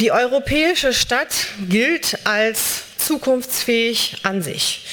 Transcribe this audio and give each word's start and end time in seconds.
Die 0.00 0.12
europäische 0.12 0.94
Stadt 0.94 1.34
gilt 1.68 2.20
als 2.24 2.84
zukunftsfähig 2.96 4.16
an 4.22 4.40
sich. 4.40 4.86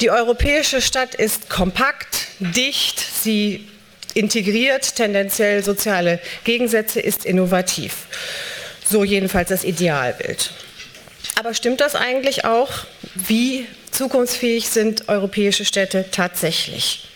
Die 0.00 0.10
europäische 0.10 0.82
Stadt 0.82 1.14
ist 1.14 1.48
kompakt, 1.48 2.26
dicht, 2.40 2.98
sie 2.98 3.68
integriert 4.12 4.96
tendenziell 4.96 5.62
soziale 5.62 6.18
Gegensätze, 6.42 6.98
ist 6.98 7.24
innovativ. 7.24 7.94
So 8.84 9.04
jedenfalls 9.04 9.50
das 9.50 9.62
Idealbild. 9.62 10.50
Aber 11.38 11.54
stimmt 11.54 11.80
das 11.80 11.94
eigentlich 11.94 12.44
auch? 12.44 12.72
Wie 13.14 13.66
zukunftsfähig 13.92 14.68
sind 14.68 15.08
europäische 15.08 15.64
Städte 15.64 16.06
tatsächlich? 16.10 17.08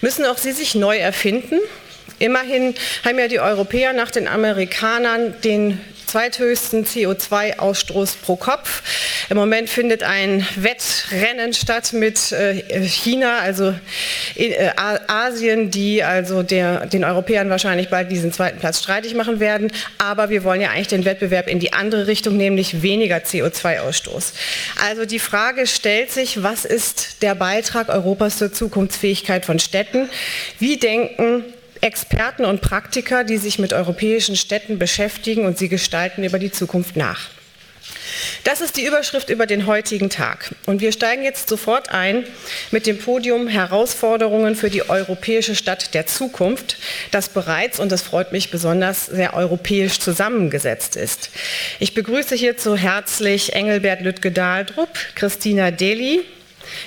Müssen 0.00 0.24
auch 0.24 0.38
sie 0.38 0.52
sich 0.52 0.76
neu 0.76 0.96
erfinden? 0.96 1.58
Immerhin 2.20 2.76
haben 3.04 3.18
ja 3.18 3.26
die 3.26 3.40
Europäer 3.40 3.92
nach 3.92 4.12
den 4.12 4.28
Amerikanern 4.28 5.34
den 5.42 5.80
zweithöchsten 6.16 6.86
CO2-Ausstoß 6.86 8.16
pro 8.24 8.36
Kopf. 8.36 8.82
Im 9.28 9.36
Moment 9.36 9.68
findet 9.68 10.02
ein 10.02 10.46
Wettrennen 10.56 11.52
statt 11.52 11.92
mit 11.92 12.32
äh, 12.32 12.62
China, 12.86 13.40
also 13.40 13.74
äh, 14.34 14.70
Asien, 15.08 15.70
die 15.70 16.02
also 16.02 16.42
der, 16.42 16.86
den 16.86 17.04
Europäern 17.04 17.50
wahrscheinlich 17.50 17.90
bald 17.90 18.10
diesen 18.10 18.32
zweiten 18.32 18.58
Platz 18.58 18.82
streitig 18.82 19.14
machen 19.14 19.40
werden. 19.40 19.70
Aber 19.98 20.30
wir 20.30 20.42
wollen 20.42 20.62
ja 20.62 20.70
eigentlich 20.70 20.88
den 20.88 21.04
Wettbewerb 21.04 21.48
in 21.48 21.58
die 21.58 21.74
andere 21.74 22.06
Richtung, 22.06 22.38
nämlich 22.38 22.80
weniger 22.80 23.18
CO2-Ausstoß. 23.18 24.32
Also 24.88 25.04
die 25.04 25.18
Frage 25.18 25.66
stellt 25.66 26.10
sich, 26.12 26.42
was 26.42 26.64
ist 26.64 27.20
der 27.20 27.34
Beitrag 27.34 27.90
Europas 27.90 28.38
zur 28.38 28.50
Zukunftsfähigkeit 28.50 29.44
von 29.44 29.58
Städten? 29.58 30.08
Wie 30.58 30.78
denken 30.78 31.44
Experten 31.82 32.44
und 32.44 32.60
Praktiker, 32.60 33.24
die 33.24 33.38
sich 33.38 33.58
mit 33.58 33.72
europäischen 33.72 34.36
Städten 34.36 34.78
beschäftigen 34.78 35.44
und 35.46 35.58
sie 35.58 35.68
gestalten 35.68 36.24
über 36.24 36.38
die 36.38 36.52
Zukunft 36.52 36.96
nach. 36.96 37.30
Das 38.44 38.60
ist 38.60 38.76
die 38.76 38.86
Überschrift 38.86 39.30
über 39.30 39.46
den 39.46 39.66
heutigen 39.66 40.10
Tag. 40.10 40.54
Und 40.66 40.80
wir 40.80 40.92
steigen 40.92 41.22
jetzt 41.22 41.48
sofort 41.48 41.90
ein 41.90 42.24
mit 42.70 42.86
dem 42.86 42.98
Podium 42.98 43.48
Herausforderungen 43.48 44.54
für 44.54 44.70
die 44.70 44.88
europäische 44.88 45.54
Stadt 45.54 45.94
der 45.94 46.06
Zukunft, 46.06 46.76
das 47.10 47.28
bereits, 47.28 47.80
und 47.80 47.90
das 47.92 48.02
freut 48.02 48.32
mich 48.32 48.50
besonders, 48.50 49.06
sehr 49.06 49.34
europäisch 49.34 49.98
zusammengesetzt 49.98 50.96
ist. 50.96 51.30
Ich 51.78 51.94
begrüße 51.94 52.34
hierzu 52.34 52.76
herzlich 52.76 53.52
Engelbert 53.54 54.02
Lüttke-Dahldrup, 54.02 54.90
Christina 55.14 55.70
Deli, 55.70 56.22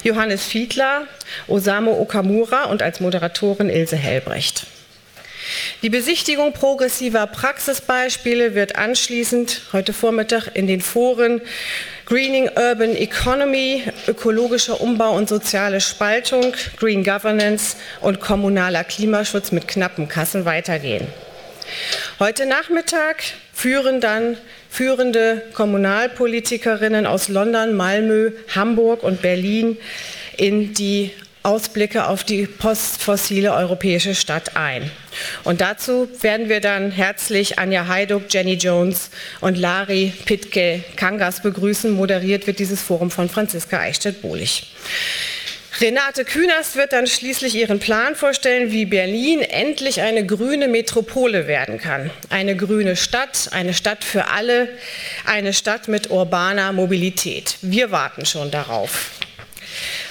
Johannes 0.03 0.43
Fiedler, 0.43 1.07
Osamo 1.47 1.99
Okamura 1.99 2.65
und 2.65 2.81
als 2.81 2.99
Moderatorin 2.99 3.69
Ilse 3.69 3.95
Hellbrecht. 3.95 4.65
Die 5.81 5.89
Besichtigung 5.89 6.53
progressiver 6.53 7.27
Praxisbeispiele 7.27 8.55
wird 8.55 8.75
anschließend 8.75 9.61
heute 9.73 9.93
Vormittag 9.93 10.49
in 10.53 10.67
den 10.67 10.81
Foren 10.81 11.41
Greening 12.05 12.49
Urban 12.55 12.95
Economy, 12.95 13.83
ökologischer 14.07 14.81
Umbau 14.81 15.15
und 15.15 15.29
soziale 15.29 15.79
Spaltung, 15.79 16.55
Green 16.77 17.03
Governance 17.03 17.77
und 18.01 18.19
kommunaler 18.19 18.83
Klimaschutz 18.83 19.51
mit 19.51 19.67
knappen 19.67 20.07
Kassen 20.07 20.45
weitergehen. 20.45 21.07
Heute 22.19 22.45
Nachmittag 22.45 23.23
führen 23.53 24.01
dann 24.01 24.37
führende 24.69 25.43
Kommunalpolitikerinnen 25.53 27.05
aus 27.05 27.27
London, 27.27 27.75
Malmö, 27.75 28.31
Hamburg 28.55 29.03
und 29.03 29.21
Berlin 29.21 29.77
in 30.37 30.73
die 30.73 31.11
Ausblicke 31.43 32.07
auf 32.07 32.23
die 32.23 32.45
postfossile 32.45 33.53
europäische 33.53 34.13
Stadt 34.13 34.57
ein. 34.57 34.91
Und 35.43 35.61
dazu 35.61 36.09
werden 36.21 36.49
wir 36.49 36.59
dann 36.59 36.91
herzlich 36.91 37.57
Anja 37.57 37.87
Heiduk, 37.87 38.23
Jenny 38.29 38.53
Jones 38.53 39.09
und 39.39 39.57
Lari 39.57 40.13
Pitke 40.25 40.83
Kangas 40.95 41.41
begrüßen. 41.41 41.91
Moderiert 41.91 42.45
wird 42.45 42.59
dieses 42.59 42.81
Forum 42.81 43.09
von 43.09 43.29
Franziska 43.29 43.79
Eichstätt-Bohlig. 43.79 44.67
Renate 45.81 46.25
Künast 46.25 46.75
wird 46.75 46.91
dann 46.91 47.07
schließlich 47.07 47.55
ihren 47.55 47.79
Plan 47.79 48.15
vorstellen, 48.15 48.73
wie 48.73 48.85
Berlin 48.85 49.39
endlich 49.41 50.01
eine 50.01 50.25
grüne 50.25 50.67
Metropole 50.67 51.47
werden 51.47 51.77
kann. 51.77 52.11
Eine 52.29 52.57
grüne 52.57 52.97
Stadt, 52.97 53.47
eine 53.51 53.73
Stadt 53.73 54.03
für 54.03 54.27
alle, 54.27 54.67
eine 55.25 55.53
Stadt 55.53 55.87
mit 55.87 56.09
urbaner 56.09 56.73
Mobilität. 56.73 57.55
Wir 57.61 57.91
warten 57.91 58.25
schon 58.25 58.51
darauf. 58.51 59.11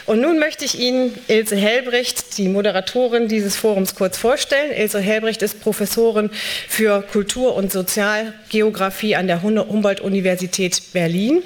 Und 0.08 0.22
nun 0.22 0.38
möchte 0.38 0.64
ich 0.64 0.80
Ihnen 0.80 1.12
Ilse 1.28 1.54
Helbrecht, 1.54 2.38
die 2.38 2.48
Moderatorin 2.48 3.28
dieses 3.28 3.56
Forums, 3.56 3.94
kurz 3.94 4.16
vorstellen. 4.16 4.72
Ilse 4.72 5.00
Helbrecht 5.00 5.42
ist 5.42 5.60
Professorin 5.60 6.30
für 6.66 7.02
Kultur- 7.02 7.54
und 7.54 7.70
Sozialgeografie 7.70 9.16
an 9.16 9.26
der 9.26 9.42
Humboldt-Universität 9.42 10.80
Berlin. 10.94 11.42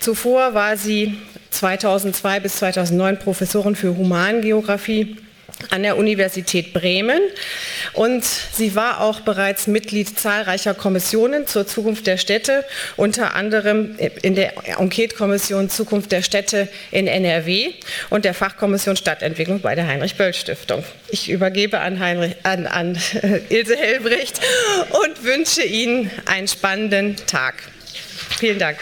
Zuvor 0.00 0.52
war 0.52 0.76
sie 0.76 1.14
2002 1.50 2.40
bis 2.40 2.56
2009 2.56 3.20
Professorin 3.20 3.76
für 3.76 3.96
Humangeografie 3.96 5.18
an 5.70 5.82
der 5.82 5.96
Universität 5.96 6.72
Bremen 6.72 7.20
und 7.92 8.24
sie 8.24 8.74
war 8.74 9.00
auch 9.00 9.20
bereits 9.20 9.66
Mitglied 9.66 10.18
zahlreicher 10.18 10.74
Kommissionen 10.74 11.46
zur 11.46 11.66
Zukunft 11.66 12.06
der 12.06 12.16
Städte, 12.16 12.64
unter 12.96 13.34
anderem 13.34 13.96
in 14.22 14.34
der 14.34 14.54
Enquete-Kommission 14.78 15.70
Zukunft 15.70 16.12
der 16.12 16.22
Städte 16.22 16.68
in 16.90 17.06
NRW 17.06 17.72
und 18.10 18.24
der 18.24 18.34
Fachkommission 18.34 18.96
Stadtentwicklung 18.96 19.60
bei 19.60 19.74
der 19.74 19.86
Heinrich-Böll-Stiftung. 19.86 20.84
Ich 21.08 21.30
übergebe 21.30 21.80
an, 21.80 22.00
Heinrich, 22.00 22.36
an, 22.42 22.66
an 22.66 22.98
Ilse 23.48 23.76
Hellbricht 23.76 24.40
und 24.90 25.24
wünsche 25.24 25.62
Ihnen 25.62 26.10
einen 26.26 26.48
spannenden 26.48 27.16
Tag. 27.26 27.54
Vielen 28.38 28.58
Dank. 28.58 28.78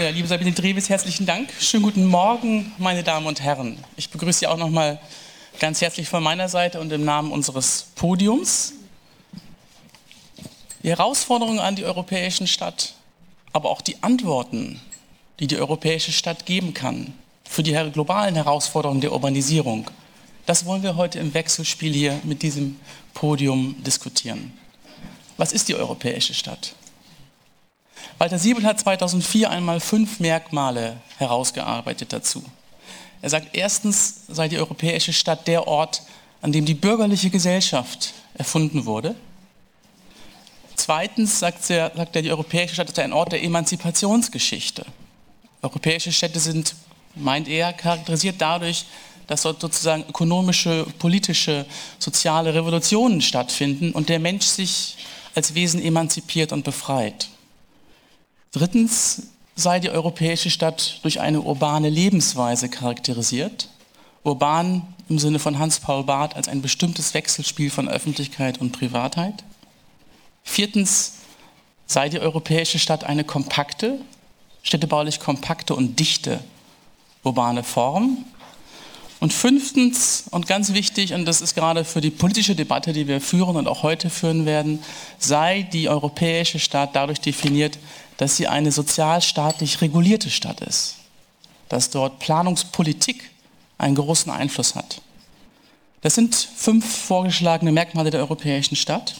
Ja, 0.00 0.08
liebe 0.08 0.26
Sabine 0.26 0.52
Dreves, 0.52 0.88
herzlichen 0.88 1.26
Dank. 1.26 1.52
Schönen 1.60 1.82
guten 1.82 2.06
Morgen, 2.06 2.72
meine 2.78 3.02
Damen 3.02 3.26
und 3.26 3.42
Herren. 3.42 3.76
Ich 3.98 4.08
begrüße 4.08 4.38
Sie 4.38 4.46
auch 4.46 4.56
noch 4.56 4.70
mal 4.70 4.98
ganz 5.58 5.82
herzlich 5.82 6.08
von 6.08 6.22
meiner 6.22 6.48
Seite 6.48 6.80
und 6.80 6.90
im 6.90 7.04
Namen 7.04 7.30
unseres 7.30 7.88
Podiums. 7.96 8.72
Die 10.82 10.88
Herausforderungen 10.88 11.58
an 11.58 11.76
die 11.76 11.84
europäischen 11.84 12.46
Stadt, 12.46 12.94
aber 13.52 13.68
auch 13.68 13.82
die 13.82 14.02
Antworten, 14.02 14.80
die 15.38 15.46
die 15.46 15.58
europäische 15.58 16.12
Stadt 16.12 16.46
geben 16.46 16.72
kann 16.72 17.12
für 17.44 17.62
die 17.62 17.74
globalen 17.92 18.36
Herausforderungen 18.36 19.02
der 19.02 19.12
Urbanisierung, 19.12 19.90
das 20.46 20.64
wollen 20.64 20.82
wir 20.82 20.96
heute 20.96 21.18
im 21.18 21.34
Wechselspiel 21.34 21.92
hier 21.92 22.18
mit 22.24 22.40
diesem 22.40 22.80
Podium 23.12 23.76
diskutieren. 23.82 24.54
Was 25.36 25.52
ist 25.52 25.68
die 25.68 25.74
europäische 25.74 26.32
Stadt? 26.32 26.74
Walter 28.20 28.38
Siebel 28.38 28.64
hat 28.64 28.78
2004 28.78 29.48
einmal 29.48 29.80
fünf 29.80 30.20
Merkmale 30.20 30.98
herausgearbeitet 31.16 32.12
dazu. 32.12 32.44
Er 33.22 33.30
sagt, 33.30 33.56
erstens 33.56 34.26
sei 34.28 34.46
die 34.46 34.58
europäische 34.58 35.14
Stadt 35.14 35.48
der 35.48 35.66
Ort, 35.66 36.02
an 36.42 36.52
dem 36.52 36.66
die 36.66 36.74
bürgerliche 36.74 37.30
Gesellschaft 37.30 38.12
erfunden 38.34 38.84
wurde. 38.84 39.14
Zweitens 40.74 41.38
sagt 41.38 41.70
er, 41.70 41.92
sagt 41.96 42.14
er 42.14 42.20
die 42.20 42.30
europäische 42.30 42.74
Stadt 42.74 42.90
ist 42.90 42.98
ein 42.98 43.14
Ort 43.14 43.32
der 43.32 43.42
Emanzipationsgeschichte. 43.42 44.84
Europäische 45.62 46.12
Städte 46.12 46.40
sind, 46.40 46.74
meint 47.14 47.48
er, 47.48 47.72
charakterisiert 47.72 48.36
dadurch, 48.38 48.84
dass 49.28 49.42
dort 49.42 49.62
sozusagen 49.62 50.04
ökonomische, 50.06 50.86
politische, 50.98 51.64
soziale 51.98 52.52
Revolutionen 52.52 53.22
stattfinden 53.22 53.92
und 53.92 54.10
der 54.10 54.18
Mensch 54.18 54.44
sich 54.44 54.98
als 55.34 55.54
Wesen 55.54 55.80
emanzipiert 55.80 56.52
und 56.52 56.64
befreit. 56.64 57.30
Drittens 58.52 59.28
sei 59.54 59.78
die 59.78 59.90
europäische 59.90 60.50
Stadt 60.50 60.98
durch 61.02 61.20
eine 61.20 61.40
urbane 61.40 61.88
Lebensweise 61.88 62.68
charakterisiert. 62.68 63.68
Urban 64.24 64.82
im 65.08 65.18
Sinne 65.18 65.38
von 65.38 65.58
Hans-Paul 65.58 66.04
Barth 66.04 66.34
als 66.34 66.48
ein 66.48 66.60
bestimmtes 66.60 67.14
Wechselspiel 67.14 67.70
von 67.70 67.88
Öffentlichkeit 67.88 68.60
und 68.60 68.72
Privatheit. 68.72 69.44
Viertens 70.42 71.14
sei 71.86 72.08
die 72.08 72.18
europäische 72.18 72.78
Stadt 72.78 73.04
eine 73.04 73.22
kompakte, 73.22 73.98
städtebaulich 74.62 75.20
kompakte 75.20 75.74
und 75.74 75.98
dichte 76.00 76.40
urbane 77.22 77.62
Form. 77.62 78.24
Und 79.20 79.34
fünftens 79.34 80.24
und 80.30 80.46
ganz 80.46 80.72
wichtig, 80.72 81.12
und 81.12 81.26
das 81.26 81.42
ist 81.42 81.54
gerade 81.54 81.84
für 81.84 82.00
die 82.00 82.10
politische 82.10 82.54
Debatte, 82.54 82.94
die 82.94 83.06
wir 83.06 83.20
führen 83.20 83.56
und 83.56 83.68
auch 83.68 83.82
heute 83.82 84.08
führen 84.08 84.46
werden, 84.46 84.82
sei 85.18 85.62
die 85.62 85.90
europäische 85.90 86.58
Stadt 86.58 86.96
dadurch 86.96 87.20
definiert, 87.20 87.78
dass 88.20 88.36
sie 88.36 88.48
eine 88.48 88.70
sozialstaatlich 88.70 89.80
regulierte 89.80 90.28
Stadt 90.28 90.60
ist, 90.60 90.96
dass 91.70 91.88
dort 91.88 92.18
Planungspolitik 92.18 93.30
einen 93.78 93.94
großen 93.94 94.30
Einfluss 94.30 94.74
hat. 94.74 95.00
Das 96.02 96.16
sind 96.16 96.34
fünf 96.34 96.84
vorgeschlagene 96.84 97.72
Merkmale 97.72 98.10
der 98.10 98.20
europäischen 98.20 98.76
Stadt. 98.76 99.14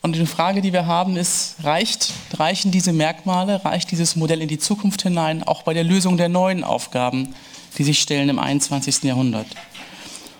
Und 0.00 0.16
die 0.16 0.24
Frage, 0.24 0.62
die 0.62 0.72
wir 0.72 0.86
haben, 0.86 1.18
ist, 1.18 1.56
reicht, 1.62 2.14
reichen 2.38 2.70
diese 2.70 2.94
Merkmale, 2.94 3.66
reicht 3.66 3.90
dieses 3.90 4.16
Modell 4.16 4.40
in 4.40 4.48
die 4.48 4.58
Zukunft 4.58 5.02
hinein, 5.02 5.42
auch 5.42 5.62
bei 5.62 5.74
der 5.74 5.84
Lösung 5.84 6.16
der 6.16 6.30
neuen 6.30 6.64
Aufgaben, 6.64 7.34
die 7.76 7.84
sich 7.84 8.00
stellen 8.00 8.30
im 8.30 8.38
21. 8.38 9.02
Jahrhundert? 9.02 9.46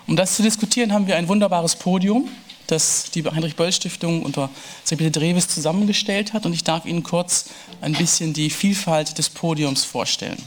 Um 0.07 0.17
das 0.17 0.35
zu 0.35 0.43
diskutieren, 0.43 0.95
haben 0.95 1.07
wir 1.07 1.17
ein 1.17 1.29
wunderbares 1.29 1.77
Podium, 1.77 2.27
das 2.71 3.11
die 3.11 3.25
Heinrich-Böll-Stiftung 3.25 4.23
unter 4.23 4.51
Sibylle 4.85 5.11
Dreves 5.11 5.49
zusammengestellt 5.49 6.33
hat. 6.33 6.47
Und 6.47 6.53
ich 6.53 6.65
darf 6.65 6.87
Ihnen 6.87 7.03
kurz 7.03 7.47
ein 7.81 7.93
bisschen 7.93 8.33
die 8.33 8.51
Vielfalt 8.51 9.19
des 9.19 9.29
Podiums 9.29 9.85
vorstellen. 9.85 10.41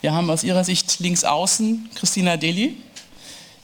Wir 0.00 0.12
haben 0.12 0.30
aus 0.30 0.44
Ihrer 0.44 0.64
Sicht 0.64 1.00
links 1.00 1.24
außen 1.24 1.90
Christina 1.94 2.36
Deli, 2.36 2.76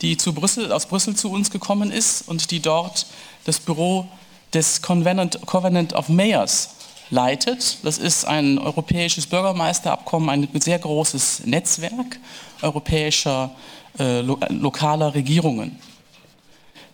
die 0.01 0.17
zu 0.17 0.33
Brüssel, 0.33 0.73
aus 0.73 0.87
Brüssel 0.87 1.15
zu 1.15 1.31
uns 1.31 1.51
gekommen 1.51 1.91
ist 1.91 2.23
und 2.29 2.51
die 2.51 2.61
dort 2.61 3.07
das 3.45 3.61
Büro 3.61 4.07
des 4.53 4.83
Covenant, 4.83 5.39
Covenant 5.47 5.93
of 5.93 6.09
Mayors 6.09 6.71
leitet. 7.11 7.79
Das 7.83 7.99
ist 7.99 8.25
ein 8.25 8.59
europäisches 8.59 9.27
Bürgermeisterabkommen, 9.27 10.29
ein 10.31 10.49
sehr 10.61 10.79
großes 10.79 11.43
Netzwerk 11.45 12.19
europäischer 12.63 13.51
äh, 13.99 14.21
lo 14.21 14.39
lokaler 14.49 15.15
Regierungen. 15.15 15.79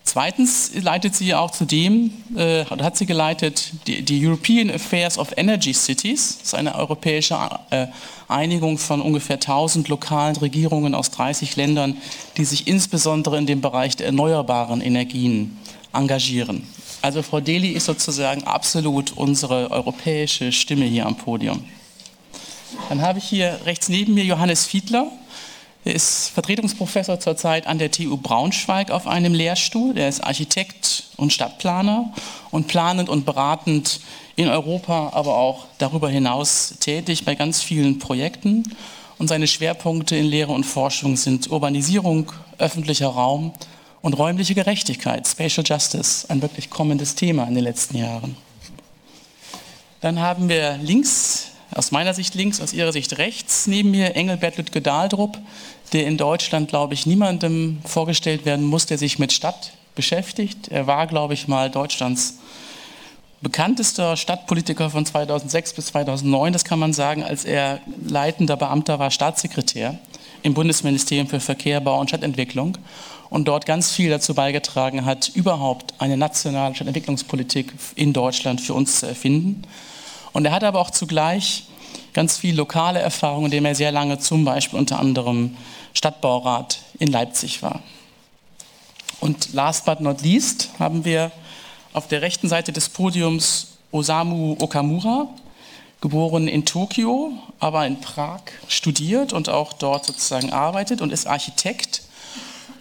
Zweitens 0.09 0.71
leitet 0.75 1.15
sie 1.15 1.35
auch 1.35 1.51
zudem, 1.51 2.11
äh, 2.35 2.65
hat 2.65 2.97
sie 2.97 3.05
geleitet, 3.05 3.73
die, 3.87 4.01
die, 4.01 4.27
European 4.27 4.71
Affairs 4.71 5.19
of 5.19 5.37
Energy 5.37 5.75
Cities. 5.75 6.39
Das 6.39 6.47
ist 6.47 6.55
eine 6.55 6.77
europäische 6.77 7.37
äh, 7.69 7.89
Einigung 8.27 8.79
von 8.79 9.03
ungefähr 9.03 9.37
1000 9.37 9.87
lokalen 9.89 10.35
Regierungen 10.37 10.95
aus 10.95 11.11
30 11.11 11.57
Ländern, 11.57 11.99
die 12.39 12.47
sich 12.47 12.67
insbesondere 12.67 13.37
in 13.37 13.45
dem 13.45 13.61
Bereich 13.61 13.97
der 13.97 14.07
erneuerbaren 14.07 14.81
Energien 14.81 15.59
engagieren. 15.93 16.63
Also 17.03 17.21
Frau 17.21 17.41
Deli 17.41 17.73
ist 17.73 17.85
sozusagen 17.85 18.45
absolut 18.45 19.13
unsere 19.15 19.71
europäische 19.71 20.53
Stimme 20.53 20.87
hier 20.87 21.05
am 21.05 21.17
Podium. 21.19 21.63
Dann 22.89 23.03
habe 23.03 23.19
ich 23.19 23.27
hier 23.27 23.61
rechts 23.67 23.91
neben 23.91 24.15
mir 24.15 24.25
Johannes 24.25 24.65
Fiedler. 24.65 25.13
Er 25.89 25.95
ist 25.95 26.29
Vertretungsprofessor 26.35 27.19
zurzeit 27.19 27.67
an 27.67 27.79
der 27.79 27.91
TU 27.91 28.19
Braunschweig 28.19 28.91
auf 28.91 29.07
einem 29.07 29.33
Lehrstuhl. 29.33 29.97
Er 29.97 30.11
ist 30.11 30.23
Architekt 30.23 31.05
und 31.17 31.33
Stadtplaner 31.33 32.13
und 32.51 32.69
planend 32.69 33.09
und 33.09 33.25
beratend 33.25 34.01
in 34.37 34.51
Europa, 34.51 35.13
aber 35.15 35.39
auch 35.39 35.65
darüber 35.79 36.11
hinaus 36.11 36.75
tätig 36.79 37.25
bei 37.25 37.35
ganz 37.35 37.63
vielen 37.63 37.99
Projekten. 37.99 38.65
Und 39.17 39.29
seine 39.29 39.47
Schwerpunkte 39.47 40.15
in 40.15 40.27
Lehre 40.27 40.53
und 40.53 40.65
Forschung 40.65 41.17
sind 41.17 41.51
Urbanisierung, 41.51 42.33
öffentlicher 42.59 43.09
Raum 43.09 43.55
und 44.03 44.13
räumliche 44.13 44.55
Gerechtigkeit, 44.55 45.27
Spatial 45.27 45.65
Justice, 45.67 46.29
ein 46.29 46.43
wirklich 46.43 46.69
kommendes 46.69 47.15
Thema 47.15 47.45
in 47.45 47.55
den 47.55 47.65
letzten 47.65 47.97
Jahren. 47.97 48.37
Dann 50.03 50.21
haben 50.21 50.51
wir 50.51 50.77
links 50.83 51.49
aus 51.75 51.91
meiner 51.91 52.15
Sicht 52.15 52.35
links, 52.35 52.61
aus 52.61 52.73
Ihrer 52.73 52.93
Sicht 52.93 53.19
rechts 53.19 53.67
neben 53.67 53.91
mir 53.91 54.17
Engelbert 54.17 54.57
Lütke-Dahldrup, 54.57 55.39
der 55.93 56.07
in 56.07 56.17
Deutschland, 56.17 56.69
glaube 56.69 56.95
ich, 56.95 57.07
niemandem 57.07 57.79
vorgestellt 57.85 58.45
werden 58.45 58.65
muss, 58.65 58.87
der 58.87 58.99
sich 58.99 59.19
mit 59.19 59.33
Stadt 59.33 59.73
beschäftigt. 59.95 60.69
Er 60.69 60.87
war, 60.87 61.07
glaube 61.07 61.35
ich, 61.35 61.49
mal 61.49 61.71
Deutschlands 61.71 62.39
bekanntester 63.41 64.17
Stadtpolitiker 64.17 64.91
von 64.91 65.07
2006 65.07 65.75
bis 65.75 65.87
2009, 65.87 66.53
das 66.53 66.65
kann 66.65 66.79
man 66.79 66.93
sagen, 66.93 67.23
als 67.23 67.45
er 67.45 67.81
leitender 68.05 68.57
Beamter 68.57 68.99
war, 68.99 69.11
Staatssekretär 69.11 69.99
im 70.43 70.55
Bundesministerium 70.55 71.29
für 71.29 71.41
Verkehr, 71.41 71.81
Bau 71.81 72.01
und 72.01 72.09
Stadtentwicklung 72.09 72.79
und 73.31 73.47
dort 73.47 73.67
ganz 73.67 73.93
viel 73.93 74.11
dazu 74.11 74.35
beigetragen 74.35 75.05
hat, 75.05 75.31
überhaupt 75.35 75.95
eine 75.99 76.17
nationale 76.17 76.75
Stadtentwicklungspolitik 76.75 77.73
in 77.95 78.13
Deutschland 78.13 78.61
für 78.61 78.75
uns 78.75 79.01
zu 79.01 79.07
erfinden. 79.07 79.63
Und 80.33 80.45
er 80.45 80.53
hat 80.53 80.65
aber 80.65 80.81
auch 80.81 80.91
zugleich 80.91 81.65
ganz 82.13 82.39
viel 82.39 82.57
lokale 82.57 82.99
Erfahrung, 82.99 83.47
indem 83.47 83.65
er 83.65 83.75
sehr 83.75 83.93
lange 83.93 84.19
zum 84.19 84.45
Beispiel 84.45 84.79
unter 84.79 84.99
anderem 84.99 85.57
Stadtbaurat 85.99 86.79
in 87.01 87.11
Leipzig 87.11 87.61
war. 87.61 87.83
Und 89.19 89.53
last 89.53 89.85
but 89.85 90.01
not 90.01 90.23
least 90.23 90.69
haben 90.79 91.05
wir 91.05 91.33
auf 91.93 92.07
der 92.07 92.23
rechten 92.23 92.49
Seite 92.49 92.73
des 92.73 92.89
Podiums 92.89 93.79
Osamu 93.91 94.57
Okamura, 94.61 95.27
geboren 96.01 96.47
in 96.47 96.65
Tokio, 96.65 97.33
aber 97.59 97.85
in 97.85 98.01
Prag 98.01 98.43
studiert 98.69 99.33
und 99.33 99.49
auch 99.49 99.73
dort 99.73 100.07
sozusagen 100.07 100.53
arbeitet 100.53 101.01
und 101.01 101.13
ist 101.13 101.27
Architekt 101.27 102.03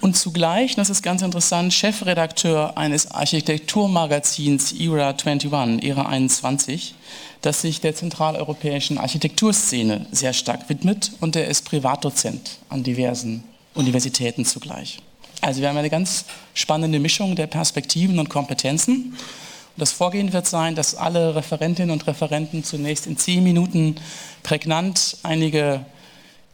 und 0.01 0.15
zugleich, 0.15 0.75
das 0.75 0.89
ist 0.89 1.01
ganz 1.01 1.21
interessant, 1.21 1.73
Chefredakteur 1.73 2.77
eines 2.77 3.11
Architekturmagazins 3.11 4.73
Era 4.73 5.09
21, 5.09 5.83
Era 5.83 6.05
21, 6.05 6.95
das 7.41 7.61
sich 7.61 7.81
der 7.81 7.95
zentraleuropäischen 7.95 8.97
Architekturszene 8.97 10.05
sehr 10.11 10.33
stark 10.33 10.69
widmet 10.69 11.11
und 11.19 11.35
er 11.35 11.47
ist 11.47 11.65
Privatdozent 11.65 12.57
an 12.69 12.83
diversen 12.83 13.43
Universitäten 13.73 14.45
zugleich. 14.45 14.99
Also 15.41 15.61
wir 15.61 15.69
haben 15.69 15.77
eine 15.77 15.89
ganz 15.89 16.25
spannende 16.53 16.99
Mischung 16.99 17.35
der 17.35 17.47
Perspektiven 17.47 18.19
und 18.19 18.29
Kompetenzen. 18.29 19.15
Das 19.77 19.91
Vorgehen 19.91 20.33
wird 20.33 20.47
sein, 20.47 20.73
dass 20.73 20.95
alle 20.95 21.35
Referentinnen 21.35 21.91
und 21.91 22.07
Referenten 22.07 22.63
zunächst 22.63 23.05
in 23.05 23.17
zehn 23.17 23.43
Minuten 23.43 23.95
prägnant 24.41 25.17
einige 25.21 25.85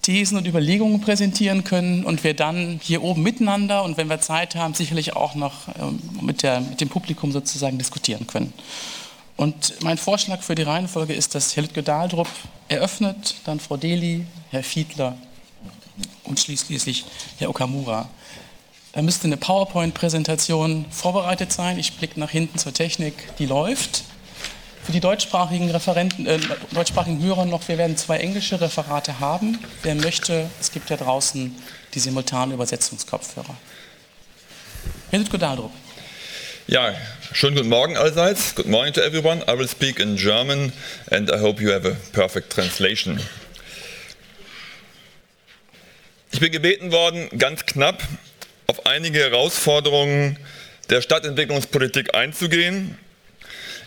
Thesen 0.03 0.37
und 0.37 0.47
Überlegungen 0.47 1.01
präsentieren 1.01 1.63
können 1.63 2.03
und 2.03 2.23
wir 2.23 2.35
dann 2.35 2.79
hier 2.83 3.01
oben 3.01 3.23
miteinander 3.23 3.83
und 3.83 3.97
wenn 3.97 4.09
wir 4.09 4.19
Zeit 4.19 4.55
haben, 4.55 4.73
sicherlich 4.73 5.15
auch 5.15 5.33
noch 5.33 5.69
ähm, 5.79 5.99
mit, 6.21 6.43
der, 6.43 6.61
mit 6.61 6.81
dem 6.81 6.89
Publikum 6.89 7.31
sozusagen 7.31 7.77
diskutieren 7.77 8.27
können. 8.27 8.53
Und 9.35 9.81
mein 9.81 9.97
Vorschlag 9.97 10.43
für 10.43 10.55
die 10.55 10.61
Reihenfolge 10.61 11.13
ist, 11.13 11.33
dass 11.33 11.55
Herr 11.55 11.63
Lütke-Dahldrup 11.63 12.27
eröffnet, 12.67 13.35
dann 13.45 13.59
Frau 13.59 13.77
Deli, 13.77 14.25
Herr 14.51 14.63
Fiedler 14.63 15.17
und 16.25 16.39
schließlich 16.39 17.05
Herr 17.39 17.49
Okamura. 17.49 18.09
Da 18.91 19.01
müsste 19.01 19.25
eine 19.25 19.37
PowerPoint-Präsentation 19.37 20.85
vorbereitet 20.91 21.51
sein. 21.51 21.79
Ich 21.79 21.93
blicke 21.97 22.19
nach 22.19 22.29
hinten 22.29 22.59
zur 22.59 22.73
Technik, 22.73 23.13
die 23.39 23.47
läuft. 23.47 24.03
Für 24.85 24.91
die 24.91 24.99
deutschsprachigen, 24.99 25.71
Referenten, 25.71 26.27
äh, 26.27 26.39
deutschsprachigen 26.73 27.23
Hörer 27.23 27.45
noch, 27.45 27.65
wir 27.69 27.77
werden 27.77 27.95
zwei 27.95 28.17
englische 28.17 28.59
Referate 28.59 29.21
haben. 29.21 29.57
Wer 29.81 29.95
möchte, 29.95 30.49
es 30.59 30.73
gibt 30.73 30.89
ja 30.89 30.97
draußen 30.97 31.55
die 31.93 31.99
simultanen 31.99 32.53
Übersetzungskopfhörer. 32.53 33.55
Herr 35.09 35.19
Lütke-Dahldrup. 35.19 35.71
Ja, 36.67 36.93
schönen 37.31 37.55
guten 37.55 37.69
Morgen 37.69 37.95
allseits. 37.95 38.55
Good 38.55 38.65
morning 38.65 38.93
to 38.93 39.01
everyone. 39.01 39.41
I 39.47 39.57
will 39.57 39.69
speak 39.69 39.99
in 39.99 40.17
German 40.17 40.73
and 41.11 41.31
I 41.31 41.39
hope 41.39 41.61
you 41.61 41.71
have 41.71 41.87
a 41.87 41.95
perfect 42.11 42.51
translation. 42.51 43.21
Ich 46.31 46.41
bin 46.41 46.51
gebeten 46.51 46.91
worden, 46.91 47.29
ganz 47.37 47.65
knapp 47.65 48.03
auf 48.67 48.85
einige 48.85 49.19
Herausforderungen 49.19 50.37
der 50.89 51.01
Stadtentwicklungspolitik 51.01 52.15
einzugehen. 52.15 52.97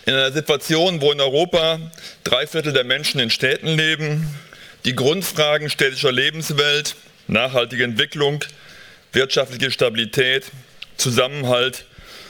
In 0.07 0.13
einer 0.13 0.31
Situation, 0.31 1.01
wo 1.01 1.11
in 1.11 1.19
Europa 1.19 1.81
drei 2.23 2.47
Viertel 2.47 2.71
der 2.71 2.85
Menschen 2.85 3.19
in 3.19 3.29
Städten 3.29 3.67
leben, 3.67 4.33
die 4.85 4.95
Grundfragen 4.95 5.69
städtischer 5.69 6.13
Lebenswelt, 6.13 6.95
nachhaltige 7.27 7.83
Entwicklung, 7.83 8.39
wirtschaftliche 9.11 9.69
Stabilität, 9.69 10.45
Zusammenhalt 10.95 11.87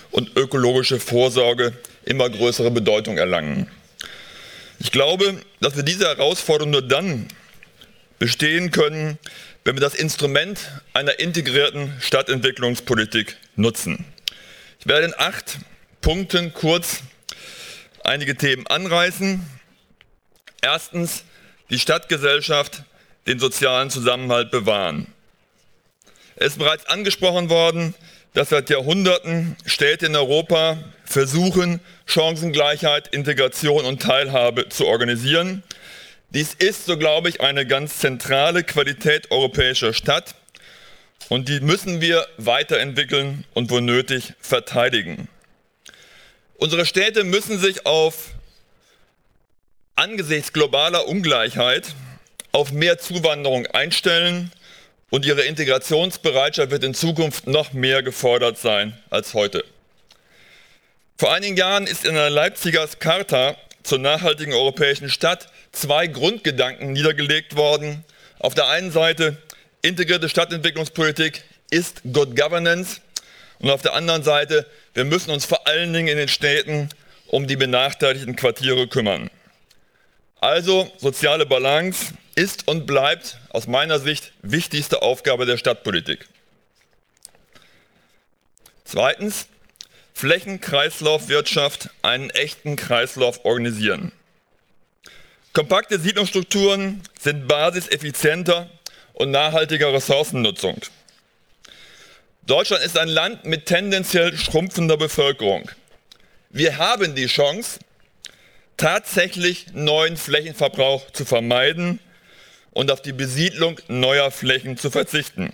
und 0.09 0.35
ökologische 0.35 0.99
Vorsorge 0.99 1.71
immer 2.03 2.27
größere 2.31 2.71
Bedeutung 2.71 3.19
erlangen. 3.19 3.69
Ich 4.79 4.91
glaube, 4.91 5.39
dass 5.59 5.75
wir 5.75 5.83
diese 5.83 6.07
Herausforderung 6.07 6.71
nur 6.71 6.81
dann 6.81 7.27
bestehen 8.17 8.71
können, 8.71 9.19
wenn 9.65 9.75
wir 9.75 9.81
das 9.81 9.93
Instrument 9.93 10.59
einer 10.93 11.19
integrierten 11.19 11.93
Stadtentwicklungspolitik 11.99 13.37
nutzen. 13.55 14.03
Ich 14.79 14.87
werde 14.87 15.05
in 15.05 15.13
acht 15.15 15.59
Punkten 16.01 16.55
kurz 16.55 17.03
einige 18.07 18.35
Themen 18.35 18.65
anreißen. 18.67 19.45
Erstens, 20.61 21.23
die 21.69 21.79
Stadtgesellschaft 21.79 22.83
den 23.27 23.39
sozialen 23.39 23.89
Zusammenhalt 23.89 24.51
bewahren. 24.51 25.07
Es 26.37 26.53
ist 26.53 26.59
bereits 26.59 26.85
angesprochen 26.85 27.49
worden, 27.49 27.93
dass 28.33 28.49
seit 28.49 28.69
Jahrhunderten 28.69 29.57
Städte 29.65 30.05
in 30.05 30.15
Europa 30.15 30.77
versuchen, 31.03 31.81
Chancengleichheit, 32.05 33.07
Integration 33.07 33.83
und 33.83 34.01
Teilhabe 34.01 34.69
zu 34.69 34.85
organisieren. 34.85 35.63
Dies 36.29 36.53
ist, 36.53 36.85
so 36.85 36.97
glaube 36.97 37.29
ich, 37.29 37.41
eine 37.41 37.65
ganz 37.65 37.97
zentrale 37.99 38.63
Qualität 38.63 39.31
europäischer 39.31 39.93
Stadt 39.93 40.35
und 41.29 41.49
die 41.49 41.59
müssen 41.59 41.99
wir 41.99 42.27
weiterentwickeln 42.37 43.45
und 43.53 43.69
wo 43.69 43.79
nötig 43.79 44.33
verteidigen. 44.39 45.27
Unsere 46.57 46.87
Städte 46.87 47.23
müssen 47.23 47.59
sich 47.59 47.85
auf 47.85 48.31
angesichts 49.95 50.53
globaler 50.53 51.07
Ungleichheit 51.07 51.93
auf 52.51 52.71
mehr 52.71 52.97
Zuwanderung 52.97 53.67
einstellen 53.67 54.51
und 55.11 55.23
ihre 55.23 55.43
Integrationsbereitschaft 55.43 56.71
wird 56.71 56.83
in 56.83 56.95
Zukunft 56.95 57.45
noch 57.45 57.73
mehr 57.73 58.01
gefordert 58.01 58.57
sein 58.57 58.97
als 59.11 59.35
heute. 59.35 59.63
Vor 61.19 61.31
einigen 61.31 61.57
Jahren 61.57 61.85
ist 61.85 62.05
in 62.05 62.15
der 62.15 62.31
Leipziger 62.31 62.87
Charta 62.99 63.55
zur 63.83 63.99
nachhaltigen 63.99 64.53
europäischen 64.53 65.11
Stadt 65.11 65.49
zwei 65.71 66.07
Grundgedanken 66.07 66.91
niedergelegt 66.91 67.55
worden. 67.55 68.03
Auf 68.39 68.55
der 68.55 68.67
einen 68.67 68.91
Seite 68.91 69.37
integrierte 69.83 70.27
Stadtentwicklungspolitik 70.27 71.43
ist 71.69 72.01
Good 72.11 72.35
Governance. 72.35 73.01
Und 73.59 73.69
auf 73.69 73.81
der 73.81 73.93
anderen 73.93 74.23
Seite, 74.23 74.65
wir 74.93 75.05
müssen 75.05 75.31
uns 75.31 75.45
vor 75.45 75.67
allen 75.67 75.93
Dingen 75.93 76.07
in 76.07 76.17
den 76.17 76.27
Städten 76.27 76.89
um 77.27 77.47
die 77.47 77.55
benachteiligten 77.55 78.35
Quartiere 78.35 78.87
kümmern. 78.87 79.29
Also 80.39 80.91
soziale 80.97 81.45
Balance 81.45 82.13
ist 82.35 82.67
und 82.67 82.85
bleibt 82.85 83.39
aus 83.49 83.67
meiner 83.67 83.99
Sicht 83.99 84.31
wichtigste 84.43 85.01
Aufgabe 85.01 85.45
der 85.45 85.57
Stadtpolitik. 85.57 86.27
Zweitens, 88.85 89.47
Flächenkreislaufwirtschaft, 90.13 91.89
einen 92.03 92.29
echten 92.29 92.75
Kreislauf 92.75 93.43
organisieren. 93.43 94.11
Kompakte 95.53 95.99
Siedlungsstrukturen 95.99 97.01
sind 97.19 97.47
Basis 97.47 97.87
effizienter 97.87 98.69
und 99.13 99.31
nachhaltiger 99.31 99.91
Ressourcennutzung. 99.91 100.79
Deutschland 102.47 102.81
ist 102.81 102.97
ein 102.97 103.09
Land 103.09 103.43
mit 103.43 103.65
tendenziell 103.65 104.37
schrumpfender 104.37 104.95
Bevölkerung. 104.95 105.69
Wir 106.49 106.77
haben 106.77 107.13
die 107.13 107.25
Chance, 107.25 107.79
tatsächlich 108.77 109.65
neuen 109.73 110.15
Flächenverbrauch 110.15 111.11
zu 111.11 111.25
vermeiden 111.25 111.99
und 112.71 112.89
auf 112.89 113.01
die 113.01 113.11
Besiedlung 113.11 113.81
neuer 113.89 114.31
Flächen 114.31 114.77
zu 114.77 114.89
verzichten. 114.89 115.51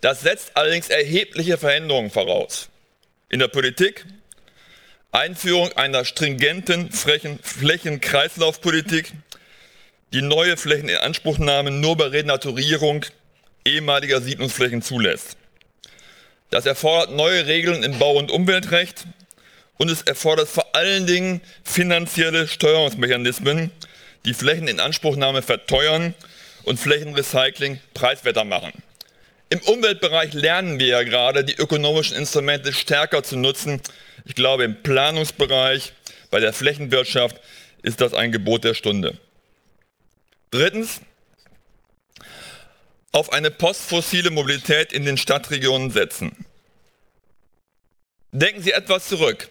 Das 0.00 0.22
setzt 0.22 0.56
allerdings 0.56 0.88
erhebliche 0.88 1.56
Veränderungen 1.56 2.10
voraus. 2.10 2.68
In 3.28 3.38
der 3.38 3.46
Politik, 3.46 4.04
Einführung 5.12 5.70
einer 5.74 6.04
stringenten 6.04 6.90
Flächenkreislaufpolitik, 6.90 9.12
die 10.12 10.22
neue 10.22 10.56
Flächeninanspruchnahme 10.56 11.70
nur 11.70 11.96
bei 11.96 12.06
Renaturierung 12.06 13.06
ehemaliger 13.64 14.20
Siedlungsflächen 14.20 14.82
zulässt. 14.82 15.36
Das 16.50 16.64
erfordert 16.66 17.14
neue 17.14 17.46
Regeln 17.46 17.82
im 17.82 17.98
Bau- 17.98 18.16
und 18.16 18.30
Umweltrecht 18.30 19.04
und 19.76 19.90
es 19.90 20.02
erfordert 20.02 20.48
vor 20.48 20.74
allen 20.74 21.06
Dingen 21.06 21.40
finanzielle 21.62 22.48
Steuerungsmechanismen, 22.48 23.70
die 24.24 24.34
Flächeninanspruchnahme 24.34 25.42
verteuern 25.42 26.14
und 26.64 26.80
Flächenrecycling 26.80 27.80
preiswerter 27.94 28.44
machen. 28.44 28.72
Im 29.50 29.60
Umweltbereich 29.60 30.34
lernen 30.34 30.78
wir 30.78 30.86
ja 30.88 31.02
gerade, 31.02 31.44
die 31.44 31.54
ökonomischen 31.54 32.16
Instrumente 32.16 32.72
stärker 32.72 33.22
zu 33.22 33.36
nutzen. 33.36 33.80
Ich 34.26 34.34
glaube, 34.34 34.64
im 34.64 34.82
Planungsbereich, 34.82 35.92
bei 36.30 36.40
der 36.40 36.52
Flächenwirtschaft 36.52 37.40
ist 37.82 38.00
das 38.00 38.12
ein 38.12 38.32
Gebot 38.32 38.64
der 38.64 38.74
Stunde. 38.74 39.16
Drittens, 40.50 41.00
auf 43.12 43.32
eine 43.32 43.50
postfossile 43.50 44.30
Mobilität 44.30 44.92
in 44.92 45.04
den 45.04 45.16
Stadtregionen 45.16 45.90
setzen. 45.90 46.44
Denken 48.32 48.62
Sie 48.62 48.72
etwas 48.72 49.08
zurück. 49.08 49.48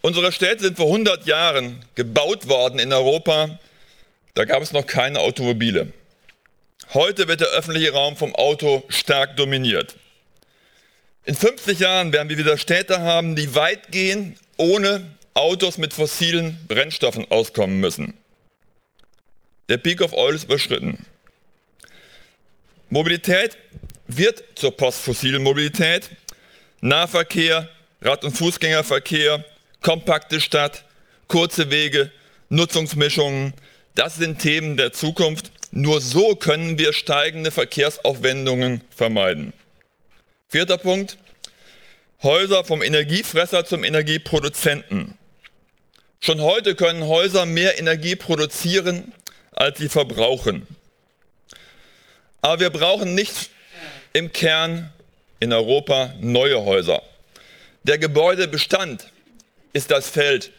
Unsere 0.00 0.32
Städte 0.32 0.64
sind 0.64 0.76
vor 0.76 0.86
100 0.86 1.26
Jahren 1.26 1.84
gebaut 1.94 2.48
worden 2.48 2.78
in 2.78 2.92
Europa. 2.92 3.58
Da 4.34 4.44
gab 4.44 4.62
es 4.62 4.72
noch 4.72 4.86
keine 4.86 5.20
Automobile. 5.20 5.92
Heute 6.94 7.28
wird 7.28 7.40
der 7.40 7.48
öffentliche 7.48 7.92
Raum 7.92 8.16
vom 8.16 8.34
Auto 8.34 8.84
stark 8.88 9.36
dominiert. 9.36 9.96
In 11.24 11.34
50 11.34 11.80
Jahren 11.80 12.12
werden 12.12 12.28
wir 12.28 12.38
wieder 12.38 12.56
Städte 12.56 13.00
haben, 13.00 13.36
die 13.36 13.54
weitgehend 13.54 14.38
ohne 14.56 15.04
Autos 15.34 15.76
mit 15.76 15.92
fossilen 15.92 16.58
Brennstoffen 16.68 17.30
auskommen 17.30 17.80
müssen. 17.80 18.14
Der 19.68 19.76
Peak 19.76 20.00
of 20.00 20.12
Oil 20.14 20.34
ist 20.34 20.44
überschritten. 20.44 21.04
Mobilität 22.90 23.58
wird 24.06 24.42
zur 24.54 24.76
postfossilen 24.76 25.42
Mobilität. 25.42 26.10
Nahverkehr, 26.80 27.68
Rad- 28.00 28.24
und 28.24 28.36
Fußgängerverkehr, 28.36 29.44
kompakte 29.82 30.40
Stadt, 30.40 30.84
kurze 31.26 31.70
Wege, 31.70 32.10
Nutzungsmischungen, 32.48 33.52
das 33.94 34.16
sind 34.16 34.38
Themen 34.38 34.76
der 34.76 34.92
Zukunft. 34.92 35.50
Nur 35.70 36.00
so 36.00 36.34
können 36.36 36.78
wir 36.78 36.92
steigende 36.92 37.50
Verkehrsaufwendungen 37.50 38.80
vermeiden. 38.94 39.52
Vierter 40.48 40.78
Punkt. 40.78 41.18
Häuser 42.22 42.64
vom 42.64 42.82
Energiefresser 42.82 43.64
zum 43.64 43.84
Energieproduzenten. 43.84 45.18
Schon 46.20 46.40
heute 46.40 46.74
können 46.74 47.06
Häuser 47.06 47.44
mehr 47.44 47.78
Energie 47.78 48.16
produzieren, 48.16 49.12
als 49.52 49.78
sie 49.78 49.88
verbrauchen. 49.88 50.66
Aber 52.40 52.60
wir 52.60 52.70
brauchen 52.70 53.14
nicht 53.14 53.50
im 54.12 54.32
Kern 54.32 54.92
in 55.40 55.52
Europa 55.52 56.14
neue 56.20 56.64
Häuser. 56.64 57.02
Der 57.82 57.98
Gebäudebestand 57.98 59.08
ist 59.72 59.90
das 59.90 60.08
Feld, 60.08 60.52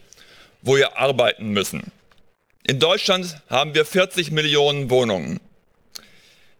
wo 0.62 0.76
wir 0.76 0.98
arbeiten 0.98 1.50
müssen. 1.50 1.92
In 2.68 2.80
Deutschland 2.80 3.38
haben 3.50 3.74
wir 3.74 3.86
40 3.86 4.32
Millionen 4.32 4.90
Wohnungen. 4.90 5.40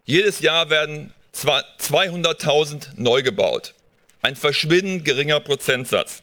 Jedes 0.04 0.40
Jahr 0.40 0.70
werden 0.70 1.12
200.000 1.34 2.88
neu 2.96 3.22
gebaut. 3.22 3.74
Ein 4.22 4.36
verschwindend 4.36 5.04
geringer 5.04 5.40
Prozentsatz. 5.40 6.22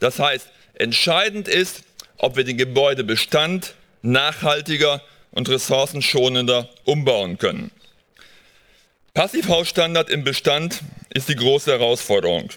Das 0.00 0.18
heißt, 0.18 0.48
entscheidend 0.74 1.48
ist, 1.48 1.84
ob 2.18 2.36
wir 2.36 2.44
den 2.44 2.58
Gebäudebestand 2.58 3.74
nachhaltiger 4.02 5.00
und 5.30 5.48
ressourcenschonender 5.48 6.68
umbauen 6.84 7.38
können. 7.38 7.70
Passivhausstandard 9.14 10.08
im 10.08 10.24
Bestand 10.24 10.80
ist 11.12 11.28
die 11.28 11.36
große 11.36 11.70
Herausforderung. 11.70 12.48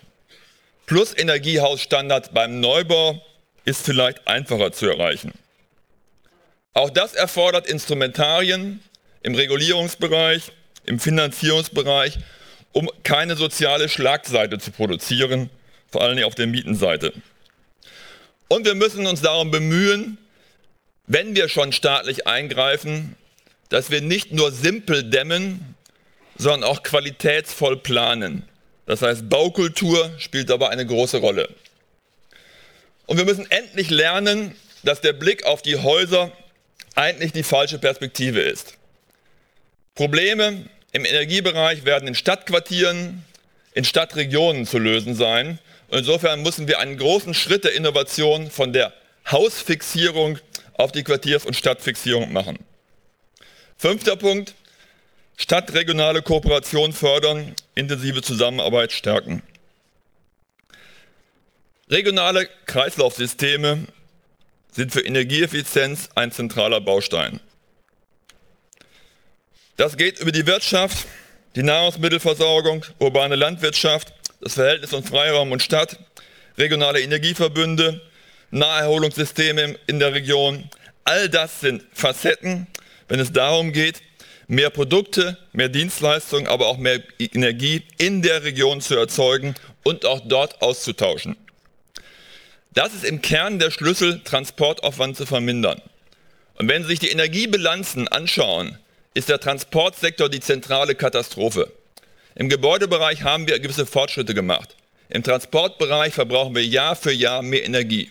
Plus 0.86 1.14
Energiehausstandard 1.18 2.34
beim 2.34 2.62
Neubau 2.62 3.22
ist 3.66 3.84
vielleicht 3.84 4.26
einfacher 4.26 4.72
zu 4.72 4.88
erreichen. 4.88 5.34
Auch 6.74 6.90
das 6.90 7.14
erfordert 7.14 7.68
Instrumentarien 7.68 8.80
im 9.22 9.36
Regulierungsbereich, 9.36 10.54
im 10.86 11.02
Finanzierungsbereich, 11.02 12.20
um 12.72 12.90
keine 13.04 13.36
soziale 13.36 13.90
Schlagseite 13.90 14.58
zu 14.58 14.72
produzieren, 14.72 15.50
vor 15.92 16.04
allem 16.04 16.24
auf 16.24 16.36
der 16.36 16.48
Mietenseite. 16.48 17.12
Und 18.48 18.66
wir 18.66 18.76
müssen 18.76 19.08
uns 19.08 19.22
darum 19.22 19.52
bemühen, 19.52 20.18
wenn 21.06 21.36
wir 21.36 21.50
schon 21.50 21.74
staatlich 21.74 22.28
eingreifen, 22.28 23.18
dass 23.68 23.92
wir 23.92 24.00
nicht 24.00 24.32
nur 24.32 24.54
simpel 24.54 25.04
dämmen, 25.04 25.75
sondern 26.38 26.64
auch 26.64 26.84
qualitätsvoll 26.84 27.78
planen. 27.78 28.44
Das 28.86 29.02
heißt, 29.02 29.30
Baukultur 29.30 30.12
spielt 30.18 30.50
dabei 30.50 30.70
eine 30.70 30.86
große 30.86 31.18
Rolle. 31.18 31.50
Und 33.08 33.18
wir 33.18 33.26
müssen 33.26 33.50
endlich 33.50 33.90
lernen, 33.90 34.56
dass 34.84 35.02
der 35.02 35.14
Blick 35.14 35.46
auf 35.46 35.62
die 35.62 35.78
Häuser 35.78 36.32
eigentlich 36.96 37.32
die 37.32 37.44
falsche 37.44 37.80
Perspektive 37.80 38.42
ist. 38.42 38.76
Probleme 39.96 40.70
im 40.92 41.06
Energiebereich 41.06 41.86
werden 41.86 42.08
in 42.08 42.16
Stadtquartieren, 42.16 43.24
in 43.74 43.84
Stadtregionen 43.84 44.66
zu 44.66 44.78
lösen 44.78 45.16
sein. 45.16 45.60
Und 45.90 46.00
insofern 46.00 46.42
müssen 46.42 46.68
wir 46.68 46.80
einen 46.80 46.98
großen 46.98 47.34
Schritt 47.34 47.64
der 47.64 47.74
Innovation 47.74 48.50
von 48.50 48.74
der 48.74 48.94
Hausfixierung 49.30 50.40
auf 50.78 50.92
die 50.92 51.04
Quartiers- 51.04 51.46
und 51.46 51.56
Stadtfixierung 51.56 52.32
machen. 52.32 52.60
Fünfter 53.78 54.16
Punkt, 54.16 54.56
stadtregionale 55.38 56.22
Kooperation 56.22 56.94
fördern, 56.94 57.56
intensive 57.76 58.22
Zusammenarbeit 58.22 58.92
stärken. 58.92 59.42
Regionale 61.90 62.50
Kreislaufsysteme 62.66 63.86
sind 64.72 64.92
für 64.92 65.02
Energieeffizienz 65.02 66.10
ein 66.16 66.32
zentraler 66.32 66.82
Baustein. 66.82 67.40
Das 69.78 69.98
geht 69.98 70.20
über 70.20 70.32
die 70.32 70.48
Wirtschaft, 70.48 71.06
die 71.56 71.64
Nahrungsmittelversorgung, 71.64 72.86
urbane 73.00 73.36
Landwirtschaft, 73.36 74.14
das 74.42 74.54
Verhältnis 74.54 74.90
von 74.90 75.04
Freiraum 75.04 75.52
und 75.52 75.62
Stadt, 75.62 76.00
regionale 76.58 77.02
Energieverbünde, 77.02 78.02
Naherholungssysteme 78.52 79.78
in 79.88 80.00
der 80.00 80.14
Region. 80.14 80.70
All 81.04 81.30
das 81.30 81.60
sind 81.60 81.84
Facetten, 81.94 82.68
wenn 83.08 83.20
es 83.20 83.32
darum 83.32 83.74
geht, 83.74 84.02
mehr 84.48 84.70
Produkte, 84.70 85.38
mehr 85.54 85.70
Dienstleistungen, 85.70 86.48
aber 86.48 86.68
auch 86.68 86.78
mehr 86.78 87.02
Energie 87.20 87.84
in 87.98 88.22
der 88.22 88.44
Region 88.44 88.82
zu 88.82 88.96
erzeugen 88.96 89.56
und 89.84 90.06
auch 90.06 90.22
dort 90.26 90.62
auszutauschen. 90.62 91.36
Das 92.74 92.94
ist 92.94 93.06
im 93.06 93.22
Kern 93.22 93.60
der 93.60 93.72
Schlüssel, 93.72 94.22
Transportaufwand 94.24 95.16
zu 95.16 95.26
vermindern. 95.26 95.82
Und 96.56 96.68
wenn 96.68 96.84
Sie 96.84 96.90
sich 96.90 97.00
die 97.00 97.10
Energiebilanzen 97.10 98.08
anschauen, 98.08 98.78
ist 99.14 99.30
der 99.30 99.40
Transportsektor 99.40 100.30
die 100.30 100.42
zentrale 100.42 100.96
Katastrophe. 100.96 101.72
Im 102.36 102.50
Gebäudebereich 102.50 103.24
haben 103.24 103.48
wir 103.48 103.60
gewisse 103.60 103.86
Fortschritte 103.86 104.34
gemacht. 104.34 104.76
Im 105.10 105.24
Transportbereich 105.24 106.14
verbrauchen 106.14 106.56
wir 106.56 106.66
Jahr 106.66 106.96
für 106.96 107.14
Jahr 107.14 107.42
mehr 107.42 107.64
Energie. 107.64 108.10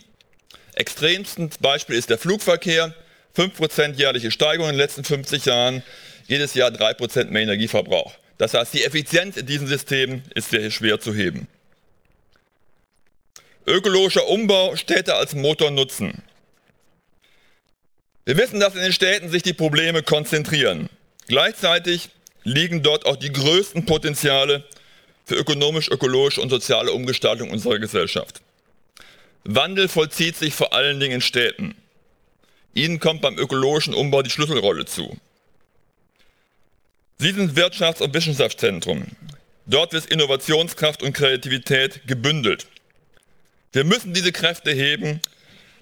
Extremstes 0.74 1.58
Beispiel 1.58 1.96
ist 1.96 2.10
der 2.10 2.18
Flugverkehr. 2.18 2.94
5% 3.36 3.94
jährliche 3.96 4.30
Steigerung 4.30 4.70
in 4.70 4.74
den 4.74 4.80
letzten 4.80 5.04
50 5.04 5.44
Jahren, 5.44 5.82
jedes 6.26 6.54
Jahr 6.54 6.70
3% 6.70 7.26
mehr 7.26 7.42
Energieverbrauch. 7.42 8.14
Das 8.38 8.54
heißt, 8.54 8.74
die 8.74 8.84
Effizienz 8.84 9.36
in 9.36 9.46
diesen 9.46 9.66
Systemen 9.66 10.22
ist 10.34 10.50
sehr 10.50 10.70
schwer 10.70 11.00
zu 11.00 11.14
heben. 11.14 11.46
Ökologischer 13.66 14.28
Umbau, 14.28 14.76
Städte 14.76 15.14
als 15.14 15.34
Motor 15.34 15.70
nutzen. 15.70 16.22
Wir 18.26 18.36
wissen, 18.36 18.60
dass 18.60 18.74
in 18.74 18.82
den 18.82 18.92
Städten 18.92 19.30
sich 19.30 19.42
die 19.42 19.52
Probleme 19.52 20.02
konzentrieren. 20.02 20.88
Gleichzeitig 21.28 22.10
liegen 22.42 22.82
dort 22.82 23.06
auch 23.06 23.16
die 23.16 23.32
größten 23.32 23.86
Potenziale 23.86 24.64
für 25.24 25.36
ökonomisch, 25.36 25.88
ökologische 25.88 26.40
und 26.40 26.50
soziale 26.50 26.92
Umgestaltung 26.92 27.50
unserer 27.50 27.78
Gesellschaft. 27.78 28.42
Wandel 29.44 29.88
vollzieht 29.88 30.36
sich 30.36 30.54
vor 30.54 30.72
allen 30.74 31.00
Dingen 31.00 31.16
in 31.16 31.20
Städten. 31.20 31.74
Ihnen 32.74 32.98
kommt 32.98 33.22
beim 33.22 33.38
ökologischen 33.38 33.94
Umbau 33.94 34.22
die 34.22 34.30
Schlüsselrolle 34.30 34.84
zu. 34.84 35.16
Sie 37.18 37.32
sind 37.32 37.56
Wirtschafts- 37.56 38.02
und 38.02 38.12
Wissenschaftszentrum. 38.12 39.06
Dort 39.66 39.92
wird 39.92 40.06
Innovationskraft 40.06 41.02
und 41.02 41.12
Kreativität 41.12 42.06
gebündelt. 42.06 42.66
Wir 43.72 43.84
müssen 43.84 44.12
diese 44.12 44.32
Kräfte 44.32 44.72
heben, 44.72 45.20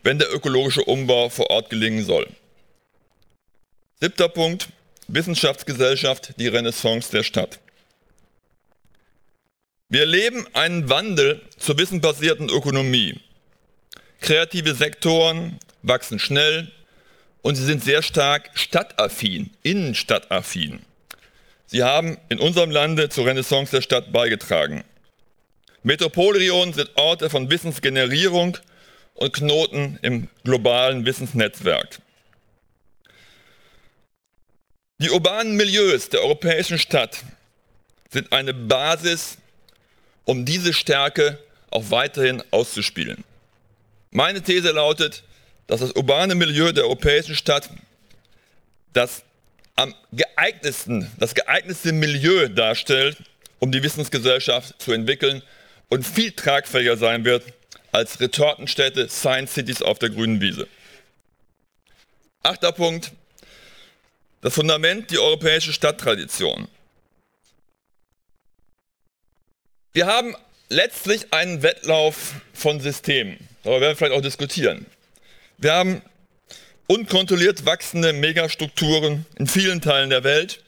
wenn 0.03 0.19
der 0.19 0.33
ökologische 0.33 0.85
Umbau 0.85 1.29
vor 1.29 1.51
Ort 1.51 1.71
gelingen 1.71 2.05
soll. 2.05 2.29
Siebter 4.01 4.29
Punkt, 4.29 4.69
Wissenschaftsgesellschaft, 5.09 6.35
die 6.39 6.49
Renaissance 6.49 7.11
der 7.11 7.23
Stadt. 7.23 7.61
Wir 9.89 10.01
erleben 10.01 10.47
einen 10.55 10.89
Wandel 10.89 11.43
zur 11.59 11.79
wissenbasierten 11.79 12.49
Ökonomie. 12.49 13.21
Kreative 14.21 14.75
Sektoren 14.75 15.59
wachsen 15.83 16.19
schnell 16.19 16.73
und 17.43 17.57
sie 17.57 17.65
sind 17.65 17.85
sehr 17.85 18.03
stark 18.03 18.51
stadtaffin, 18.55 19.51
innenstadtaffin. 19.63 20.81
Sie 21.73 21.83
haben 21.83 22.19
in 22.29 22.39
unserem 22.39 22.71
Lande 22.71 23.09
zur 23.09 23.25
Renaissance 23.25 23.71
der 23.71 23.81
Stadt 23.81 24.13
beigetragen. 24.13 24.85
Metropolregionen 25.83 26.75
sind 26.75 26.91
Orte 26.97 27.31
von 27.31 27.51
Wissensgenerierung 27.51 28.59
und 29.15 29.33
Knoten 29.33 29.99
im 30.03 30.29
globalen 30.45 31.07
Wissensnetzwerk. 31.07 31.99
Die 34.99 35.09
urbanen 35.09 35.57
Milieus 35.57 36.11
der 36.11 36.21
europäischen 36.21 36.79
Stadt 36.79 37.25
sind 38.11 38.31
eine 38.35 38.53
Basis, 38.53 39.39
um 40.27 40.45
diese 40.45 40.75
Stärke 40.75 41.39
auch 41.71 41.91
weiterhin 41.91 42.43
auszuspielen. 42.51 43.25
Meine 44.11 44.43
These 44.43 44.73
lautet, 44.73 45.23
dass 45.69 45.81
das 45.81 45.93
urbane 45.93 46.35
Milieu 46.35 46.73
der 46.73 46.85
europäischen 46.85 47.35
Stadt 47.35 47.71
das 48.93 49.23
am 49.77 49.95
geeignetsten, 50.13 51.11
das 51.19 51.35
geeignetste 51.35 51.93
Milieu 51.93 52.49
darstellt, 52.49 53.17
um 53.59 53.73
die 53.73 53.83
Wissensgesellschaft 53.83 54.81
zu 54.81 54.93
entwickeln 54.93 55.43
und 55.89 56.07
viel 56.07 56.33
tragfähiger 56.33 56.97
sein 56.97 57.25
wird 57.25 57.45
als 57.93 58.21
Retortenstädte, 58.21 59.09
Science 59.09 59.55
Cities 59.55 59.83
auf 59.83 59.99
der 59.99 60.11
grünen 60.11 60.41
Wiese. 60.41 60.67
Achter 62.43 62.73
Punkt, 62.73 63.13
das 64.41 64.55
Fundament, 64.55 65.11
die 65.11 65.19
europäische 65.19 65.73
Stadttradition. 65.73 66.69
Wir 69.93 70.07
haben 70.07 70.35
letztlich 70.69 71.33
einen 71.33 71.63
Wettlauf 71.63 72.35
von 72.55 72.81
Systemen. 72.81 73.39
Darüber 73.63 73.83
werden 73.83 73.93
wir 73.93 73.97
vielleicht 73.97 74.19
auch 74.19 74.23
diskutieren. 74.23 74.87
Wir 75.59 75.75
haben 75.75 76.03
unkontrolliert 76.87 77.65
wachsende 77.65 78.13
Megastrukturen 78.13 79.27
in 79.39 79.47
vielen 79.47 79.81
Teilen 79.81 80.11
der 80.11 80.25
Welt 80.25 80.63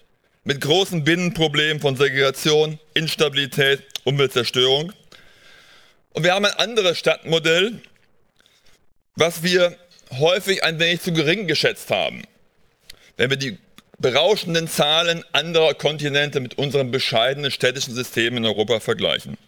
mit 0.44 0.60
großen 0.60 1.04
Binnenproblemen 1.04 1.80
von 1.80 1.96
Segregation, 1.96 2.78
Instabilität, 2.92 3.82
Umweltzerstörung. 4.04 4.92
Und 6.12 6.22
wir 6.22 6.34
haben 6.34 6.44
ein 6.44 6.52
anderes 6.52 6.98
Stadtmodell, 6.98 7.80
was 9.16 9.42
wir 9.42 9.76
häufig 10.18 10.62
ein 10.62 10.78
wenig 10.78 11.00
zu 11.00 11.12
gering 11.12 11.46
geschätzt 11.46 11.90
haben. 11.90 12.22
Wenn 13.16 13.30
wir 13.30 13.36
die 13.36 13.58
berauschenden 13.98 14.68
Zahlen 14.68 15.24
anderer 15.32 15.74
Kontinente 15.74 16.40
mit 16.40 16.58
unserem 16.58 16.90
bescheidenen 16.90 17.50
städtischen 17.50 17.94
System 17.94 18.36
in 18.36 18.44
Europa 18.44 18.80
vergleichen. 18.80 19.38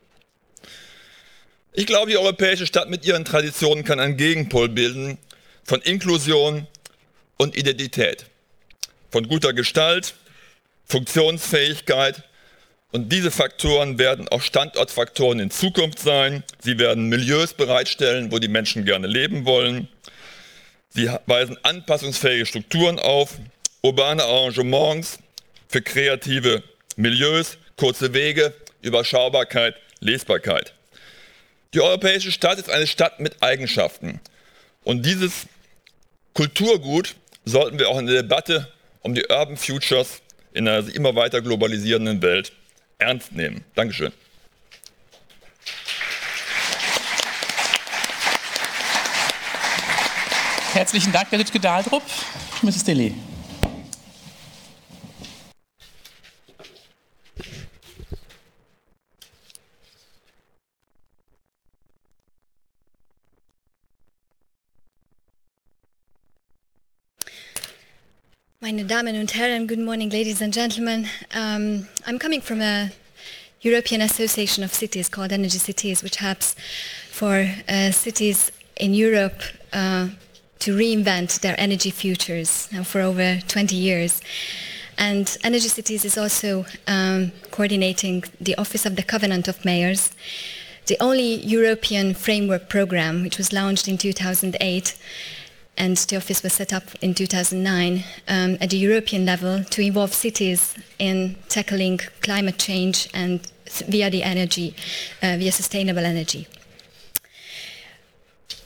Ich 1.73 1.87
glaube, 1.87 2.11
die 2.11 2.17
europäische 2.17 2.67
Stadt 2.67 2.89
mit 2.89 3.05
ihren 3.05 3.25
Traditionen 3.25 3.85
kann 3.85 4.01
einen 4.01 4.17
Gegenpol 4.17 4.69
bilden 4.69 5.19
von 5.67 5.81
Inklusion 5.83 6.67
und 7.37 7.57
Identität, 7.57 8.27
von 9.11 9.29
guter 9.29 9.53
Gestalt, 9.53 10.15
Funktionsfähigkeit 10.87 12.23
und 12.93 13.13
diese 13.13 13.31
Faktoren 13.31 13.99
werden 13.99 14.29
auch 14.29 14.43
Standortfaktoren 14.43 15.41
in 15.41 15.51
Zukunft 15.51 15.99
sein. 15.99 16.45
Sie 16.61 16.79
werden 16.79 17.09
Milieus 17.09 17.53
bereitstellen, 17.53 18.31
wo 18.31 18.39
die 18.39 18.49
Menschen 18.49 18.85
gerne 18.85 19.07
leben 19.09 19.45
wollen. 19.45 19.89
Sie 20.89 21.11
weisen 21.27 21.59
anpassungsfähige 21.63 22.47
Strukturen 22.47 22.99
auf 22.99 23.35
urbane 23.83 24.23
Arrangements 24.23 25.19
für 25.69 25.83
kreative 25.83 26.63
Milieus, 26.97 27.59
kurze 27.77 28.15
Wege, 28.15 28.55
Überschaubarkeit, 28.83 29.75
Lesbarkeit. 30.01 30.73
Die 31.75 31.81
europäische 31.81 32.33
Stadt 32.33 32.59
ist 32.59 32.71
eine 32.71 32.87
Stadt 32.87 33.21
mit 33.21 33.43
Eigenschaften. 33.43 34.21
Und 34.85 35.05
dieses 35.05 35.49
Kulturgut 36.37 37.17
sollten 37.47 37.79
wir 37.79 37.89
auch 37.89 37.99
in 37.99 38.07
der 38.07 38.23
Debatte 38.23 38.71
um 39.01 39.15
die 39.15 39.25
Urban 39.27 39.57
Futures 39.57 40.21
in 40.53 40.69
einer 40.69 40.87
immer 40.95 41.17
weiter 41.17 41.41
globalisierenden 41.41 42.21
Welt 42.21 42.53
ernst 42.99 43.33
nehmen. 43.33 43.65
Dankeschön. 43.75 44.13
Herzlichen 50.75 51.11
Dank, 51.11 51.29
Herr 51.31 51.39
Lütke 51.39 51.59
Dahldrup. 51.59 52.03
Mrs. 52.61 52.85
Dilly. 52.85 53.15
Meine 68.63 68.87
Damen 68.87 69.21
und 69.21 69.35
Herren, 69.35 69.67
good 69.67 69.79
morning, 69.79 70.09
ladies 70.09 70.41
and 70.41 70.51
gentlemen. 70.51 71.07
Um, 71.35 71.87
I'm 72.07 72.19
coming 72.19 72.41
from 72.41 72.63
a 72.63 72.91
European 73.61 74.01
Association 74.01 74.65
of 74.65 74.73
Cities 74.73 75.11
called 75.11 75.31
Energy 75.31 75.59
Cities, 75.59 76.03
which 76.03 76.17
helps 76.17 76.57
for 77.11 77.47
uh, 77.69 77.91
cities 77.91 78.51
in 78.77 78.95
Europe 78.95 79.43
uh, 79.75 80.09
to 80.61 80.75
reinvent 80.75 81.41
their 81.41 81.55
energy 81.59 81.91
futures 81.91 82.67
now 82.73 82.83
for 82.83 83.03
over 83.03 83.41
20 83.47 83.77
years. 83.77 84.23
And 84.97 85.37
Energy 85.45 85.69
Cities 85.69 86.07
is 86.07 86.17
also 86.17 86.65
um, 86.87 87.33
coordinating 87.51 88.25
the 88.41 88.57
Office 88.57 88.87
of 88.87 88.97
the 88.97 89.03
Covenant 89.03 89.49
of 89.49 89.67
Mayors, 89.67 90.13
the 90.87 90.97
only 90.99 91.35
European 91.45 92.15
framework 92.15 92.71
program 92.71 93.23
which 93.23 93.37
was 93.37 93.53
launched 93.53 93.87
in 93.87 93.99
2008 93.99 94.97
and 95.77 95.97
the 95.97 96.17
office 96.17 96.43
was 96.43 96.53
set 96.53 96.73
up 96.73 96.85
in 97.03 97.15
2009 97.15 98.05
um, 98.29 98.57
at 98.61 98.71
the 98.71 98.77
European 98.77 99.27
level 99.27 99.65
to 99.65 99.83
involve 99.83 100.13
cities 100.15 100.75
in 100.99 101.37
tackling 101.49 101.99
climate 102.21 102.59
change 102.59 103.09
and 103.13 103.41
via 103.89 104.11
the 104.11 104.23
energy, 104.23 104.75
uh, 105.23 105.37
via 105.39 105.53
sustainable 105.53 106.05
energy. 106.05 106.47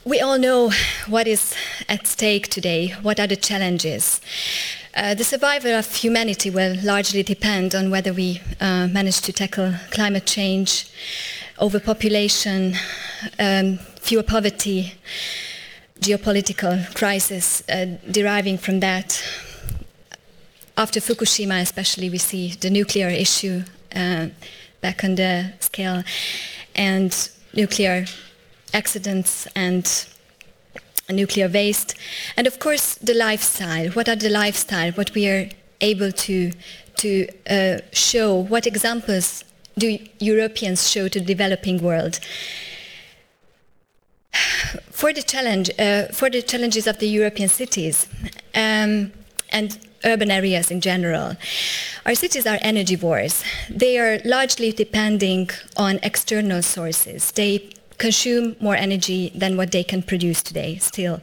We 0.03 0.19
all 0.19 0.39
know 0.39 0.71
what 1.07 1.27
is 1.27 1.53
at 1.87 2.07
stake 2.07 2.47
today, 2.47 2.95
what 3.01 3.19
are 3.19 3.27
the 3.27 3.35
challenges. 3.35 4.19
Uh, 4.95 5.13
the 5.13 5.23
survival 5.23 5.71
of 5.71 5.93
humanity 5.93 6.49
will 6.49 6.75
largely 6.83 7.23
depend 7.23 7.75
on 7.75 7.91
whether 7.91 8.11
we 8.11 8.41
uh, 8.59 8.87
manage 8.87 9.21
to 9.21 9.31
tackle 9.31 9.73
climate 9.91 10.25
change, 10.25 10.89
overpopulation, 11.61 12.73
um, 13.39 13.77
fewer 13.99 14.23
poverty, 14.23 14.93
geopolitical 16.01 16.93
crisis 16.95 17.63
uh, 17.69 17.85
deriving 18.09 18.57
from 18.57 18.79
that. 18.79 19.23
After 20.75 20.99
Fukushima, 20.99 21.61
especially, 21.61 22.09
we 22.09 22.17
see 22.17 22.55
the 22.59 22.71
nuclear 22.71 23.07
issue 23.07 23.63
uh, 23.95 24.27
back 24.81 25.03
on 25.03 25.15
the 25.15 25.53
scale, 25.59 26.03
and 26.75 27.29
nuclear 27.53 28.05
accidents 28.73 29.47
and 29.55 30.07
nuclear 31.09 31.47
waste, 31.47 31.93
and 32.35 32.47
of 32.47 32.57
course 32.59 32.95
the 32.95 33.13
lifestyle. 33.13 33.89
What 33.89 34.09
are 34.09 34.15
the 34.15 34.29
lifestyle? 34.29 34.91
What 34.93 35.13
we 35.13 35.27
are 35.27 35.49
able 35.81 36.11
to 36.11 36.51
to 36.97 37.27
uh, 37.49 37.77
show? 37.91 38.35
What 38.35 38.65
examples 38.65 39.43
do 39.77 39.99
Europeans 40.19 40.89
show 40.89 41.07
to 41.09 41.19
the 41.19 41.25
developing 41.25 41.81
world? 41.83 42.19
for 44.91 45.13
the 45.13 45.21
challenge, 45.21 45.69
uh, 45.79 46.05
for 46.07 46.29
the 46.29 46.41
challenges 46.41 46.87
of 46.87 46.99
the 46.99 47.07
European 47.07 47.49
cities 47.49 48.07
um, 48.55 49.11
and 49.49 49.77
urban 50.03 50.31
areas 50.31 50.71
in 50.71 50.81
general, 50.81 51.35
Our 52.03 52.15
cities 52.15 52.47
are 52.47 52.57
energy 52.61 52.95
wars. 52.95 53.43
They 53.69 53.99
are 53.99 54.19
largely 54.25 54.71
depending 54.71 55.51
on 55.77 55.99
external 56.01 56.63
sources. 56.63 57.31
They 57.31 57.69
consume 57.99 58.55
more 58.59 58.75
energy 58.75 59.31
than 59.35 59.55
what 59.55 59.71
they 59.71 59.83
can 59.83 60.01
produce 60.01 60.41
today 60.41 60.77
still. 60.77 61.21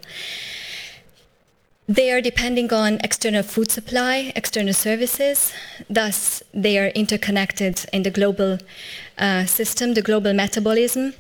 They 1.89 2.13
are 2.13 2.21
depending 2.21 2.73
on 2.73 3.01
external 3.03 3.43
food 3.43 3.73
supply, 3.73 4.33
external 4.37 4.75
services. 4.75 5.53
Thus, 5.91 6.45
they 6.55 6.79
are 6.79 6.89
interconnected 6.89 7.85
in 7.93 8.05
the 8.05 8.11
global 8.11 8.59
uh, 9.17 9.47
system, 9.47 9.95
the 9.95 10.03
global 10.03 10.33
metabolism. 10.33 11.15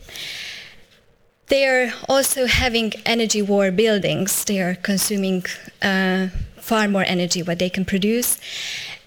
They 1.49 1.67
are 1.67 1.93
also 2.09 2.47
having 2.47 2.93
energy 3.07 3.41
war 3.41 3.71
buildings. 3.71 4.45
They 4.45 4.61
are 4.61 4.75
consuming 4.75 5.45
uh, 5.81 6.29
far 6.57 6.89
more 6.89 7.05
energy 7.05 7.43
what 7.43 7.59
they 7.59 7.71
can 7.71 7.85
produce, 7.85 8.39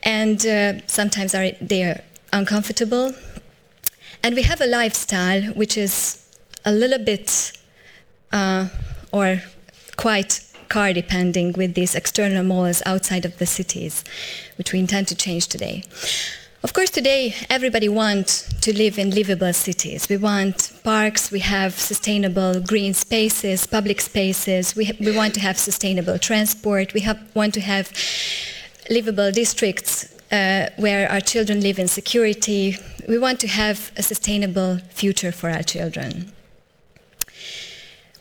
and 0.02 0.44
uh, 0.46 0.86
sometimes 0.88 1.36
are, 1.36 1.52
they 1.62 1.84
are 1.84 2.02
uncomfortable. 2.34 3.14
And 4.24 4.36
we 4.36 4.44
have 4.44 4.62
a 4.62 4.66
lifestyle 4.66 5.44
which 5.54 5.78
is 5.78 6.28
a 6.66 6.72
little 6.72 7.04
bit 7.04 7.52
uh, 8.32 8.70
or 9.12 9.42
quite 9.98 10.44
car 10.70 10.94
depending 10.94 11.54
with 11.54 11.74
these 11.74 11.96
external 11.96 12.44
malls 12.44 12.82
outside 12.86 13.26
of 13.26 13.38
the 13.38 13.46
cities, 13.46 14.04
which 14.58 14.72
we 14.74 14.80
intend 14.80 15.08
to 15.10 15.16
change 15.16 15.48
today. 15.48 15.84
Of 16.64 16.74
course, 16.74 16.92
today 16.92 17.34
everybody 17.50 17.90
wants 17.90 18.48
to 18.62 18.72
live 18.78 19.00
in 19.00 19.10
livable 19.10 19.52
cities. 19.52 20.08
We 20.08 20.18
want 20.18 20.72
parks, 20.84 21.32
we 21.32 21.40
have 21.40 21.74
sustainable 21.74 22.62
green 22.62 22.94
spaces, 22.94 23.66
public 23.66 24.00
spaces, 24.00 24.76
we, 24.76 24.92
we 25.00 25.18
want 25.18 25.34
to 25.34 25.40
have 25.40 25.58
sustainable 25.58 26.20
transport, 26.20 26.94
we 26.94 27.04
want 27.34 27.56
to 27.56 27.62
have 27.62 27.92
livable 28.92 29.32
districts 29.32 30.16
uh, 30.32 30.70
where 30.78 31.10
our 31.10 31.20
children 31.20 31.62
live 31.62 31.80
in 31.80 31.88
security. 31.88 32.78
We 33.10 33.18
want 33.18 33.40
to 33.40 33.48
have 33.48 33.92
a 33.98 34.04
sustainable 34.04 34.78
future 34.92 35.32
for 35.32 35.50
our 35.50 35.64
children. 35.64 36.32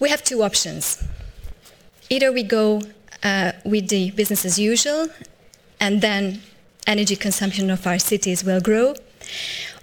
We 0.01 0.09
have 0.09 0.25
two 0.25 0.43
options. 0.43 1.05
Either 2.09 2.33
we 2.33 2.45
go 2.45 2.81
uh, 3.23 3.53
with 3.67 3.91
the 3.91 4.13
business 4.13 4.47
as 4.47 4.59
usual, 4.59 5.09
and 5.79 6.01
then 6.01 6.41
energy 6.87 7.17
consumption 7.17 7.71
of 7.71 7.87
our 7.87 7.99
cities 7.99 8.45
will 8.45 8.61
grow, 8.61 8.95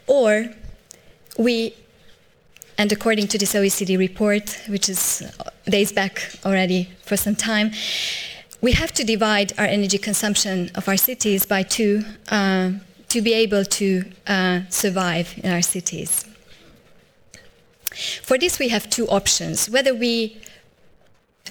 or 0.08 0.48
we, 1.38 1.74
and 2.78 2.92
according 2.92 3.28
to 3.28 3.38
this 3.38 3.54
OECD 3.54 3.98
report, 3.98 4.60
which 4.68 4.90
is 4.90 5.24
days 5.66 5.92
back 5.92 6.32
already 6.46 6.90
for 7.04 7.18
some 7.18 7.36
time, 7.36 7.72
we 8.62 8.72
have 8.72 8.92
to 8.94 9.04
divide 9.04 9.54
our 9.60 9.66
energy 9.66 9.98
consumption 9.98 10.72
of 10.76 10.88
our 10.88 10.98
cities 10.98 11.46
by 11.46 11.64
two 11.64 12.04
uh, 12.30 12.72
to 13.10 13.22
be 13.22 13.34
able 13.34 13.64
to 13.64 14.04
uh, 14.26 14.62
survive 14.70 15.34
in 15.44 15.52
our 15.52 15.62
cities. 15.62 16.26
For 18.24 18.38
this, 18.38 18.60
we 18.60 18.70
have 18.70 18.90
two 18.90 19.08
options. 19.08 19.70
Whether 19.70 19.94
we 19.94 20.38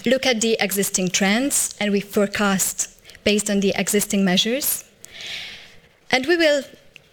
look 0.05 0.25
at 0.25 0.41
the 0.41 0.57
existing 0.59 1.09
trends 1.09 1.75
and 1.79 1.91
we 1.91 1.99
forecast 1.99 2.89
based 3.23 3.49
on 3.49 3.59
the 3.59 3.73
existing 3.75 4.23
measures, 4.23 4.83
and 6.11 6.25
we 6.25 6.37
will 6.37 6.63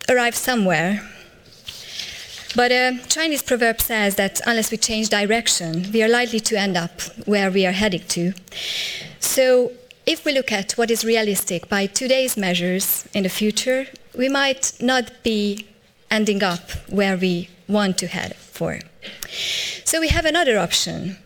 arrive 0.09 0.35
somewhere. 0.35 1.03
But 2.57 2.71
a 2.71 3.01
Chinese 3.09 3.43
proverb 3.43 3.81
says 3.81 4.15
that 4.15 4.41
unless 4.47 4.71
we 4.71 4.77
change 4.77 5.09
direction, 5.09 5.91
we 5.93 6.03
are 6.03 6.09
likely 6.09 6.39
to 6.41 6.57
end 6.57 6.77
up 6.77 7.01
where 7.27 7.51
we 7.51 7.67
are 7.67 7.73
heading 7.73 8.07
to. 8.09 8.33
So, 9.19 9.73
if 10.07 10.25
we 10.25 10.33
look 10.33 10.53
at 10.53 10.73
what 10.73 10.91
is 10.91 11.05
realistic 11.05 11.69
by 11.69 11.87
today's 11.87 12.37
measures 12.37 13.09
in 13.15 13.23
the 13.23 13.29
future, 13.29 13.87
we 14.17 14.29
might 14.29 14.73
not 14.81 15.11
be 15.23 15.67
ending 16.11 16.43
up 16.43 16.71
where 16.89 17.17
we 17.17 17.49
want 17.67 17.99
to 17.99 18.07
head 18.07 18.37
for. 18.37 18.79
So, 19.85 20.01
we 20.01 20.09
have 20.09 20.25
another 20.25 20.59
option. 20.59 21.17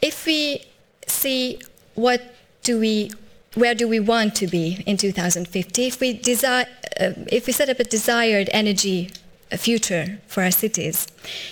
If 0.00 0.26
we 0.26 0.62
see 1.08 1.60
what 1.94 2.22
do 2.62 2.78
we 2.78 3.10
where 3.54 3.74
do 3.74 3.86
we 3.86 4.00
want 4.00 4.34
to 4.36 4.46
be 4.46 4.82
in 4.86 4.96
2050 4.96 5.86
if 5.86 6.00
we 6.00 6.12
desire 6.14 6.66
uh, 7.00 7.12
if 7.30 7.46
we 7.46 7.52
set 7.52 7.68
up 7.68 7.78
a 7.78 7.84
desired 7.84 8.48
energy 8.52 9.10
future 9.56 10.18
for 10.26 10.42
our 10.42 10.50
cities 10.50 11.06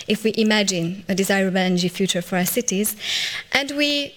if 0.09 0.25
we 0.25 0.33
imagine 0.37 1.05
a 1.09 1.15
desirable 1.15 1.59
energy 1.59 1.89
future 1.89 2.23
for 2.23 2.37
our 2.37 2.47
cities 2.47 2.97
and 3.53 3.73
we 3.73 4.15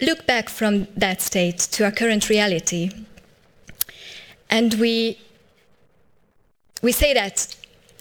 look 0.00 0.26
back 0.26 0.48
from 0.48 0.86
that 0.96 1.20
state 1.20 1.58
to 1.58 1.84
our 1.84 1.90
current 1.90 2.28
reality 2.30 2.90
and 4.48 4.74
we 4.74 5.18
we 6.82 6.92
say 6.92 7.12
that 7.12 7.54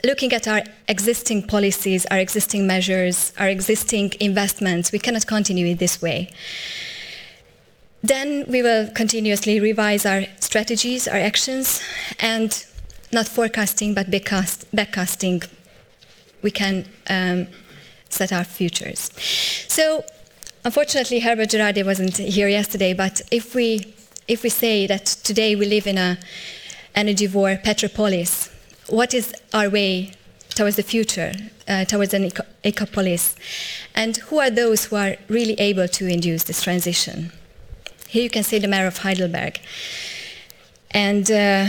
looking 0.06 0.32
at 0.34 0.48
our 0.48 0.62
existing 0.88 1.46
policies 1.46 2.06
our 2.06 2.18
existing 2.18 2.66
measures 2.66 3.34
our 3.38 3.50
existing 3.50 4.14
investments 4.22 4.94
we 4.94 5.00
cannot 5.00 5.28
continue 5.28 5.66
in 5.68 5.78
this 5.78 6.02
way 6.02 6.30
then 8.04 8.46
we 8.48 8.62
will 8.62 8.90
continuously 8.92 9.60
revise 9.60 10.06
our 10.06 10.24
strategies, 10.40 11.08
our 11.08 11.18
actions, 11.18 11.82
and 12.20 12.66
not 13.12 13.28
forecasting 13.28 13.94
but 13.94 14.10
backcast, 14.10 14.66
backcasting, 14.74 15.48
we 16.42 16.52
can 16.52 16.86
um, 17.10 17.48
set 18.10 18.34
our 18.34 18.44
futures. 18.44 19.12
So, 19.68 20.04
unfortunately, 20.66 21.20
Herbert 21.20 21.50
Girardi 21.50 21.86
wasn't 21.86 22.18
here 22.18 22.48
yesterday, 22.48 22.94
but 22.94 23.22
if 23.32 23.54
we, 23.54 23.94
if 24.28 24.44
we 24.44 24.50
say 24.50 24.88
that 24.88 25.06
today 25.06 25.56
we 25.56 25.66
live 25.66 25.88
in 25.88 25.98
a 25.98 26.18
energy 26.96 27.28
war 27.28 27.60
petropolis, 27.64 28.50
what 28.88 29.14
is 29.14 29.34
our 29.54 29.70
way 29.70 30.14
towards 30.50 30.76
the 30.76 30.84
future, 30.84 31.34
uh, 31.68 31.86
towards 31.86 32.14
an 32.14 32.26
eco- 32.26 32.46
ecopolis? 32.64 33.36
And 33.96 34.18
who 34.18 34.40
are 34.40 34.50
those 34.50 34.86
who 34.86 34.96
are 34.96 35.16
really 35.28 35.54
able 35.60 35.88
to 35.88 36.08
induce 36.08 36.44
this 36.44 36.64
transition? 36.64 37.32
Here 38.12 38.24
you 38.24 38.30
can 38.30 38.44
see 38.44 38.60
the 38.60 38.68
mayor 38.68 38.88
of 38.88 38.98
Heidelberg. 38.98 39.58
And 40.94 41.32
uh, 41.32 41.68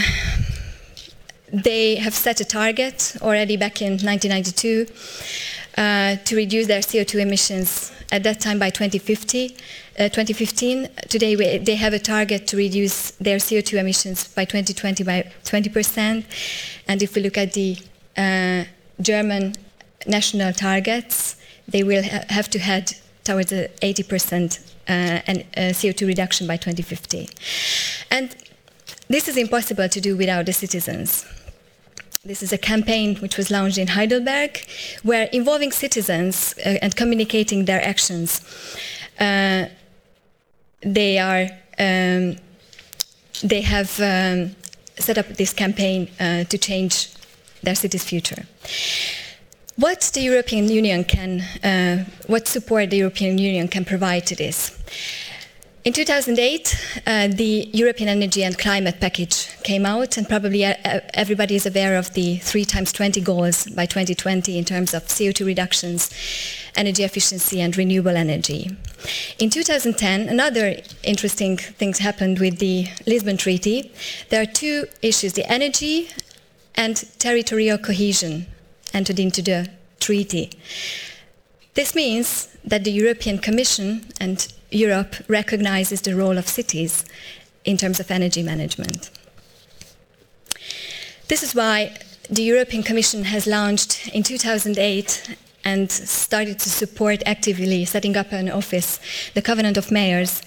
they 1.52 1.94
have 1.94 2.14
set 2.14 2.40
a 2.40 2.44
target 2.44 3.16
already 3.22 3.56
back 3.56 3.80
in 3.80 3.92
1992 3.92 4.86
uh, 5.78 6.16
to 6.16 6.34
reduce 6.34 6.66
their 6.66 6.80
CO2 6.80 7.20
emissions 7.20 7.92
at 8.10 8.24
that 8.24 8.40
time 8.40 8.58
by 8.58 8.70
2050. 8.70 9.56
Uh, 9.96 10.08
2015. 10.08 10.88
Today 11.08 11.36
we, 11.36 11.58
they 11.58 11.76
have 11.76 11.92
a 11.92 12.00
target 12.00 12.48
to 12.48 12.56
reduce 12.56 13.12
their 13.20 13.36
CO2 13.36 13.78
emissions 13.78 14.26
by 14.34 14.44
2020 14.44 15.04
by 15.04 15.30
20%. 15.44 16.24
And 16.88 17.02
if 17.04 17.14
we 17.14 17.22
look 17.22 17.38
at 17.38 17.52
the 17.52 17.78
uh, 18.16 18.64
German 19.00 19.54
national 20.08 20.52
targets, 20.54 21.36
they 21.68 21.84
will 21.84 22.02
ha- 22.02 22.24
have 22.30 22.50
to 22.50 22.58
head 22.58 22.94
towards 23.22 23.50
the 23.50 23.70
80% 23.80 24.58
uh, 24.58 24.71
and 24.88 25.40
uh, 25.56 25.72
CO2 25.72 26.06
reduction 26.06 26.46
by 26.46 26.56
2050. 26.56 27.28
And 28.10 28.34
this 29.08 29.28
is 29.28 29.36
impossible 29.36 29.88
to 29.88 30.00
do 30.00 30.16
without 30.16 30.46
the 30.46 30.52
citizens. 30.52 31.26
This 32.24 32.42
is 32.42 32.52
a 32.52 32.58
campaign 32.58 33.16
which 33.16 33.36
was 33.36 33.50
launched 33.50 33.78
in 33.78 33.88
Heidelberg, 33.88 34.64
where 35.02 35.24
involving 35.32 35.72
citizens 35.72 36.54
uh, 36.58 36.78
and 36.80 36.94
communicating 36.94 37.64
their 37.64 37.84
actions, 37.84 38.40
uh, 39.18 39.66
they 40.80 41.18
are 41.18 41.48
um, 41.78 42.36
they 43.42 43.60
have 43.62 43.98
um, 44.00 44.54
set 44.98 45.18
up 45.18 45.26
this 45.36 45.52
campaign 45.52 46.08
uh, 46.20 46.44
to 46.44 46.58
change 46.58 47.08
their 47.62 47.74
city's 47.74 48.04
future. 48.04 48.46
What 49.76 50.10
the 50.12 50.20
European 50.20 50.68
Union 50.68 51.02
can, 51.02 51.40
uh, 51.64 52.04
what 52.26 52.46
support 52.46 52.90
the 52.90 52.98
European 52.98 53.38
Union 53.38 53.68
can 53.68 53.86
provide 53.86 54.26
to 54.26 54.36
this? 54.36 54.78
In 55.84 55.94
2008, 55.94 57.02
uh, 57.06 57.28
the 57.28 57.70
European 57.72 58.10
Energy 58.10 58.44
and 58.44 58.56
Climate 58.58 59.00
Package 59.00 59.48
came 59.62 59.86
out, 59.86 60.18
and 60.18 60.28
probably 60.28 60.66
uh, 60.66 60.74
everybody 61.14 61.54
is 61.56 61.64
aware 61.64 61.96
of 61.96 62.12
the 62.12 62.36
3 62.36 62.66
times 62.66 62.92
20 62.92 63.22
goals 63.22 63.66
by 63.68 63.86
2020 63.86 64.58
in 64.58 64.64
terms 64.66 64.92
of 64.92 65.06
CO2 65.06 65.46
reductions, 65.46 66.10
energy 66.76 67.02
efficiency, 67.02 67.62
and 67.62 67.74
renewable 67.74 68.16
energy. 68.16 68.76
In 69.38 69.48
2010, 69.48 70.28
another 70.28 70.76
interesting 71.02 71.56
thing 71.56 71.94
happened 71.94 72.38
with 72.40 72.58
the 72.58 72.88
Lisbon 73.06 73.38
Treaty. 73.38 73.90
There 74.28 74.42
are 74.42 74.46
two 74.46 74.84
issues 75.00 75.32
the 75.32 75.50
energy 75.50 76.10
and 76.74 76.96
territorial 77.18 77.78
cohesion 77.78 78.46
entered 78.92 79.18
into 79.18 79.42
the 79.42 79.68
treaty. 80.00 80.50
This 81.74 81.94
means 81.94 82.48
that 82.64 82.84
the 82.84 82.92
European 82.92 83.38
Commission 83.38 84.06
and 84.20 84.52
Europe 84.70 85.16
recognizes 85.28 86.02
the 86.02 86.14
role 86.14 86.38
of 86.38 86.48
cities 86.48 87.04
in 87.64 87.76
terms 87.76 88.00
of 88.00 88.10
energy 88.10 88.42
management. 88.42 89.10
This 91.28 91.42
is 91.42 91.54
why 91.54 91.96
the 92.28 92.42
European 92.42 92.82
Commission 92.82 93.24
has 93.24 93.46
launched 93.46 94.08
in 94.08 94.22
2008 94.22 95.36
and 95.64 95.90
started 95.90 96.58
to 96.58 96.70
support 96.70 97.22
actively 97.24 97.84
setting 97.84 98.16
up 98.16 98.32
an 98.32 98.50
office, 98.50 98.98
the 99.34 99.42
Covenant 99.42 99.76
of 99.76 99.90
Mayors. 99.90 100.42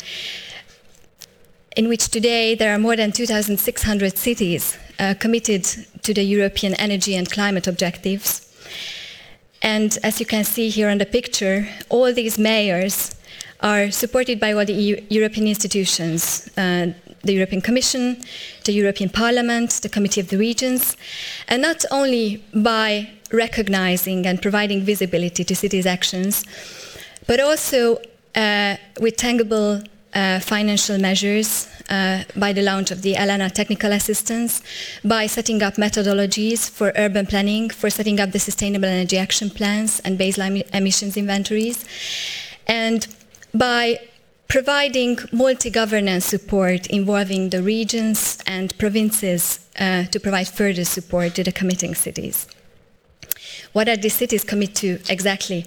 In 1.76 1.88
which 1.88 2.08
today 2.10 2.56
there 2.56 2.74
are 2.74 2.80
more 2.80 2.96
than 2.96 3.12
2,600 3.12 4.18
cities 4.18 4.78
uh, 5.00 5.14
committed 5.20 5.64
to 6.04 6.14
the 6.14 6.24
European 6.24 6.74
energy 6.76 7.16
and 7.16 7.30
climate 7.30 7.68
objectives. 7.68 8.42
And 9.62 9.98
as 10.04 10.20
you 10.20 10.26
can 10.26 10.44
see 10.44 10.70
here 10.70 10.90
on 10.90 11.00
the 11.00 11.06
picture, 11.06 11.68
all 11.90 12.14
these 12.14 12.38
mayors 12.38 13.16
are 13.62 13.92
supported 13.92 14.40
by 14.40 14.54
all 14.54 14.66
the 14.66 14.74
EU, 14.74 15.02
European 15.10 15.48
institutions, 15.48 16.50
uh, 16.58 16.94
the 17.24 17.34
European 17.34 17.62
Commission, 17.62 18.22
the 18.64 18.72
European 18.72 19.10
Parliament, 19.10 19.72
the 19.82 19.90
Committee 19.90 20.22
of 20.22 20.30
the 20.30 20.38
Regions, 20.38 20.96
and 21.48 21.62
not 21.62 21.84
only 21.92 22.44
by 22.54 23.10
recognizing 23.32 24.26
and 24.28 24.42
providing 24.42 24.82
visibility 24.84 25.44
to 25.44 25.56
cities' 25.56 25.86
actions, 25.86 26.46
but 27.28 27.40
also 27.40 27.98
uh, 28.36 28.76
with 29.00 29.18
tangible 29.18 29.82
uh, 30.16 30.40
financial 30.40 30.98
measures 30.98 31.68
uh, 31.90 32.24
by 32.36 32.54
the 32.54 32.62
launch 32.62 32.90
of 32.90 33.02
the 33.02 33.14
ELANA 33.16 33.52
technical 33.52 33.92
assistance, 33.92 34.62
by 35.04 35.28
setting 35.28 35.62
up 35.62 35.76
methodologies 35.76 36.70
for 36.70 36.92
urban 36.96 37.26
planning, 37.26 37.70
for 37.70 37.90
setting 37.90 38.20
up 38.20 38.32
the 38.32 38.40
sustainable 38.40 38.88
energy 38.88 39.18
action 39.18 39.50
plans 39.50 40.00
and 40.00 40.18
baseline 40.18 40.64
emissions 40.74 41.18
inventories, 41.18 41.86
and 42.68 43.08
by 43.54 44.00
providing 44.48 45.18
multi-governance 45.32 46.26
support 46.26 46.88
involving 46.88 47.50
the 47.50 47.62
regions 47.62 48.38
and 48.46 48.78
provinces 48.78 49.60
uh, 49.80 50.04
to 50.06 50.20
provide 50.20 50.48
further 50.48 50.86
support 50.86 51.36
to 51.36 51.44
the 51.44 51.52
committing 51.52 51.94
cities. 51.94 52.48
What 53.74 53.90
are 53.90 53.98
the 53.98 54.10
cities 54.10 54.44
commit 54.44 54.76
to 54.76 55.00
exactly? 55.10 55.66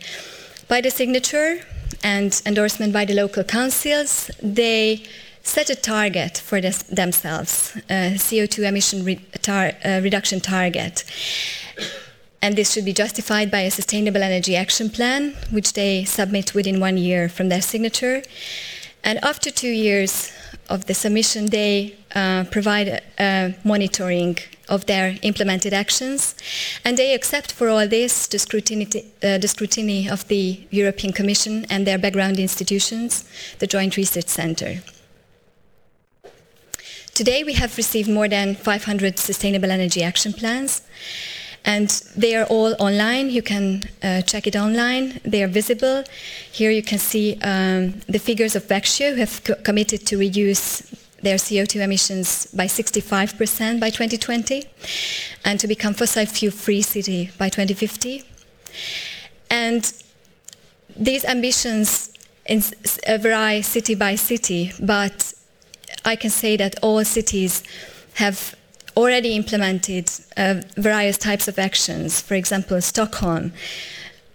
By 0.69 0.81
the 0.81 0.91
signature, 0.91 1.61
and 2.03 2.41
endorsement 2.47 2.93
by 2.93 3.05
the 3.05 3.15
local 3.15 3.45
councils, 3.45 4.31
they 4.43 5.03
set 5.43 5.71
a 5.71 5.75
target 5.75 6.39
for 6.39 6.61
this, 6.61 6.83
themselves, 6.85 7.77
a 7.89 8.15
CO2 8.17 8.65
emission 8.69 9.05
re 9.05 9.17
tar 9.43 9.73
reduction 9.85 10.41
target. 10.41 11.05
And 12.41 12.55
this 12.55 12.73
should 12.73 12.85
be 12.85 12.93
justified 12.93 13.51
by 13.51 13.61
a 13.61 13.71
sustainable 13.71 14.23
energy 14.23 14.55
action 14.55 14.91
plan, 14.91 15.35
which 15.51 15.73
they 15.73 16.05
submit 16.05 16.55
within 16.55 16.79
one 16.81 16.97
year 16.97 17.29
from 17.29 17.49
their 17.49 17.61
signature. 17.61 18.23
And 19.03 19.19
after 19.25 19.51
two 19.51 19.71
years 19.71 20.33
of 20.69 20.87
the 20.87 20.95
submission, 20.95 21.47
they 21.47 21.97
uh, 22.15 22.45
provide 22.51 23.03
uh, 23.19 23.51
monitoring 23.65 24.39
of 24.69 24.87
their 24.87 25.17
implemented 25.23 25.73
actions, 25.73 26.35
and 26.85 26.97
they 26.97 27.15
accept 27.15 27.53
for 27.53 27.69
all 27.69 27.89
this 27.89 28.27
the 28.27 28.39
scrutiny, 28.39 28.87
uh, 29.23 29.39
the 29.39 29.49
scrutiny 29.49 30.09
of 30.09 30.27
the 30.29 30.61
European 30.71 31.13
Commission 31.13 31.67
and 31.71 31.87
their 31.87 31.99
background 31.99 32.39
institutions, 32.39 33.25
the 33.59 33.67
Joint 33.67 33.97
Research 33.97 34.29
Centre. 34.29 34.83
Today 37.15 37.43
we 37.43 37.55
have 37.55 37.77
received 37.77 38.09
more 38.09 38.29
than 38.29 38.55
500 38.55 39.19
sustainable 39.19 39.73
energy 39.73 40.05
action 40.05 40.33
plans, 40.33 40.83
and 41.65 41.89
they 42.17 42.37
are 42.37 42.45
all 42.45 42.77
online. 42.79 43.31
You 43.31 43.43
can 43.43 43.83
uh, 44.03 44.23
check 44.23 44.47
it 44.47 44.55
online. 44.55 45.21
They 45.25 45.43
are 45.43 45.49
visible. 45.49 46.05
Here 46.53 46.71
you 46.71 46.83
can 46.83 46.99
see 46.99 47.37
um, 47.43 48.01
the 48.07 48.19
figures 48.19 48.55
of 48.55 48.65
Vexio, 48.69 49.15
who 49.15 49.21
have 49.21 49.43
co 49.43 49.55
committed 49.57 50.07
to 50.07 50.17
reduce 50.17 50.83
their 51.23 51.37
CO2 51.37 51.81
emissions 51.81 52.47
by 52.47 52.67
65% 52.67 53.81
by 53.81 53.91
2020 53.91 54.65
and 55.45 55.59
to 55.59 55.67
become 55.67 55.95
fossil 55.95 56.27
fuel 56.27 56.53
free 56.53 56.83
city 56.83 57.31
by 57.39 57.49
2050. 57.49 58.23
And 59.51 59.93
these 60.97 61.25
ambitions 61.25 62.13
vary 62.49 63.63
city 63.63 63.95
by 63.95 64.15
city, 64.15 64.73
but 64.81 65.33
I 66.05 66.17
can 66.17 66.31
say 66.31 66.57
that 66.57 66.77
all 66.83 67.05
cities 67.05 67.63
have 68.15 68.55
already 68.97 69.37
implemented 69.37 70.11
uh, 70.37 70.61
various 70.77 71.19
types 71.19 71.47
of 71.49 71.59
actions. 71.59 72.21
For 72.21 72.35
example, 72.35 72.81
Stockholm, 72.81 73.53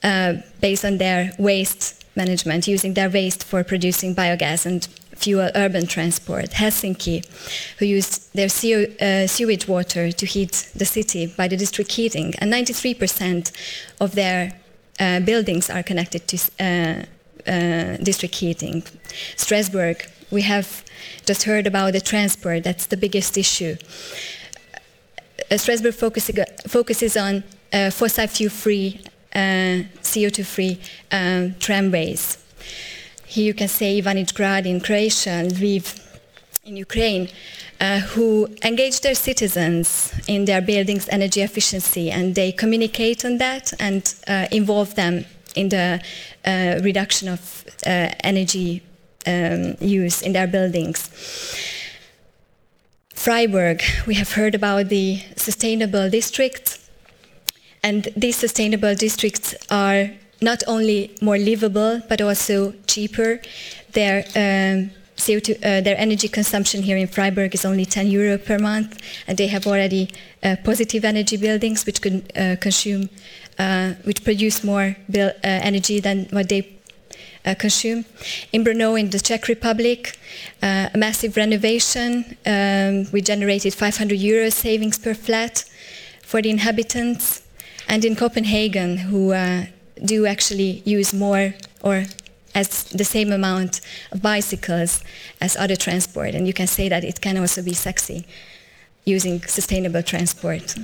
uh, 0.03 0.35
based 0.61 0.85
on 0.85 0.97
their 0.97 1.31
waste 1.37 2.05
management, 2.15 2.67
using 2.67 2.93
their 2.93 3.09
waste 3.09 3.43
for 3.43 3.63
producing 3.63 4.15
biogas 4.15 4.65
and 4.65 4.87
fuel 5.23 5.49
urban 5.55 5.87
transport. 5.87 6.49
Helsinki, 6.51 7.23
who 7.77 7.85
used 7.85 8.33
their 8.33 8.47
uh, 8.47 9.27
sewage 9.27 9.67
water 9.67 10.11
to 10.11 10.25
heat 10.25 10.69
the 10.75 10.85
city 10.85 11.27
by 11.37 11.47
the 11.47 11.55
district 11.55 11.91
heating, 11.93 12.33
and 12.39 12.51
93% 12.51 13.51
of 14.01 14.15
their 14.15 14.51
uh, 14.99 15.19
buildings 15.21 15.69
are 15.69 15.83
connected 15.83 16.27
to 16.27 16.37
uh, 16.37 17.03
uh, 17.49 17.97
district 18.03 18.35
heating. 18.35 18.83
Strasbourg, 19.37 20.05
we 20.29 20.41
have 20.41 20.83
just 21.25 21.43
heard 21.43 21.67
about 21.67 21.93
the 21.93 22.01
transport, 22.01 22.63
that's 22.63 22.87
the 22.87 22.97
biggest 22.97 23.37
issue. 23.37 23.75
Uh, 25.49 25.57
Strasbourg 25.57 25.93
focuses 26.67 27.17
on 27.17 27.43
fossil 27.91 28.27
fuel 28.27 28.51
free, 28.51 28.99
CO2 29.33 30.45
free 30.45 30.79
um, 31.11 31.55
tramways. 31.59 32.42
Here 33.33 33.45
you 33.45 33.55
can 33.55 33.67
say 33.67 33.99
Ivanić 33.99 34.65
in 34.67 34.79
Croatia 34.79 35.31
and 35.31 35.51
Lviv 35.53 35.99
in 36.65 36.77
Ukraine, 36.77 37.29
uh, 37.81 37.97
who 38.13 38.47
engage 38.63 39.01
their 39.01 39.15
citizens 39.15 40.13
in 40.27 40.45
their 40.45 40.61
buildings' 40.61 41.09
energy 41.09 41.41
efficiency, 41.41 42.11
and 42.11 42.35
they 42.35 42.51
communicate 42.51 43.25
on 43.25 43.39
that 43.39 43.73
and 43.79 44.13
uh, 44.27 44.45
involve 44.51 44.93
them 44.93 45.25
in 45.55 45.69
the 45.69 45.99
uh, 46.45 46.79
reduction 46.83 47.27
of 47.27 47.65
uh, 47.87 48.09
energy 48.23 48.83
um, 49.25 49.77
use 49.81 50.21
in 50.21 50.33
their 50.33 50.45
buildings. 50.45 51.09
Freiburg, 53.15 53.81
we 54.05 54.13
have 54.13 54.33
heard 54.33 54.53
about 54.53 54.89
the 54.89 55.23
sustainable 55.37 56.07
districts, 56.07 56.87
and 57.81 58.09
these 58.15 58.35
sustainable 58.35 58.93
districts 58.93 59.55
are 59.71 60.11
not 60.43 60.63
only 60.67 61.15
more 61.21 61.37
livable 61.37 62.01
but 62.09 62.21
also 62.21 62.73
cheaper. 62.85 63.41
Their 63.93 64.25
um, 64.35 64.91
CO2, 65.17 65.55
uh, 65.57 65.81
their 65.81 65.97
energy 65.97 66.27
consumption 66.27 66.83
here 66.83 66.97
in 66.97 67.07
Freiburg 67.07 67.53
is 67.53 67.65
only 67.65 67.85
10 67.85 68.07
euro 68.07 68.37
per 68.37 68.59
month, 68.59 68.99
and 69.27 69.37
they 69.37 69.47
have 69.47 69.67
already 69.67 70.09
uh, 70.43 70.55
positive 70.63 71.05
energy 71.05 71.37
buildings 71.37 71.85
which 71.85 72.01
can 72.01 72.23
uh, 72.35 72.55
consume, 72.59 73.09
uh, 73.59 73.93
which 74.03 74.23
produce 74.23 74.63
more 74.63 74.95
uh, 75.15 75.29
energy 75.43 75.99
than 75.99 76.25
what 76.31 76.49
they 76.49 76.67
uh, 77.45 77.55
consume. 77.55 78.05
In 78.51 78.63
Brno, 78.63 78.99
in 78.99 79.09
the 79.11 79.19
Czech 79.19 79.47
Republic, 79.47 80.17
a 80.61 80.89
massive 80.95 81.37
renovation. 81.37 82.37
Um, 82.45 83.07
we 83.11 83.21
generated 83.21 83.73
500 83.73 84.17
euro 84.19 84.49
savings 84.49 84.97
per 84.97 85.13
flat 85.13 85.65
for 86.21 86.41
the 86.41 86.49
inhabitants. 86.49 87.41
And 87.87 88.03
in 88.05 88.15
Copenhagen, 88.15 88.97
who 88.97 89.33
do 90.05 90.25
actually 90.25 90.81
use 90.85 91.13
more 91.13 91.53
or 91.81 92.05
as 92.55 92.83
the 92.85 93.03
same 93.03 93.31
amount 93.31 93.81
of 94.11 94.21
bicycles 94.21 95.03
as 95.41 95.55
other 95.57 95.75
transport. 95.75 96.35
And 96.35 96.45
you 96.47 96.53
can 96.53 96.67
say 96.67 96.89
that 96.89 97.03
it 97.03 97.21
can 97.21 97.37
also 97.37 97.61
be 97.61 97.73
sexy 97.73 98.25
using 99.05 99.41
sustainable 99.41 100.03
transport. 100.03 100.75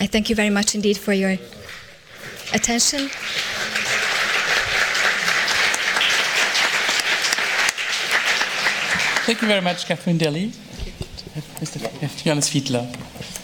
I 0.00 0.06
thank 0.06 0.30
you 0.30 0.36
very 0.36 0.50
much 0.50 0.74
indeed 0.74 0.96
for 0.96 1.12
your 1.12 1.36
attention. 2.52 3.10
Thank 9.26 9.42
you 9.42 9.48
very 9.48 9.60
much, 9.60 9.86
Catherine 9.86 10.18
Daly. 10.18 10.52
Mr. 11.60 12.24
Johannes 12.24 12.48
Fiedler. 12.48 13.39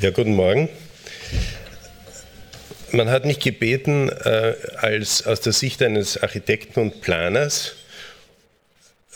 Ja, 0.00 0.10
guten 0.10 0.36
Morgen. 0.36 0.68
Man 2.92 3.10
hat 3.10 3.24
mich 3.24 3.40
gebeten, 3.40 4.08
äh, 4.10 4.54
als 4.76 5.26
aus 5.26 5.40
der 5.40 5.52
Sicht 5.52 5.82
eines 5.82 6.22
Architekten 6.22 6.78
und 6.78 7.00
Planers 7.00 7.74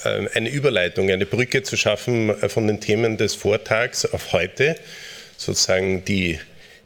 äh, 0.02 0.26
eine 0.34 0.48
Überleitung, 0.48 1.08
eine 1.08 1.24
Brücke 1.24 1.62
zu 1.62 1.76
schaffen 1.76 2.30
äh, 2.30 2.48
von 2.48 2.66
den 2.66 2.80
Themen 2.80 3.16
des 3.16 3.36
Vortags 3.36 4.06
auf 4.06 4.32
heute, 4.32 4.74
sozusagen 5.36 6.04
die, 6.04 6.40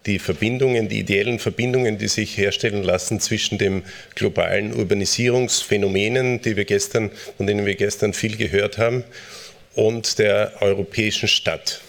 die 0.05 0.19
Verbindungen, 0.19 0.91
die 0.91 0.99
ideellen 0.99 1.39
Verbindungen, 1.39 1.97
die 1.97 2.09
sich 2.09 2.37
herstellen 2.37 2.83
lassen 2.83 3.19
zwischen 3.19 3.57
den 3.57 3.83
globalen 4.15 4.75
Urbanisierungsphänomenen, 4.75 6.43
die 6.43 6.57
wir 6.57 6.67
gestern, 6.67 7.13
von 7.39 7.47
denen 7.47 7.65
wir 7.65 7.77
gestern 7.77 8.13
viel 8.13 8.37
gehört 8.37 8.77
haben, 8.77 9.05
und 9.75 10.19
der 10.19 10.53
europäischen 10.61 11.29
Stadt. 11.29 11.81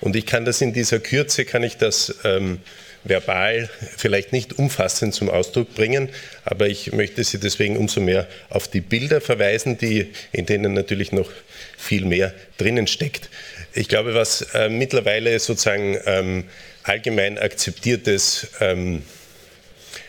Und 0.00 0.16
ich 0.16 0.26
kann 0.26 0.44
das 0.44 0.60
in 0.60 0.72
dieser 0.72 1.00
Kürze, 1.00 1.44
kann 1.44 1.62
ich 1.62 1.76
das 1.76 2.14
ähm, 2.24 2.60
verbal 3.04 3.70
vielleicht 3.96 4.32
nicht 4.32 4.58
umfassend 4.58 5.14
zum 5.14 5.30
Ausdruck 5.30 5.74
bringen, 5.74 6.08
aber 6.44 6.68
ich 6.68 6.92
möchte 6.92 7.22
Sie 7.24 7.38
deswegen 7.38 7.76
umso 7.76 8.00
mehr 8.00 8.26
auf 8.50 8.68
die 8.68 8.80
Bilder 8.80 9.20
verweisen, 9.20 9.78
die, 9.78 10.12
in 10.32 10.46
denen 10.46 10.74
natürlich 10.74 11.12
noch 11.12 11.30
viel 11.76 12.04
mehr 12.04 12.34
drinnen 12.58 12.86
steckt. 12.86 13.30
Ich 13.72 13.88
glaube, 13.88 14.14
was 14.14 14.42
äh, 14.54 14.68
mittlerweile 14.68 15.38
sozusagen 15.38 15.98
ähm, 16.06 16.44
allgemein 16.82 17.38
akzeptiertes 17.38 18.48
ähm, 18.60 19.02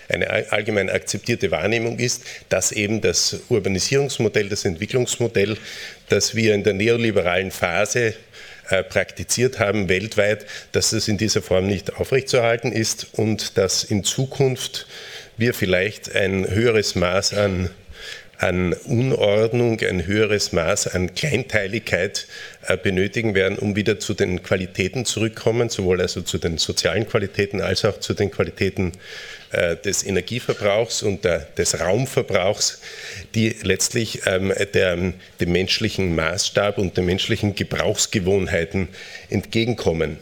eine 0.10 0.52
allgemein 0.52 0.90
akzeptierte 0.90 1.52
Wahrnehmung 1.52 2.00
ist, 2.00 2.24
dass 2.50 2.72
eben 2.72 3.00
das 3.00 3.42
Urbanisierungsmodell, 3.50 4.50
das 4.50 4.66
Entwicklungsmodell, 4.66 5.56
das 6.10 6.34
wir 6.34 6.56
in 6.56 6.64
der 6.64 6.74
neoliberalen 6.74 7.52
Phase 7.52 8.16
äh, 8.70 8.84
praktiziert 8.84 9.60
haben 9.60 9.90
weltweit, 9.90 10.46
dass 10.72 10.92
es 10.92 11.08
in 11.08 11.18
dieser 11.18 11.42
Form 11.42 11.68
nicht 11.68 11.96
aufrechtzuerhalten 11.96 12.72
ist 12.72 13.08
und 13.14 13.58
dass 13.58 13.84
in 13.84 14.04
Zukunft 14.04 14.88
wir 15.38 15.54
vielleicht 15.54 16.16
ein 16.16 16.50
höheres 16.50 16.96
Maß 16.96 17.34
an 17.34 17.70
an 18.40 18.72
Unordnung, 18.72 19.82
ein 19.82 20.06
höheres 20.06 20.54
Maß 20.54 20.88
an 20.96 21.14
Kleinteiligkeit 21.14 22.26
benötigen 22.78 23.36
werden, 23.36 23.58
um 23.58 23.76
wieder 23.76 24.00
zu 24.00 24.14
den 24.14 24.44
Qualitäten 24.44 25.06
zurückkommen, 25.06 25.70
sowohl 25.70 26.02
also 26.02 26.22
zu 26.22 26.38
den 26.38 26.58
sozialen 26.58 27.08
Qualitäten 27.08 27.62
als 27.62 27.86
auch 27.86 28.00
zu 28.00 28.14
den 28.14 28.32
Qualitäten 28.32 28.92
äh, 29.52 29.76
des 29.76 30.06
Energieverbrauchs 30.06 31.04
und 31.04 31.26
des 31.26 31.80
Raumverbrauchs, 31.80 32.82
die 33.36 33.56
letztlich 33.64 34.22
ähm, 34.26 34.54
dem 34.76 35.14
menschlichen 35.52 36.16
Maßstab 36.16 36.78
und 36.78 36.98
den 36.98 37.06
menschlichen 37.06 37.56
Gebrauchsgewohnheiten 37.56 38.90
entgegenkommen. 39.30 40.18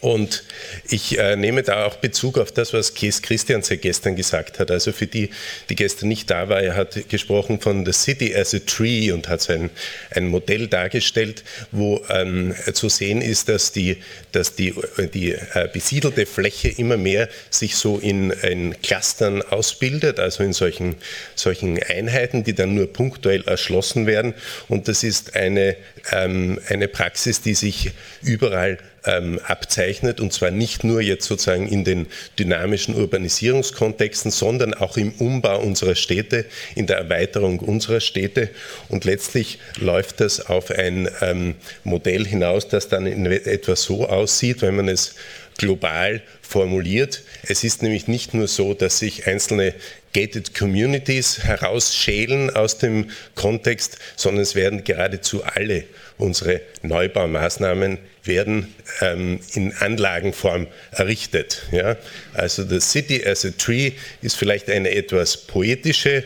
Und 0.00 0.44
ich 0.88 1.18
äh, 1.18 1.36
nehme 1.36 1.62
da 1.62 1.84
auch 1.84 1.96
Bezug 1.96 2.38
auf 2.38 2.52
das, 2.52 2.72
was 2.72 2.94
Kees 2.94 3.20
Christiansen 3.20 3.80
gestern 3.80 4.16
gesagt 4.16 4.58
hat. 4.58 4.70
Also 4.70 4.92
für 4.92 5.06
die, 5.06 5.30
die 5.68 5.76
gestern 5.76 6.08
nicht 6.08 6.30
da 6.30 6.48
war, 6.48 6.62
er 6.62 6.74
hat 6.74 7.08
gesprochen 7.10 7.60
von 7.60 7.84
The 7.84 7.92
City 7.92 8.34
as 8.34 8.54
a 8.54 8.60
Tree 8.60 9.12
und 9.12 9.28
hat 9.28 9.42
sein, 9.42 9.68
ein 10.10 10.28
Modell 10.28 10.68
dargestellt, 10.68 11.44
wo 11.70 12.02
ähm, 12.08 12.54
zu 12.72 12.88
sehen 12.88 13.20
ist, 13.20 13.50
dass 13.50 13.72
die, 13.72 13.98
dass 14.32 14.54
die, 14.54 14.74
die 15.12 15.32
äh, 15.32 15.68
besiedelte 15.70 16.24
Fläche 16.24 16.68
immer 16.68 16.96
mehr 16.96 17.28
sich 17.50 17.76
so 17.76 17.98
in, 17.98 18.30
in 18.30 18.80
Clustern 18.80 19.42
ausbildet, 19.42 20.18
also 20.18 20.42
in 20.42 20.54
solchen, 20.54 20.96
solchen 21.34 21.82
Einheiten, 21.82 22.42
die 22.42 22.54
dann 22.54 22.74
nur 22.74 22.90
punktuell 22.90 23.42
erschlossen 23.46 24.06
werden. 24.06 24.32
Und 24.68 24.88
das 24.88 25.02
ist 25.02 25.36
eine, 25.36 25.76
ähm, 26.10 26.58
eine 26.68 26.88
Praxis, 26.88 27.42
die 27.42 27.54
sich 27.54 27.90
überall 28.22 28.78
ähm, 29.04 29.40
abzeichnet 29.44 30.20
und 30.20 30.32
zwar 30.32 30.50
nicht 30.50 30.84
nur 30.84 31.00
jetzt 31.00 31.26
sozusagen 31.26 31.68
in 31.68 31.84
den 31.84 32.06
dynamischen 32.38 32.94
Urbanisierungskontexten, 32.94 34.30
sondern 34.30 34.74
auch 34.74 34.96
im 34.96 35.12
Umbau 35.12 35.60
unserer 35.60 35.94
Städte, 35.94 36.44
in 36.74 36.86
der 36.86 36.98
Erweiterung 36.98 37.60
unserer 37.60 38.00
Städte 38.00 38.50
und 38.88 39.04
letztlich 39.04 39.58
läuft 39.78 40.20
das 40.20 40.46
auf 40.46 40.70
ein 40.70 41.08
ähm, 41.20 41.54
Modell 41.84 42.26
hinaus, 42.26 42.68
das 42.68 42.88
dann 42.88 43.06
in 43.06 43.26
etwa 43.26 43.76
so 43.76 44.06
aussieht, 44.08 44.62
wenn 44.62 44.76
man 44.76 44.88
es 44.88 45.14
global 45.56 46.22
formuliert. 46.40 47.22
Es 47.42 47.64
ist 47.64 47.82
nämlich 47.82 48.08
nicht 48.08 48.34
nur 48.34 48.48
so, 48.48 48.72
dass 48.74 48.98
sich 48.98 49.26
einzelne 49.26 49.74
Gated 50.12 50.54
Communities 50.54 51.44
herausschälen 51.44 52.50
aus 52.50 52.78
dem 52.78 53.10
Kontext, 53.34 53.98
sondern 54.16 54.42
es 54.42 54.54
werden 54.54 54.82
geradezu 54.82 55.44
alle 55.44 55.84
unsere 56.18 56.60
Neubaumaßnahmen 56.82 57.98
werden 58.24 58.74
ähm, 59.00 59.40
in 59.54 59.72
Anlagenform 59.74 60.66
errichtet. 60.92 61.62
Ja? 61.72 61.96
Also 62.34 62.64
the 62.64 62.80
City 62.80 63.24
as 63.26 63.44
a 63.44 63.50
Tree 63.56 63.92
ist 64.22 64.36
vielleicht 64.36 64.70
eine 64.70 64.90
etwas 64.90 65.36
poetische 65.36 66.24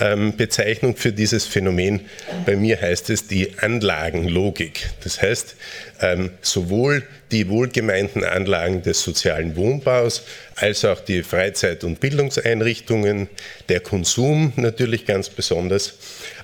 ähm, 0.00 0.36
Bezeichnung 0.36 0.96
für 0.96 1.12
dieses 1.12 1.46
Phänomen. 1.46 2.00
Bei 2.46 2.56
mir 2.56 2.80
heißt 2.80 3.10
es 3.10 3.26
die 3.26 3.58
Anlagenlogik. 3.58 4.88
Das 5.02 5.20
heißt, 5.20 5.56
ähm, 6.00 6.30
sowohl 6.42 7.02
die 7.30 7.48
wohlgemeinten 7.48 8.24
Anlagen 8.24 8.82
des 8.82 9.02
sozialen 9.02 9.56
Wohnbaus 9.56 10.22
als 10.56 10.84
auch 10.84 11.00
die 11.00 11.22
Freizeit- 11.22 11.84
und 11.84 12.00
Bildungseinrichtungen, 12.00 13.28
der 13.68 13.80
Konsum 13.80 14.52
natürlich 14.56 15.04
ganz 15.04 15.28
besonders, 15.28 15.94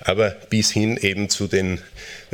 aber 0.01 0.35
bis 0.49 0.71
hin 0.71 0.97
eben 0.97 1.29
zu 1.29 1.47
den 1.47 1.79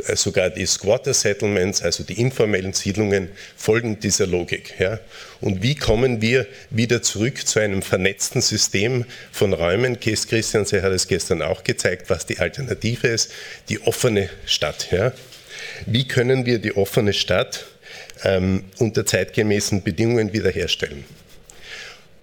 äh, 0.06 0.16
sogar 0.16 0.50
die 0.50 0.66
Squatter 0.66 1.14
Settlements, 1.14 1.82
also 1.82 2.04
die 2.04 2.20
informellen 2.20 2.72
Siedlungen, 2.72 3.28
folgen 3.56 4.00
dieser 4.00 4.26
Logik. 4.26 4.74
Ja. 4.78 5.00
Und 5.40 5.62
wie 5.62 5.74
kommen 5.74 6.20
wir 6.20 6.46
wieder 6.70 7.02
zurück 7.02 7.46
zu 7.46 7.58
einem 7.58 7.82
vernetzten 7.82 8.40
System 8.40 9.04
von 9.32 9.52
Räumen? 9.52 9.98
Kees 9.98 10.28
Christiansen 10.28 10.82
hat 10.82 10.92
es 10.92 11.08
gestern 11.08 11.42
auch 11.42 11.64
gezeigt, 11.64 12.10
was 12.10 12.26
die 12.26 12.38
Alternative 12.38 13.08
ist, 13.08 13.32
die 13.68 13.80
offene 13.82 14.28
Stadt. 14.46 14.88
Ja. 14.92 15.12
Wie 15.86 16.06
können 16.06 16.46
wir 16.46 16.58
die 16.58 16.76
offene 16.76 17.12
Stadt 17.12 17.66
ähm, 18.24 18.64
unter 18.78 19.04
zeitgemäßen 19.04 19.82
Bedingungen 19.82 20.32
wiederherstellen? 20.32 21.04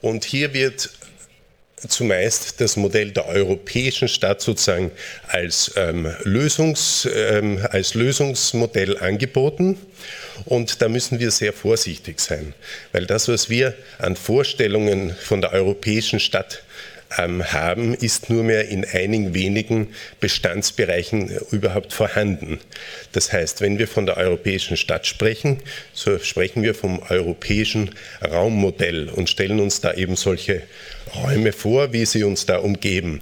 Und 0.02 0.24
hier 0.24 0.54
wird 0.54 0.90
zumeist 1.88 2.60
das 2.60 2.76
Modell 2.76 3.12
der 3.12 3.28
europäischen 3.28 4.08
Stadt 4.08 4.42
sozusagen 4.42 4.92
als, 5.28 5.72
ähm, 5.76 6.12
Lösungs, 6.24 7.08
ähm, 7.14 7.66
als 7.70 7.94
Lösungsmodell 7.94 8.98
angeboten. 8.98 9.78
Und 10.46 10.82
da 10.82 10.90
müssen 10.90 11.20
wir 11.20 11.32
sehr 11.32 11.54
vorsichtig 11.54 12.20
sein, 12.20 12.54
weil 12.92 13.06
das, 13.06 13.28
was 13.28 13.50
wir 13.50 13.76
an 13.98 14.16
Vorstellungen 14.16 15.16
von 15.16 15.42
der 15.42 15.54
europäischen 15.54 16.20
Stadt 16.20 16.64
haben, 17.10 17.94
ist 17.94 18.30
nur 18.30 18.44
mehr 18.44 18.68
in 18.68 18.86
einigen 18.86 19.34
wenigen 19.34 19.88
Bestandsbereichen 20.20 21.32
äh, 21.32 21.40
überhaupt 21.52 21.94
vorhanden. 21.94 22.60
Das 23.12 23.34
heißt, 23.34 23.62
wenn 23.62 23.80
wir 23.80 23.88
von 23.88 24.06
der 24.06 24.18
europäischen 24.18 24.78
Stadt 24.78 25.08
sprechen, 25.08 25.60
so 25.94 26.20
sprechen 26.20 26.62
wir 26.64 26.76
vom 26.76 27.00
europäischen 27.10 27.96
Raummodell 28.22 29.10
und 29.10 29.30
stellen 29.30 29.60
uns 29.60 29.82
da 29.82 29.94
eben 29.94 30.16
solche 30.16 30.62
Räume 31.16 31.52
vor, 31.52 31.94
wie 31.94 32.06
sie 32.06 32.24
uns 32.24 32.46
da 32.46 32.58
umgeben. 32.58 33.22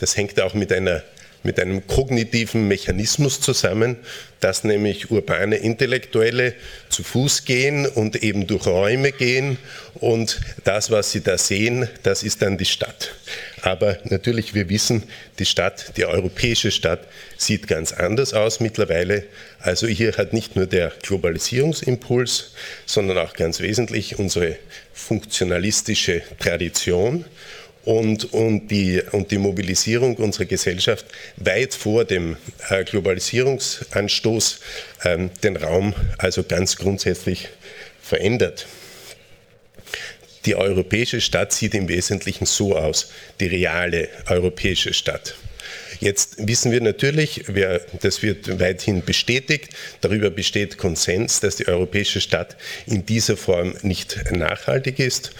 Das 0.00 0.16
hängt 0.16 0.40
auch 0.40 0.54
mit 0.54 0.72
einer 0.72 1.02
mit 1.42 1.60
einem 1.60 1.86
kognitiven 1.86 2.68
Mechanismus 2.68 3.40
zusammen, 3.40 3.96
dass 4.40 4.64
nämlich 4.64 5.10
urbane 5.10 5.56
Intellektuelle 5.56 6.54
zu 6.88 7.02
Fuß 7.02 7.44
gehen 7.44 7.86
und 7.86 8.22
eben 8.22 8.46
durch 8.46 8.66
Räume 8.66 9.12
gehen 9.12 9.58
und 9.94 10.40
das, 10.64 10.90
was 10.90 11.10
sie 11.10 11.22
da 11.22 11.38
sehen, 11.38 11.88
das 12.02 12.22
ist 12.22 12.42
dann 12.42 12.58
die 12.58 12.64
Stadt. 12.64 13.14
Aber 13.62 13.98
natürlich, 14.04 14.54
wir 14.54 14.68
wissen, 14.68 15.02
die 15.38 15.44
Stadt, 15.44 15.96
die 15.96 16.06
europäische 16.06 16.70
Stadt, 16.70 17.00
sieht 17.36 17.66
ganz 17.66 17.92
anders 17.92 18.32
aus 18.34 18.60
mittlerweile. 18.60 19.24
Also 19.58 19.86
hier 19.88 20.16
hat 20.16 20.32
nicht 20.32 20.54
nur 20.54 20.66
der 20.66 20.92
Globalisierungsimpuls, 21.02 22.52
sondern 22.86 23.18
auch 23.18 23.34
ganz 23.34 23.60
wesentlich 23.60 24.18
unsere 24.18 24.56
funktionalistische 24.92 26.22
Tradition 26.38 27.24
und, 27.88 28.34
und, 28.34 28.68
die, 28.68 29.00
und 29.12 29.30
die 29.30 29.38
Mobilisierung 29.38 30.16
unserer 30.16 30.44
Gesellschaft 30.44 31.06
weit 31.38 31.72
vor 31.72 32.04
dem 32.04 32.36
äh, 32.68 32.84
Globalisierungsanstoß 32.84 34.60
ähm, 35.04 35.30
den 35.42 35.56
Raum 35.56 35.94
also 36.18 36.42
ganz 36.42 36.76
grundsätzlich 36.76 37.48
verändert. 38.02 38.66
Die 40.44 40.54
europäische 40.54 41.22
Stadt 41.22 41.54
sieht 41.54 41.72
im 41.72 41.88
Wesentlichen 41.88 42.44
so 42.44 42.76
aus, 42.76 43.10
die 43.40 43.46
reale 43.46 44.10
europäische 44.26 44.92
Stadt. 44.92 45.34
Jetzt 45.98 46.46
wissen 46.46 46.70
wir 46.70 46.82
natürlich, 46.82 47.46
das 48.02 48.22
wird 48.22 48.60
weithin 48.60 49.02
bestätigt, 49.02 49.70
darüber 50.02 50.28
besteht 50.28 50.76
Konsens, 50.76 51.40
dass 51.40 51.56
die 51.56 51.68
europäische 51.68 52.20
Stadt 52.20 52.56
in 52.86 53.06
dieser 53.06 53.38
Form 53.38 53.74
nicht 53.80 54.30
nachhaltig 54.30 54.98
ist. 54.98 55.32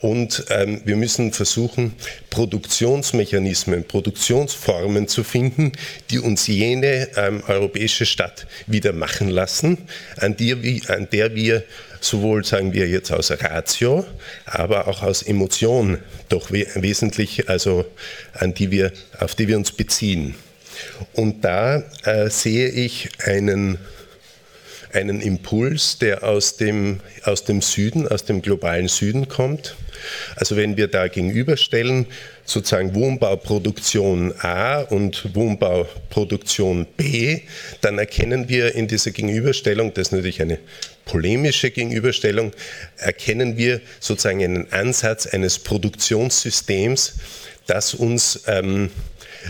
Und 0.00 0.46
ähm, 0.48 0.80
wir 0.84 0.96
müssen 0.96 1.32
versuchen, 1.32 1.94
Produktionsmechanismen, 2.30 3.84
Produktionsformen 3.84 5.08
zu 5.08 5.24
finden, 5.24 5.72
die 6.08 6.18
uns 6.18 6.46
jene 6.46 7.08
ähm, 7.16 7.42
europäische 7.46 8.06
Stadt 8.06 8.46
wieder 8.66 8.94
machen 8.94 9.28
lassen, 9.28 9.76
an, 10.16 10.36
die, 10.36 10.82
an 10.88 11.08
der 11.12 11.34
wir 11.34 11.64
sowohl, 12.00 12.44
sagen 12.44 12.72
wir 12.72 12.88
jetzt 12.88 13.12
aus 13.12 13.30
Ratio, 13.30 14.06
aber 14.46 14.88
auch 14.88 15.02
aus 15.02 15.22
Emotion 15.22 15.98
doch 16.30 16.50
we 16.50 16.66
wesentlich, 16.76 17.50
also 17.50 17.84
an 18.32 18.54
die 18.54 18.70
wir, 18.70 18.92
auf 19.18 19.34
die 19.34 19.48
wir 19.48 19.58
uns 19.58 19.72
beziehen. 19.72 20.34
Und 21.12 21.44
da 21.44 21.82
äh, 22.04 22.30
sehe 22.30 22.70
ich 22.70 23.10
einen 23.24 23.78
einen 24.92 25.20
Impuls, 25.20 25.98
der 25.98 26.24
aus 26.24 26.56
dem, 26.56 27.00
aus 27.24 27.44
dem 27.44 27.62
Süden, 27.62 28.08
aus 28.08 28.24
dem 28.24 28.42
globalen 28.42 28.88
Süden 28.88 29.28
kommt. 29.28 29.76
Also 30.36 30.56
wenn 30.56 30.76
wir 30.76 30.88
da 30.88 31.08
gegenüberstellen, 31.08 32.06
sozusagen 32.44 32.94
Wohnbauproduktion 32.94 34.34
A 34.40 34.80
und 34.80 35.34
Wohnbauproduktion 35.34 36.86
B, 36.96 37.40
dann 37.80 37.98
erkennen 37.98 38.48
wir 38.48 38.74
in 38.74 38.88
dieser 38.88 39.10
Gegenüberstellung, 39.10 39.94
das 39.94 40.08
ist 40.08 40.12
natürlich 40.12 40.40
eine 40.42 40.58
polemische 41.04 41.70
Gegenüberstellung, 41.70 42.52
erkennen 42.96 43.56
wir 43.56 43.80
sozusagen 44.00 44.42
einen 44.42 44.72
Ansatz 44.72 45.26
eines 45.26 45.58
Produktionssystems, 45.58 47.14
das 47.66 47.94
uns 47.94 48.42
ähm, 48.46 48.90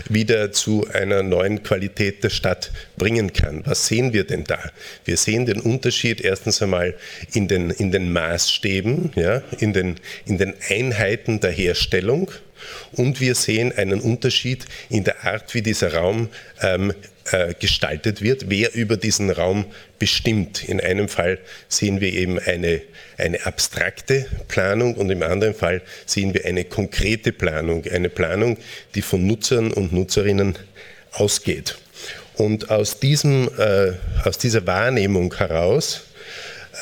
wieder 0.09 0.51
zu 0.51 0.87
einer 0.93 1.23
neuen 1.23 1.63
Qualität 1.63 2.23
der 2.23 2.29
Stadt 2.29 2.71
bringen 2.97 3.33
kann. 3.33 3.61
Was 3.65 3.87
sehen 3.87 4.13
wir 4.13 4.23
denn 4.23 4.43
da? 4.43 4.59
Wir 5.05 5.17
sehen 5.17 5.45
den 5.45 5.59
Unterschied 5.59 6.21
erstens 6.21 6.61
einmal 6.61 6.95
in 7.33 7.47
den, 7.47 7.69
in 7.69 7.91
den 7.91 8.11
Maßstäben, 8.13 9.11
ja, 9.15 9.41
in, 9.59 9.73
den, 9.73 9.95
in 10.25 10.37
den 10.37 10.53
Einheiten 10.69 11.39
der 11.39 11.51
Herstellung 11.51 12.31
und 12.93 13.19
wir 13.19 13.35
sehen 13.35 13.71
einen 13.75 14.01
Unterschied 14.01 14.65
in 14.89 15.03
der 15.03 15.23
Art, 15.25 15.53
wie 15.53 15.61
dieser 15.61 15.93
Raum 15.93 16.29
ähm, 16.61 16.93
äh, 17.31 17.53
gestaltet 17.59 18.21
wird, 18.21 18.49
wer 18.49 18.73
über 18.73 18.97
diesen 18.97 19.29
Raum 19.29 19.65
bestimmt. 19.99 20.63
In 20.63 20.81
einem 20.81 21.07
Fall 21.07 21.39
sehen 21.67 22.01
wir 22.01 22.11
eben 22.13 22.39
eine, 22.39 22.81
eine 23.17 23.45
abstrakte 23.45 24.25
Planung 24.47 24.95
und 24.95 25.09
im 25.09 25.23
anderen 25.23 25.53
Fall 25.53 25.81
sehen 26.05 26.33
wir 26.33 26.45
eine 26.45 26.63
konkrete 26.65 27.31
Planung, 27.31 27.85
eine 27.85 28.09
Planung, 28.09 28.57
die 28.95 29.01
von 29.01 29.25
Nutzern 29.25 29.71
und 29.71 29.93
Nutzerinnen 29.93 30.57
ausgeht. 31.11 31.77
Und 32.35 32.71
aus, 32.71 32.99
diesem, 32.99 33.49
äh, 33.57 33.93
aus 34.23 34.37
dieser 34.37 34.65
Wahrnehmung 34.65 35.33
heraus 35.35 36.05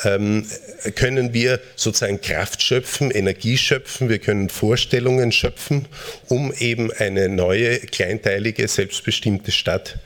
ähm, 0.04 0.46
können 0.94 1.32
wir 1.32 1.60
sozusagen 1.76 2.20
Kraft 2.20 2.62
schöpfen, 2.62 3.10
Energie 3.10 3.56
schöpfen, 3.56 4.08
wir 4.08 4.18
können 4.18 4.48
Vorstellungen 4.48 5.32
schöpfen, 5.32 5.86
um 6.28 6.52
eben 6.52 6.92
eine 6.92 7.28
neue, 7.28 7.78
kleinteilige, 7.78 8.66
selbstbestimmte 8.68 9.52
Stadt 9.52 9.98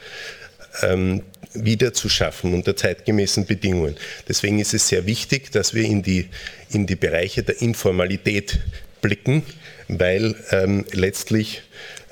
ähm, 0.83 1.23
wieder 1.55 1.93
zu 1.93 2.09
schaffen 2.09 2.53
unter 2.55 2.77
zeitgemäßen 2.77 3.47
Bedingungen. 3.47 3.97
Deswegen 4.29 4.59
ist 4.59 4.75
es 4.75 4.89
sehr 4.89 5.07
wichtig, 5.07 5.53
dass 5.53 5.75
wir 5.75 5.85
in 5.85 6.03
die, 6.03 6.29
in 6.71 6.87
die 6.87 6.97
Bereiche 6.97 7.43
der 7.43 7.63
Informalität 7.63 8.59
blicken, 9.01 9.45
weil 9.89 10.35
ähm, 10.51 10.85
letztlich 10.93 11.63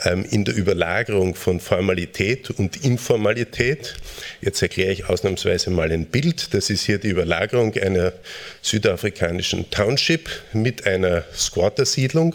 in 0.04 0.44
der 0.44 0.56
Überlagerung 0.56 1.34
von 1.34 1.60
Formalität 1.60 2.50
und 2.50 2.84
Informalität. 2.84 3.94
Jetzt 4.40 4.60
erkläre 4.62 4.92
ich 4.92 5.08
ausnahmsweise 5.08 5.70
mal 5.70 5.92
ein 5.92 6.06
Bild. 6.06 6.54
Das 6.54 6.70
ist 6.70 6.82
hier 6.84 6.98
die 6.98 7.08
Überlagerung 7.08 7.74
einer 7.74 8.12
südafrikanischen 8.62 9.70
Township 9.70 10.28
mit 10.52 10.86
einer 10.86 11.24
Squattersiedlung. 11.34 12.34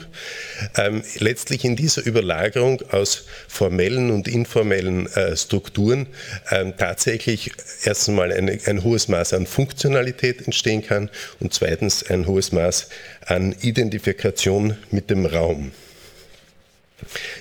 Ähm, 0.77 1.03
letztlich 1.19 1.65
in 1.65 1.75
dieser 1.75 2.05
Überlagerung 2.05 2.81
aus 2.91 3.25
formellen 3.47 4.11
und 4.11 4.27
informellen 4.27 5.07
äh, 5.13 5.35
Strukturen 5.35 6.07
ähm, 6.51 6.73
tatsächlich 6.77 7.51
erstens 7.83 8.15
mal 8.15 8.31
eine, 8.31 8.59
ein 8.65 8.83
hohes 8.83 9.07
Maß 9.07 9.33
an 9.33 9.45
Funktionalität 9.45 10.45
entstehen 10.45 10.85
kann 10.85 11.09
und 11.39 11.53
zweitens 11.53 12.03
ein 12.09 12.27
hohes 12.27 12.51
Maß 12.51 12.89
an 13.25 13.55
Identifikation 13.61 14.77
mit 14.91 15.09
dem 15.09 15.25
Raum. 15.25 15.71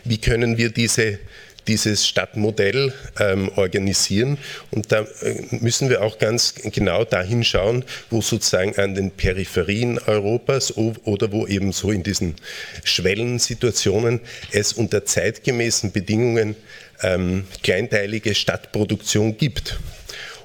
Wie 0.04 0.18
können 0.18 0.56
wir 0.56 0.70
diese, 0.70 1.18
dieses 1.66 2.06
Stadtmodell 2.06 2.92
ähm, 3.18 3.50
organisieren. 3.56 4.38
Und 4.70 4.92
da 4.92 5.00
äh, 5.00 5.42
müssen 5.50 5.88
wir 5.88 6.02
auch 6.02 6.18
ganz 6.18 6.54
genau 6.54 7.04
dahin 7.04 7.44
schauen, 7.44 7.84
wo 8.10 8.20
sozusagen 8.20 8.78
an 8.78 8.94
den 8.94 9.10
Peripherien 9.10 9.98
Europas 9.98 10.76
oder 10.76 11.32
wo 11.32 11.46
eben 11.46 11.72
so 11.72 11.90
in 11.90 12.02
diesen 12.02 12.36
Schwellensituationen 12.84 14.20
es 14.52 14.72
unter 14.72 15.04
zeitgemäßen 15.04 15.92
Bedingungen 15.92 16.56
ähm, 17.02 17.46
kleinteilige 17.62 18.34
Stadtproduktion 18.34 19.36
gibt. 19.36 19.78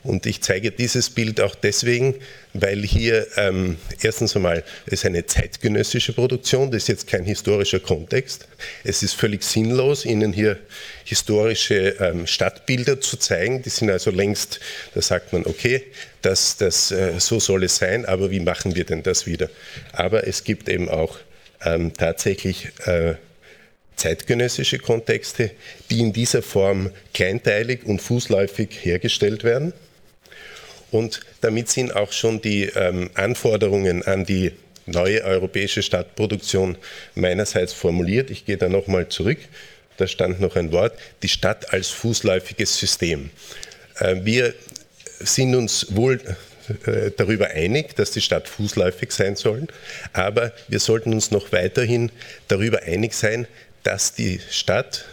Und 0.04 0.26
ich 0.26 0.42
zeige 0.42 0.72
dieses 0.72 1.12
Bild 1.12 1.40
auch 1.42 1.54
deswegen, 1.54 2.16
weil 2.54 2.82
hier 2.84 3.28
ähm, 3.38 3.78
erstens 4.02 4.36
einmal 4.36 4.64
es 4.88 5.06
eine 5.06 5.26
zeitgenössische 5.28 6.14
Produktion, 6.14 6.72
das 6.72 6.84
ist 6.84 6.88
jetzt 6.88 7.08
kein 7.08 7.24
historischer 7.24 7.80
Kontext. 7.80 8.48
Es 8.84 9.04
ist 9.04 9.14
völlig 9.14 9.44
sinnlos, 9.44 10.04
Ihnen 10.06 10.34
hier 10.34 10.58
historische 11.04 11.96
ähm, 12.00 12.26
Stadtbilder 12.26 13.00
zu 13.00 13.18
zeigen. 13.18 13.62
Die 13.62 13.70
sind 13.70 13.92
also 13.92 14.10
längst, 14.10 14.60
da 14.96 15.02
sagt 15.02 15.34
man, 15.34 15.46
okay, 15.46 15.84
das, 16.24 16.58
das, 16.58 16.92
äh, 16.92 17.20
so 17.20 17.40
soll 17.40 17.64
es 17.64 17.76
sein, 17.76 18.06
aber 18.06 18.32
wie 18.32 18.40
machen 18.40 18.76
wir 18.76 18.86
denn 18.86 19.04
das 19.04 19.28
wieder? 19.28 19.50
Aber 19.92 20.28
es 20.28 20.44
gibt 20.44 20.68
eben 20.68 20.90
auch 20.90 21.20
ähm, 21.64 21.94
tatsächlich 21.94 22.70
äh, 22.86 23.16
zeitgenössische 23.96 24.80
Kontexte, 24.80 25.52
die 25.92 26.00
in 26.00 26.12
dieser 26.12 26.42
Form 26.42 26.90
kleinteilig 27.14 27.86
und 27.86 28.02
fußläufig 28.02 28.70
hergestellt 28.82 29.44
werden. 29.44 29.74
Und 30.92 31.22
damit 31.40 31.70
sind 31.70 31.96
auch 31.96 32.12
schon 32.12 32.42
die 32.42 32.66
ähm, 32.66 33.10
Anforderungen 33.16 34.04
an 34.04 34.26
die 34.26 34.52
neue 34.86 35.24
europäische 35.24 35.84
Stadtproduktion 35.84 36.78
meinerseits 37.16 37.74
formuliert. 37.74 38.30
Ich 38.30 38.46
gehe 38.46 38.58
da 38.58 38.68
nochmal 38.68 39.08
zurück. 39.08 39.40
Da 39.98 40.08
stand 40.08 40.40
noch 40.40 40.56
ein 40.56 40.72
Wort, 40.72 40.94
die 41.24 41.30
Stadt 41.30 41.74
als 41.74 41.90
fußläufiges 41.90 42.78
System. 42.78 43.30
Äh, 44.00 44.18
wir 44.24 44.54
sind 45.20 45.56
uns 45.56 45.96
wohl 45.96 46.20
äh, 46.86 47.12
darüber 47.16 47.48
einig, 47.50 47.96
dass 47.96 48.12
die 48.12 48.22
Stadt 48.22 48.48
fußläufig 48.48 49.12
sein 49.12 49.36
soll, 49.36 49.68
aber 50.14 50.54
wir 50.68 50.80
sollten 50.80 51.14
uns 51.14 51.32
noch 51.32 51.52
weiterhin 51.52 52.12
darüber 52.48 52.84
einig 52.84 53.14
sein, 53.14 53.48
dass 53.84 54.14
die 54.14 54.40
Stadt 54.50 55.06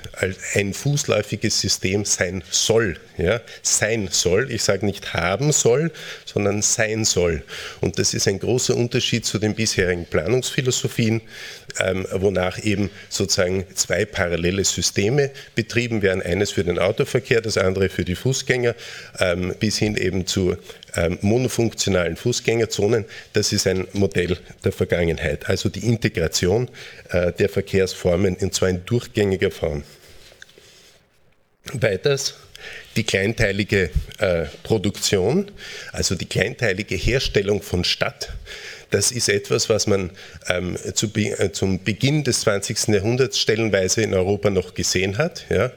ein 0.54 0.74
fußläufiges 0.74 1.60
System 1.60 2.04
sein 2.04 2.42
soll. 2.50 2.96
Ja? 3.16 3.40
Sein 3.62 4.08
soll. 4.10 4.50
Ich 4.50 4.62
sage 4.62 4.84
nicht 4.84 5.14
haben 5.14 5.52
soll, 5.52 5.90
sondern 6.24 6.60
sein 6.62 7.04
soll. 7.04 7.42
Und 7.80 7.98
das 7.98 8.14
ist 8.14 8.28
ein 8.28 8.38
großer 8.38 8.76
Unterschied 8.76 9.24
zu 9.24 9.38
den 9.38 9.54
bisherigen 9.54 10.06
Planungsphilosophien, 10.06 11.22
ähm, 11.80 12.06
wonach 12.12 12.62
eben 12.62 12.90
sozusagen 13.08 13.64
zwei 13.74 14.04
parallele 14.04 14.64
Systeme 14.64 15.30
betrieben 15.54 16.02
werden. 16.02 16.22
Eines 16.22 16.50
für 16.50 16.64
den 16.64 16.78
Autoverkehr, 16.78 17.40
das 17.40 17.56
andere 17.56 17.88
für 17.88 18.04
die 18.04 18.16
Fußgänger, 18.16 18.74
ähm, 19.20 19.54
bis 19.58 19.78
hin 19.78 19.96
eben 19.96 20.26
zu 20.26 20.56
monofunktionalen 21.20 22.16
Fußgängerzonen. 22.16 23.04
Das 23.32 23.52
ist 23.52 23.66
ein 23.66 23.86
Modell 23.92 24.38
der 24.64 24.72
Vergangenheit. 24.72 25.48
Also 25.48 25.68
die 25.68 25.86
Integration 25.86 26.68
äh, 27.10 27.32
der 27.32 27.48
Verkehrsformen 27.48 28.36
in 28.36 28.52
zwar 28.52 28.68
in 28.68 28.84
durchgängiger 28.84 29.50
Form. 29.50 29.82
Weiters 31.72 32.34
die 32.96 33.04
kleinteilige 33.04 33.90
äh, 34.18 34.46
Produktion, 34.62 35.50
also 35.92 36.14
die 36.14 36.26
kleinteilige 36.26 36.96
Herstellung 36.96 37.62
von 37.62 37.84
Stadt. 37.84 38.32
Das 38.90 39.12
ist 39.12 39.28
etwas, 39.28 39.68
was 39.68 39.86
man 39.86 40.10
ähm, 40.48 40.76
zu, 40.94 41.06
äh, 41.14 41.52
zum 41.52 41.84
Beginn 41.84 42.24
des 42.24 42.40
20. 42.40 42.88
Jahrhunderts 42.88 43.38
stellenweise 43.38 44.02
in 44.02 44.14
Europa 44.14 44.50
noch 44.50 44.74
gesehen 44.74 45.18
hat. 45.18 45.44
Ja? 45.50 45.70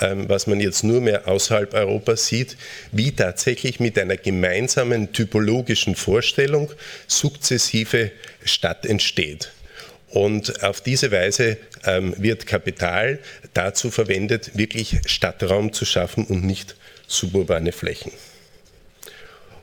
Ähm, 0.00 0.28
was 0.28 0.46
man 0.46 0.60
jetzt 0.60 0.84
nur 0.84 1.00
mehr 1.00 1.28
außerhalb 1.28 1.74
Europas 1.74 2.26
sieht, 2.26 2.56
wie 2.90 3.12
tatsächlich 3.12 3.80
mit 3.80 3.98
einer 3.98 4.16
gemeinsamen 4.16 5.12
typologischen 5.12 5.94
Vorstellung 5.94 6.70
sukzessive 7.06 8.10
Stadt 8.44 8.86
entsteht. 8.86 9.52
Und 10.08 10.62
auf 10.62 10.82
diese 10.82 11.10
Weise 11.10 11.56
ähm, 11.84 12.14
wird 12.18 12.46
Kapital 12.46 13.18
dazu 13.54 13.90
verwendet, 13.90 14.56
wirklich 14.58 15.00
Stadtraum 15.06 15.72
zu 15.72 15.86
schaffen 15.86 16.26
und 16.26 16.44
nicht 16.44 16.76
suburbane 17.06 17.72
Flächen. 17.72 18.12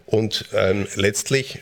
Und 0.07 0.45
ähm, 0.53 0.87
letztlich 0.95 1.59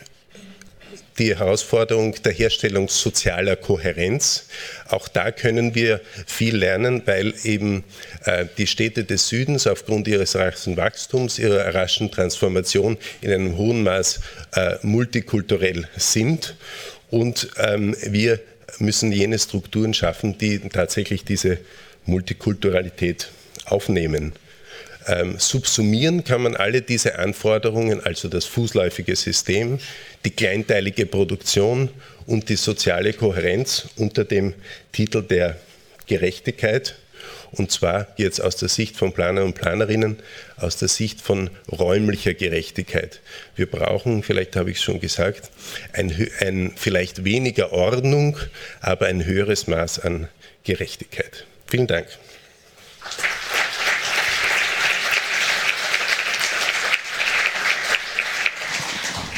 die 1.19 1.35
Herausforderung 1.35 2.15
der 2.23 2.31
Herstellung 2.31 2.89
sozialer 2.89 3.55
Kohärenz. 3.55 4.47
Auch 4.89 5.07
da 5.07 5.31
können 5.31 5.75
wir 5.75 6.01
viel 6.25 6.55
lernen, 6.55 7.01
weil 7.05 7.33
eben 7.43 7.83
äh, 8.25 8.45
die 8.57 8.67
Städte 8.67 9.03
des 9.03 9.27
Südens 9.27 9.67
aufgrund 9.67 10.07
ihres 10.07 10.35
raschen 10.35 10.77
Wachstums, 10.77 11.39
ihrer 11.39 11.73
raschen 11.73 12.11
Transformation 12.11 12.97
in 13.21 13.31
einem 13.31 13.57
hohen 13.57 13.83
Maß 13.83 14.19
äh, 14.55 14.75
multikulturell 14.83 15.87
sind. 15.95 16.55
Und 17.09 17.49
ähm, 17.57 17.95
wir 18.03 18.39
müssen 18.79 19.11
jene 19.11 19.39
Strukturen 19.39 19.93
schaffen, 19.93 20.37
die 20.37 20.59
tatsächlich 20.59 21.23
diese 21.23 21.57
Multikulturalität 22.05 23.29
aufnehmen. 23.65 24.33
Ähm, 25.07 25.39
subsumieren 25.39 26.23
kann 26.23 26.41
man 26.41 26.55
alle 26.55 26.81
diese 26.81 27.17
Anforderungen, 27.17 28.01
also 28.01 28.27
das 28.27 28.45
fußläufige 28.45 29.15
System, 29.15 29.79
die 30.25 30.31
kleinteilige 30.31 31.05
Produktion 31.05 31.89
und 32.25 32.49
die 32.49 32.57
soziale 32.57 33.13
Kohärenz 33.13 33.87
unter 33.95 34.25
dem 34.25 34.53
Titel 34.91 35.23
der 35.23 35.57
Gerechtigkeit. 36.07 36.95
Und 37.51 37.71
zwar 37.71 38.07
jetzt 38.17 38.41
aus 38.41 38.57
der 38.57 38.67
Sicht 38.67 38.97
von 38.97 39.13
Planern 39.13 39.45
und 39.45 39.53
Planerinnen, 39.53 40.17
aus 40.57 40.75
der 40.75 40.89
Sicht 40.89 41.21
von 41.21 41.49
räumlicher 41.71 42.33
Gerechtigkeit. 42.33 43.21
Wir 43.55 43.67
brauchen, 43.71 44.21
vielleicht 44.23 44.57
habe 44.57 44.69
ich 44.71 44.77
es 44.77 44.83
schon 44.83 44.99
gesagt, 44.99 45.49
ein, 45.93 46.29
ein, 46.41 46.73
vielleicht 46.75 47.23
weniger 47.23 47.71
Ordnung, 47.71 48.37
aber 48.81 49.05
ein 49.05 49.23
höheres 49.23 49.67
Maß 49.67 49.99
an 49.99 50.27
Gerechtigkeit. 50.65 51.45
Vielen 51.67 51.87
Dank. 51.87 52.07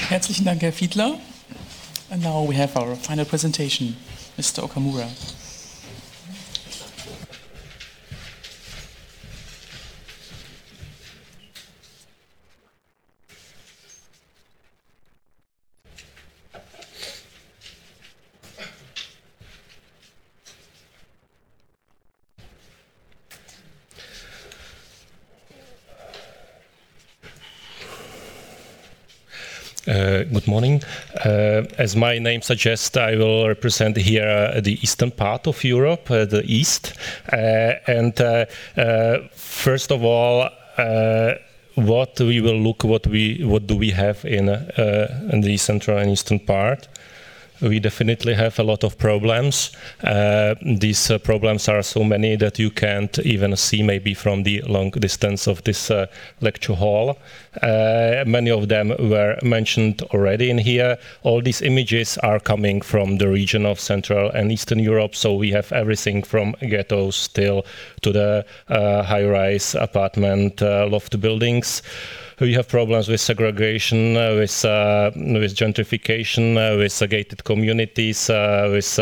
Herzlichen 0.09 0.43
Dank, 0.45 0.63
Herr 0.63 0.73
Fiedler. 0.73 1.19
And 2.09 2.23
now 2.23 2.41
we 2.43 2.55
have 2.55 2.75
our 2.75 2.95
final 2.95 3.25
presentation, 3.25 3.95
Mr. 4.39 4.63
Okamura. 4.63 5.07
Uh, 29.89 30.23
good 30.25 30.47
morning. 30.47 30.83
Uh, 31.25 31.63
as 31.79 31.95
my 31.95 32.19
name 32.19 32.43
suggests, 32.43 32.95
I 32.95 33.15
will 33.15 33.47
represent 33.47 33.97
here 33.97 34.51
uh, 34.55 34.61
the 34.61 34.73
eastern 34.83 35.09
part 35.09 35.47
of 35.47 35.63
Europe, 35.63 36.11
uh, 36.11 36.25
the 36.25 36.43
east. 36.45 36.93
Uh, 37.33 37.73
and 37.87 38.15
first 39.33 39.91
of 39.91 40.03
all, 40.03 40.47
what 41.73 42.19
we 42.19 42.39
will 42.39 42.59
look 42.59 42.83
what 42.83 43.07
we 43.07 43.41
what 43.43 43.65
do 43.65 43.75
we 43.75 43.89
have 43.89 44.23
in 44.25 44.49
in 45.31 45.41
the 45.41 45.57
central 45.57 45.97
and 45.97 46.11
eastern 46.11 46.39
part 46.39 46.87
we 47.61 47.79
definitely 47.79 48.33
have 48.33 48.59
a 48.59 48.63
lot 48.63 48.83
of 48.83 48.97
problems. 48.97 49.71
Uh, 50.03 50.55
these 50.61 51.11
uh, 51.11 51.17
problems 51.17 51.67
are 51.67 51.81
so 51.81 52.03
many 52.03 52.35
that 52.35 52.59
you 52.59 52.69
can't 52.69 53.19
even 53.19 53.55
see 53.55 53.83
maybe 53.83 54.13
from 54.13 54.43
the 54.43 54.61
long 54.61 54.91
distance 54.91 55.47
of 55.47 55.63
this 55.63 55.91
uh, 55.91 56.07
lecture 56.41 56.73
hall. 56.73 57.17
Uh, 57.61 58.23
many 58.25 58.49
of 58.49 58.69
them 58.69 58.89
were 58.99 59.37
mentioned 59.43 60.01
already 60.13 60.49
in 60.49 60.57
here. 60.57 60.97
All 61.23 61.41
these 61.41 61.61
images 61.61 62.17
are 62.19 62.39
coming 62.39 62.81
from 62.81 63.17
the 63.17 63.27
region 63.27 63.65
of 63.65 63.79
Central 63.79 64.29
and 64.31 64.51
Eastern 64.51 64.79
Europe, 64.79 65.15
so 65.15 65.35
we 65.35 65.51
have 65.51 65.71
everything 65.71 66.23
from 66.23 66.55
ghettos 66.61 67.15
still 67.15 67.65
to 68.01 68.11
the 68.11 68.45
uh, 68.67 69.03
high-rise 69.03 69.75
apartment 69.75 70.61
uh, 70.61 70.87
loft 70.89 71.19
buildings 71.19 71.81
we 72.39 72.53
have 72.53 72.67
problems 72.67 73.07
with 73.07 73.21
segregation, 73.21 74.15
uh, 74.17 74.35
with 74.35 74.65
uh, 74.65 75.11
with 75.15 75.55
gentrification, 75.55 76.57
uh, 76.57 76.77
with 76.77 77.09
gated 77.09 77.43
communities, 77.43 78.29
with 78.29 78.99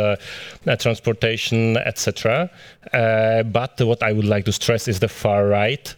transportation, 0.80 1.78
etc. 1.78 2.50
but 2.92 3.80
what 3.82 4.02
I 4.04 4.12
would 4.14 4.26
like 4.26 4.46
to 4.46 4.52
stress 4.52 4.88
is 4.88 5.00
the 5.00 5.08
far 5.08 5.48
right 5.48 5.96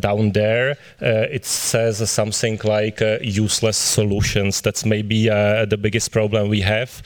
down 0.00 0.32
there. 0.32 0.76
it 1.00 1.44
says 1.44 2.10
something 2.10 2.60
like 2.64 3.00
useless 3.20 3.76
solutions. 3.76 4.60
That's 4.60 4.84
maybe 4.84 5.28
the 5.28 5.78
biggest 5.80 6.12
problem 6.12 6.48
we 6.48 6.60
have. 6.60 7.02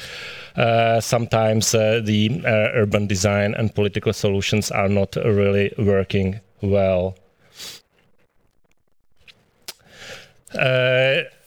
Uh, 0.57 1.01
sometimes 1.01 1.75
uh, 1.75 2.01
the 2.05 2.43
uh, 2.45 2.71
urban 2.75 3.07
design 3.07 3.55
and 3.55 3.75
political 3.75 4.13
solutions 4.13 4.71
are 4.71 4.89
not 4.89 5.17
really 5.17 5.73
working 5.79 6.41
well. 6.61 7.17
Uh, 10.39 10.40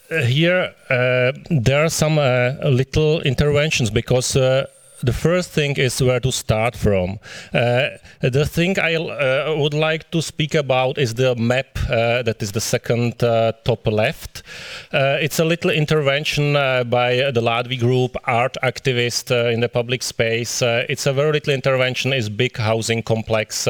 here 0.10 0.74
uh, 0.90 1.32
there 1.50 1.84
are 1.84 1.90
some 1.90 2.18
uh, 2.18 2.54
little 2.64 3.22
interventions 3.22 3.90
because 3.90 4.36
the 5.04 5.14
first 5.14 5.52
thing 5.52 5.76
is 5.76 6.02
where 6.02 6.20
to 6.20 6.32
start 6.32 6.76
from. 6.76 7.20
Uh, 7.54 7.90
the 8.22 8.46
thing 8.46 8.80
I 8.80 8.96
uh, 8.96 9.56
would 9.58 9.74
like 9.74 10.10
to 10.12 10.22
speak 10.22 10.56
about 10.56 10.98
is 10.98 11.14
the 11.14 11.36
map 11.36 11.78
uh, 11.90 12.24
that 12.24 12.42
is 12.42 12.54
the 12.54 12.62
second 12.62 13.22
uh, 13.22 13.52
top 13.66 13.86
left. 13.86 14.44
Uh, 14.94 15.18
it's 15.20 15.40
a 15.40 15.46
little 15.46 15.72
intervention 15.72 16.56
uh, 16.56 16.86
by 16.86 17.16
the 17.32 17.42
Ladvi 17.42 17.78
group, 17.78 18.16
art 18.24 18.56
activist 18.64 19.32
in 19.52 19.60
the 19.60 19.70
public 19.70 20.02
space. 20.04 20.62
it's 20.62 21.06
a 21.06 21.14
very 21.14 21.34
little 21.34 21.54
intervention, 21.54 22.14
is 22.14 22.30
big 22.30 22.58
housing 22.58 23.04
complex, 23.04 23.68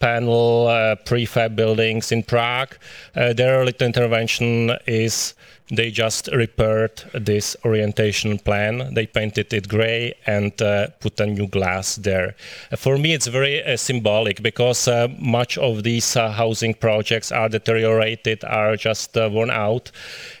panel, 0.00 0.66
prefab 1.06 1.56
buildings 1.56 2.12
in 2.12 2.22
Prague. 2.22 2.76
their 3.14 3.64
little 3.64 3.86
intervention 3.86 4.72
is 4.86 5.34
they 5.70 5.90
just 5.90 6.28
repaired 6.28 7.02
this 7.12 7.56
orientation 7.64 8.38
plan. 8.38 8.94
They 8.94 9.06
painted 9.06 9.52
it 9.52 9.68
gray 9.68 10.14
and 10.26 10.60
uh, 10.62 10.88
put 11.00 11.20
a 11.20 11.26
new 11.26 11.46
glass 11.46 11.96
there. 11.96 12.34
For 12.76 12.96
me, 12.96 13.12
it's 13.12 13.26
very 13.26 13.62
uh, 13.62 13.76
symbolic 13.76 14.42
because 14.42 14.88
uh, 14.88 15.08
much 15.18 15.58
of 15.58 15.82
these 15.82 16.16
uh, 16.16 16.30
housing 16.30 16.72
projects 16.72 17.30
are 17.30 17.50
deteriorated, 17.50 18.44
are 18.44 18.76
just 18.76 19.16
uh, 19.16 19.28
worn 19.30 19.50
out. 19.50 19.90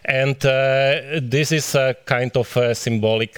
And 0.06 0.36
uh, 0.46 1.20
this 1.20 1.52
is 1.52 1.74
a 1.74 1.94
kind 2.06 2.34
of 2.36 2.56
a 2.56 2.74
symbolic 2.74 3.36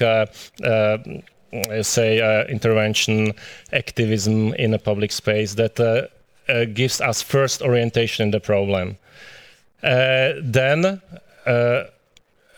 say 1.83 2.47
intervention 2.49 3.33
activism 3.73 4.55
in 4.55 4.73
a 4.73 4.79
public 4.79 5.11
space 5.11 5.55
that 5.55 6.09
gives 6.75 7.01
us 7.01 7.23
first 7.23 7.61
orientation 7.63 8.27
in 8.27 8.31
the 8.31 8.39
problem. 8.39 8.97
then 9.83 11.01
uh, 11.51 11.91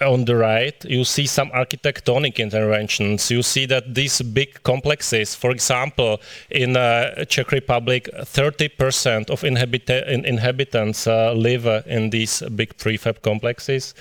on 0.02 0.24
the 0.24 0.36
right, 0.36 0.84
you 0.84 1.04
see 1.04 1.26
some 1.26 1.50
architectonic 1.50 2.36
interventions. 2.36 3.30
You 3.30 3.42
see 3.42 3.66
that 3.66 3.94
these 3.94 4.20
big 4.22 4.62
complexes, 4.62 5.34
for 5.34 5.50
example, 5.50 6.20
in 6.50 6.76
uh, 6.76 7.24
Czech 7.24 7.52
Republic, 7.52 8.08
30% 8.12 9.30
of 9.30 9.42
inhabita 9.42 10.06
in 10.08 10.24
inhabitants 10.24 11.06
uh, 11.06 11.32
live 11.32 11.66
uh, 11.66 11.82
in 11.86 12.10
these 12.10 12.42
big 12.56 12.76
prefab 12.78 13.22
complexes. 13.22 13.94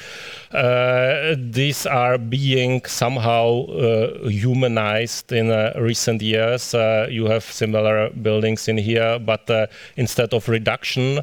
Uh, 0.51 1.35
these 1.37 1.85
are 1.85 2.17
being 2.17 2.81
somehow 2.85 3.65
uh, 3.67 4.27
humanized 4.27 5.31
in 5.31 5.51
uh, 5.51 5.73
recent 5.77 6.21
years. 6.21 6.73
you 7.09 7.25
have 7.25 7.43
similar 7.43 8.09
buildings 8.09 8.67
in 8.67 8.77
here, 8.77 9.19
but 9.19 9.49
instead 9.95 10.33
of 10.33 10.47
reduction, 10.49 11.19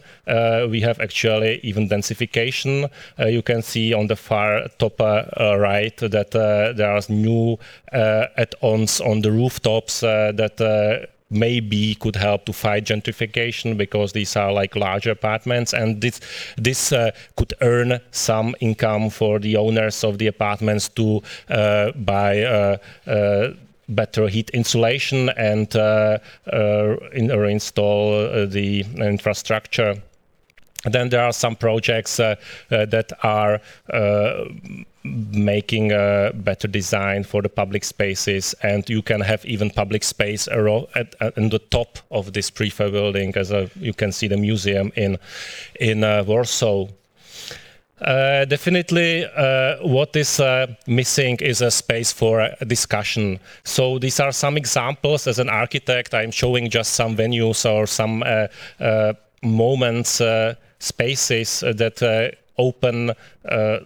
we 0.71 0.81
have 0.81 1.01
actually 1.01 1.61
even 1.63 1.89
densification. 1.89 2.89
you 3.19 3.43
can 3.43 3.63
see 3.63 3.95
on 3.95 4.07
the 4.07 4.17
far 4.17 4.68
top 4.79 5.01
uh, 5.01 5.25
uh, 5.39 5.57
right 5.59 5.97
that 5.97 6.35
uh, 6.35 6.73
there 6.73 6.91
are 6.91 7.01
new 7.09 7.59
add-ons 7.93 9.01
on 9.01 9.23
the 9.23 9.31
rooftops 9.31 10.01
that 10.01 11.09
maybe 11.31 11.95
could 11.97 12.17
help 12.17 12.47
to 12.47 12.53
fight 12.53 12.85
gentrification 12.85 13.77
because 13.77 14.13
these 14.13 14.35
are 14.37 14.53
like 14.53 14.75
larger 14.75 15.11
apartments. 15.11 15.75
And 15.75 16.01
this 16.01 16.21
this 16.57 16.93
uh, 16.93 17.11
could 17.37 17.53
earn 17.61 18.01
some 18.11 18.55
income 18.61 19.11
for 19.11 19.39
the 19.39 19.57
owners 19.57 20.05
of 20.05 20.19
the 20.19 20.27
apartments 20.27 20.89
to 20.91 21.23
uh, 21.51 21.93
buy 21.93 22.43
uh, 22.43 23.53
better 23.89 24.29
heat 24.29 24.51
insulation 24.51 25.31
and 25.31 25.75
in, 27.13 27.31
install 27.31 28.47
the 28.47 28.85
infrastructure 28.97 30.03
then 30.85 31.09
there 31.09 31.23
are 31.23 31.33
some 31.33 31.57
projects 31.57 32.21
uh, 32.21 32.37
uh, 32.71 32.87
that 32.87 33.13
are 33.23 33.61
uh, 33.93 34.45
making 35.05 35.91
a 35.93 36.31
better 36.35 36.69
design 36.69 37.25
for 37.25 37.43
the 37.43 37.49
public 37.49 37.83
spaces 37.85 38.55
and 38.63 38.89
you 38.89 39.03
can 39.03 39.21
have 39.21 39.45
even 39.45 39.71
public 39.71 40.05
space 40.05 40.47
at, 40.49 41.15
at, 41.21 41.37
in 41.37 41.49
the 41.49 41.59
top 41.59 41.99
of 42.11 42.33
this 42.33 42.51
prefab 42.51 42.93
building 42.93 43.33
as 43.37 43.51
a, 43.51 43.71
you 43.77 43.93
can 43.93 44.13
see 44.13 44.29
the 44.29 44.37
museum 44.37 44.93
in 44.97 45.19
in 45.81 46.05
uh, 46.05 46.23
Warsaw 46.25 46.89
uh, 48.01 48.45
definitely, 48.45 49.25
uh, 49.25 49.77
what 49.79 50.15
is 50.15 50.39
uh, 50.39 50.69
missing 50.87 51.37
is 51.41 51.61
a 51.61 51.71
space 51.71 52.13
for 52.13 52.49
discussion. 52.65 53.41
So 53.65 53.99
these 53.99 54.21
are 54.21 54.31
some 54.31 54.57
examples. 54.57 55.27
As 55.27 55.41
an 55.41 55.49
architect, 55.49 56.15
I'm 56.15 56.31
showing 56.31 56.71
just 56.71 56.93
some 56.93 57.17
venues 57.17 57.69
or 57.69 57.89
some 57.89 58.23
moments 59.43 60.21
spaces 60.79 61.61
that 61.61 62.03
uh, 62.03 62.31
open 62.59 63.13
uh, 63.49 63.79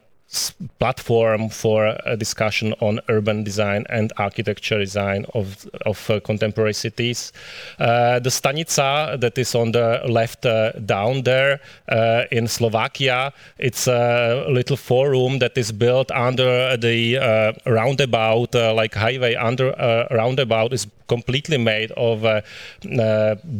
platform 0.78 1.48
for 1.48 1.96
a 2.06 2.16
discussion 2.16 2.74
on 2.80 3.00
urban 3.08 3.44
design 3.44 3.84
and 3.88 4.12
architecture 4.16 4.78
design 4.78 5.26
of, 5.34 5.68
of 5.86 6.10
uh, 6.10 6.20
contemporary 6.20 6.72
cities. 6.72 7.32
Uh, 7.78 8.18
the 8.18 8.30
Stanica 8.30 9.20
that 9.20 9.36
is 9.36 9.54
on 9.54 9.72
the 9.72 10.00
left 10.08 10.46
uh, 10.46 10.72
down 10.72 11.22
there 11.22 11.60
uh, 11.88 12.24
in 12.30 12.48
Slovakia, 12.48 13.32
it's 13.58 13.86
a 13.86 14.46
little 14.48 14.76
forum 14.76 15.38
that 15.38 15.56
is 15.58 15.72
built 15.72 16.10
under 16.10 16.76
the 16.76 17.18
uh, 17.18 17.52
roundabout, 17.66 18.54
uh, 18.54 18.72
like 18.74 18.94
highway 18.94 19.34
under 19.34 19.74
roundabout 20.10 20.72
is 20.72 20.86
completely 21.08 21.58
made 21.58 21.92
of 21.92 22.22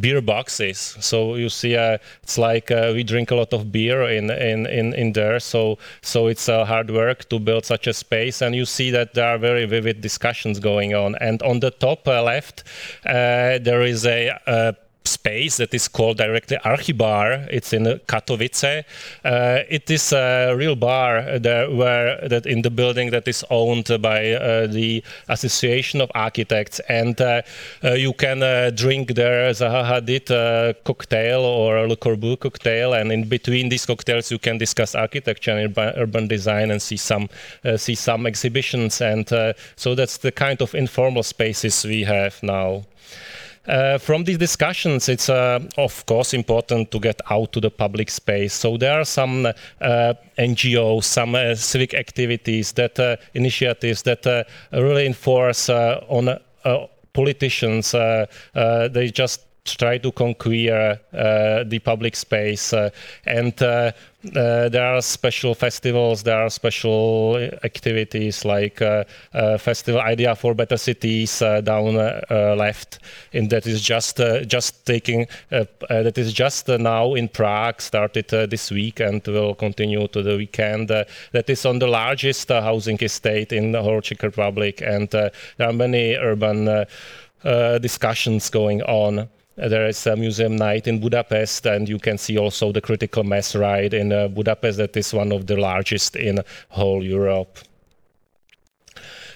beer 0.00 0.20
boxes. 0.22 0.96
So 1.00 1.34
you 1.34 1.50
see, 1.50 1.74
it's 1.74 2.38
like 2.38 2.70
we 2.70 3.02
drink 3.04 3.30
a 3.30 3.34
lot 3.34 3.52
of 3.52 3.70
beer 3.70 4.04
in, 4.04 4.30
in, 4.30 4.66
in, 4.66 4.94
in 4.94 5.12
there. 5.12 5.38
So 5.38 5.78
so 6.00 6.28
it's 6.28 6.48
hard 6.64 6.90
work 6.90 7.28
to 7.30 7.38
build 7.38 7.64
such 7.64 7.86
a 7.86 7.92
space, 7.92 8.42
and 8.42 8.54
you 8.54 8.64
see 8.64 8.90
that 8.90 9.14
there 9.14 9.26
are 9.26 9.38
very 9.38 9.64
vivid 9.66 10.00
discussions 10.00 10.58
going 10.58 10.94
on. 10.94 11.14
And 11.16 11.42
on 11.42 11.60
the 11.60 11.70
top 11.70 12.06
left, 12.06 12.64
uh, 13.06 13.58
there 13.58 13.82
is 13.82 14.06
a 14.06 14.38
uh, 14.46 14.72
space 15.04 15.56
that 15.56 15.74
is 15.74 15.88
called 15.88 16.18
directly 16.18 16.56
Archibar. 16.64 17.48
It's 17.50 17.72
in 17.72 17.84
Katowice. 18.06 18.84
Uh, 19.24 19.58
it 19.68 19.90
is 19.90 20.12
a 20.12 20.54
real 20.54 20.76
bar 20.76 21.38
there 21.38 21.70
where 21.70 22.28
that 22.28 22.46
in 22.46 22.62
the 22.62 22.70
building 22.70 23.10
that 23.10 23.26
is 23.28 23.44
owned 23.50 23.88
by 24.00 24.32
uh, 24.32 24.66
the 24.66 25.02
Association 25.28 26.00
of 26.00 26.10
Architects, 26.14 26.80
and 26.88 27.20
uh, 27.20 27.42
uh 27.84 27.92
you 27.92 28.12
can 28.12 28.42
uh, 28.42 28.70
drink 28.74 29.14
there 29.14 29.50
Zaha 29.50 29.84
Hadid 29.84 30.30
uh, 30.30 30.72
cocktail 30.84 31.40
or 31.40 31.88
Le 31.88 31.96
Corbusier 31.96 32.38
cocktail, 32.38 32.94
and 32.94 33.12
in 33.12 33.28
between 33.28 33.68
these 33.68 33.86
cocktails 33.86 34.30
you 34.30 34.38
can 34.38 34.58
discuss 34.58 34.94
architecture 34.94 35.52
and 35.52 35.76
urban 35.76 36.28
design 36.28 36.70
and 36.70 36.80
see 36.80 36.96
some 36.96 37.28
see 37.76 37.94
some 37.94 38.26
exhibitions, 38.26 39.00
and 39.00 39.28
so 39.76 39.94
that's 39.94 40.18
the 40.18 40.32
kind 40.32 40.62
of 40.62 40.74
informal 40.74 41.22
spaces 41.22 41.84
we 41.84 42.02
have 42.04 42.42
now. 42.42 42.82
Uh, 43.66 43.96
from 43.96 44.24
these 44.24 44.38
discussions, 44.38 45.08
it's 45.08 45.28
uh, 45.28 45.60
of 45.78 46.04
course 46.06 46.34
important 46.34 46.90
to 46.90 46.98
get 46.98 47.20
out 47.30 47.52
to 47.52 47.60
the 47.60 47.70
public 47.70 48.10
space. 48.10 48.52
So 48.52 48.76
there 48.76 49.00
are 49.00 49.04
some 49.04 49.46
uh, 49.46 50.14
NGOs, 50.36 51.04
some 51.04 51.36
uh, 51.36 51.54
civic 51.54 51.94
activities, 51.94 52.72
that 52.72 52.98
uh, 52.98 53.16
initiatives 53.34 54.02
that 54.02 54.26
uh, 54.26 54.42
really 54.72 55.06
enforce 55.06 55.68
on 55.68 56.38
politicians. 57.12 57.92
they 57.92 59.10
just 59.12 59.46
try 59.64 59.98
to 59.98 60.10
conquer 60.10 60.98
uh, 61.12 61.64
the 61.64 61.80
public 61.84 62.16
space. 62.16 62.72
Uh, 62.72 62.90
and 63.26 63.62
uh, 63.62 63.92
uh 64.34 64.68
there 64.68 64.94
are 64.94 65.02
special 65.02 65.54
festivals, 65.54 66.22
there 66.22 66.40
are 66.40 66.50
special 66.50 67.36
activities 67.64 68.44
like 68.44 68.80
uh, 68.82 69.04
uh, 69.34 69.58
Festival 69.58 70.00
Idea 70.00 70.34
for 70.34 70.54
Better 70.54 70.76
Cities 70.76 71.42
uh, 71.42 71.60
down 71.60 71.96
uh, 71.96 72.20
uh, 72.30 72.54
left, 72.56 72.98
and 73.32 73.50
that 73.50 73.66
is 73.66 73.80
just 73.80 74.20
just 74.46 74.86
taking 74.86 75.26
that 75.50 76.18
is 76.18 76.32
just 76.32 76.68
now 76.68 77.14
in 77.14 77.28
Prague, 77.28 77.80
started 77.80 78.28
this 78.28 78.70
week 78.70 79.00
and 79.00 79.26
will 79.26 79.54
continue 79.54 80.06
to 80.08 80.22
the 80.22 80.36
weekend. 80.36 80.88
that 80.88 81.50
is 81.50 81.66
on 81.66 81.78
the 81.78 81.86
largest 81.86 82.48
housing 82.48 82.98
estate 83.02 83.52
in 83.52 83.72
the 83.72 83.82
whole 83.82 84.00
Czech 84.00 84.22
Republic, 84.22 84.82
and 84.82 85.08
there 85.10 85.32
are 85.60 85.72
many 85.72 86.14
urban 86.14 86.86
discussions 87.80 88.50
going 88.50 88.82
on. 88.82 89.28
There 89.56 89.86
is 89.86 90.06
a 90.06 90.16
museum 90.16 90.56
night 90.56 90.86
in 90.86 90.98
Budapest, 90.98 91.66
and 91.66 91.88
you 91.88 91.98
can 91.98 92.18
see 92.18 92.38
also 92.38 92.72
the 92.72 92.80
critical 92.80 93.22
mass 93.22 93.54
ride 93.54 93.92
in 93.94 94.12
uh, 94.12 94.28
Budapest. 94.28 94.78
That 94.78 94.96
is 94.96 95.12
one 95.12 95.32
of 95.32 95.46
the 95.46 95.56
largest 95.56 96.16
in 96.16 96.40
whole 96.70 97.04
Europe. 97.04 97.58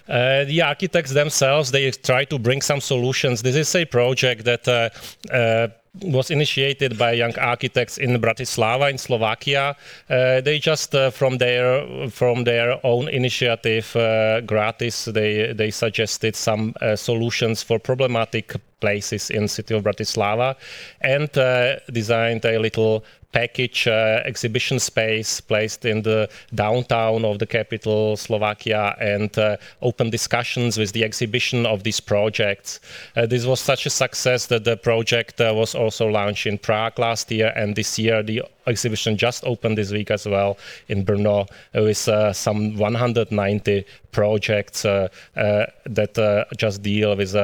Uh, 0.09 0.45
the 0.45 0.63
architects 0.63 1.13
themselves 1.13 1.73
they 1.73 1.91
try 1.91 2.25
to 2.25 2.39
bring 2.39 2.63
some 2.63 2.81
solutions. 2.81 3.43
This 3.43 3.57
is 3.57 3.75
a 3.75 3.85
project 3.85 4.45
that 4.45 4.69
uh, 4.69 4.89
uh, 5.35 5.69
was 6.03 6.31
initiated 6.31 6.99
by 6.99 7.13
young 7.13 7.37
architects 7.39 7.99
in 7.99 8.21
Bratislava 8.21 8.91
in 8.91 8.99
Slovakia. 8.99 9.77
Uh, 10.09 10.41
they 10.41 10.59
just 10.59 10.95
uh, 10.95 11.11
from 11.11 11.39
their 11.39 12.09
from 12.11 12.45
their 12.45 12.79
own 12.85 13.09
initiative, 13.09 13.97
uh, 13.97 14.41
gratis, 14.43 15.07
they 15.07 15.53
they 15.53 15.71
suggested 15.71 16.37
some 16.37 16.75
uh, 16.81 16.97
solutions 16.97 17.63
for 17.63 17.79
problematic 17.79 18.55
places 18.87 19.31
in 19.31 19.49
city 19.49 19.75
of 19.75 19.83
Bratislava, 19.83 20.55
and 21.01 21.31
uh, 21.37 21.77
designed 21.93 22.45
a 22.45 22.59
little 22.59 23.03
package 23.33 23.87
uh, 23.87 24.23
exhibition 24.25 24.79
space 24.79 25.41
placed 25.43 25.85
in 25.85 26.03
the 26.03 26.27
downtown 26.55 27.23
of 27.25 27.39
the 27.39 27.47
capital, 27.47 28.17
Slovakia, 28.17 28.97
and 28.99 29.37
uh, 29.39 29.57
open 29.83 30.09
discussions 30.09 30.79
with 30.79 30.93
the 30.93 31.05
exhibition 31.05 31.67
of 31.67 31.83
these 31.83 32.01
projects. 32.01 32.81
Uh, 33.15 33.27
this 33.27 33.45
was 33.45 33.61
such 33.61 33.85
a 33.85 33.91
success 33.91 34.47
that 34.47 34.65
the 34.65 34.77
project 34.77 35.41
uh, 35.41 35.53
was 35.55 35.75
also 35.75 36.07
launched 36.07 36.47
in 36.47 36.57
Prague 36.57 36.99
last 36.99 37.31
year, 37.31 37.53
and 37.57 37.77
this 37.77 37.99
year 37.99 38.23
the 38.23 38.43
exhibition 38.67 39.19
just 39.19 39.45
opened 39.45 39.77
this 39.77 39.93
week 39.93 40.11
as 40.11 40.25
well 40.27 40.57
in 40.89 41.05
Brno 41.05 41.47
with 41.75 42.09
uh, 42.09 42.33
some 42.33 42.77
190 42.79 43.85
projects 44.13 44.83
that 44.83 46.47
just 46.57 46.83
deal 46.83 47.15
with 47.17 47.35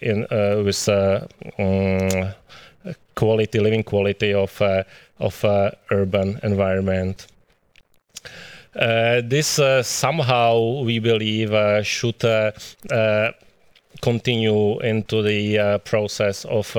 in 0.00 0.26
with 0.30 0.88
um, 0.88 2.34
quality, 3.14 3.60
living 3.60 3.82
quality 3.82 4.34
of 4.34 4.62
of 5.18 5.44
uh, 5.44 5.70
urban 5.90 6.38
environment. 6.42 7.26
Uh, 8.74 9.22
this 9.24 9.58
uh, 9.58 9.82
somehow 9.82 10.82
we 10.82 10.98
believe 10.98 11.54
should 11.84 12.20
continue 14.02 14.78
into 14.80 15.22
the 15.22 15.80
process 15.84 16.44
of 16.44 16.76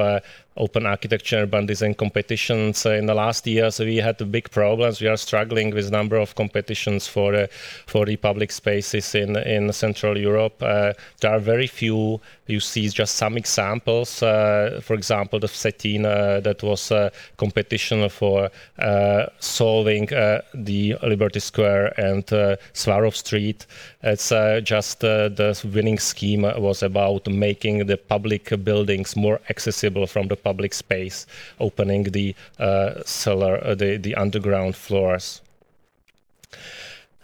open 0.57 0.85
architecture 0.85 1.37
urban 1.37 1.65
design 1.65 1.93
competitions. 1.93 2.85
Uh, 2.85 2.91
in 2.91 3.05
the 3.05 3.13
last 3.13 3.47
years, 3.47 3.79
we 3.79 3.97
had 3.97 4.31
big 4.31 4.49
problems. 4.51 5.01
We 5.01 5.07
are 5.07 5.17
struggling 5.17 5.73
with 5.73 5.91
number 5.91 6.17
of 6.17 6.35
competitions 6.35 7.07
for 7.07 7.35
uh, 7.35 7.47
for 7.85 8.05
the 8.05 8.17
public 8.17 8.51
spaces 8.51 9.15
in 9.15 9.35
in 9.37 9.71
Central 9.73 10.17
Europe. 10.17 10.61
Uh, 10.61 10.93
there 11.21 11.31
are 11.31 11.39
very 11.39 11.67
few. 11.67 12.19
You 12.47 12.59
see 12.59 12.87
just 12.89 13.15
some 13.15 13.37
examples. 13.37 14.23
Uh, 14.23 14.79
for 14.81 14.93
example, 14.93 15.39
the 15.39 15.47
Cetina 15.47 16.41
that 16.43 16.63
was 16.63 16.91
a 16.91 17.11
competition 17.35 18.09
for 18.09 18.49
uh, 18.79 19.25
solving 19.39 20.13
uh, 20.13 20.41
the 20.53 20.95
Liberty 21.03 21.39
Square 21.39 21.93
and 21.99 22.25
Svarov 22.73 23.15
Street. 23.15 23.65
It's 24.01 24.29
just 24.63 25.01
the 25.01 25.69
winning 25.73 25.99
scheme 25.99 26.43
was 26.43 26.83
about 26.83 27.27
making 27.27 27.87
the 27.87 27.97
public 27.97 28.63
buildings 28.63 29.15
more 29.15 29.39
accessible 29.49 30.07
from 30.07 30.27
the 30.27 30.35
public 30.49 30.73
space, 30.73 31.27
opening 31.59 32.03
the 32.17 32.27
uh, 32.59 33.03
cellar, 33.05 33.55
uh, 33.63 33.75
the, 33.75 33.97
the 33.97 34.13
underground 34.15 34.75
floors. 34.75 35.41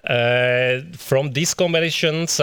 Uh, 0.04 0.82
from 1.10 1.32
these 1.32 1.54
combinations, 1.54 2.40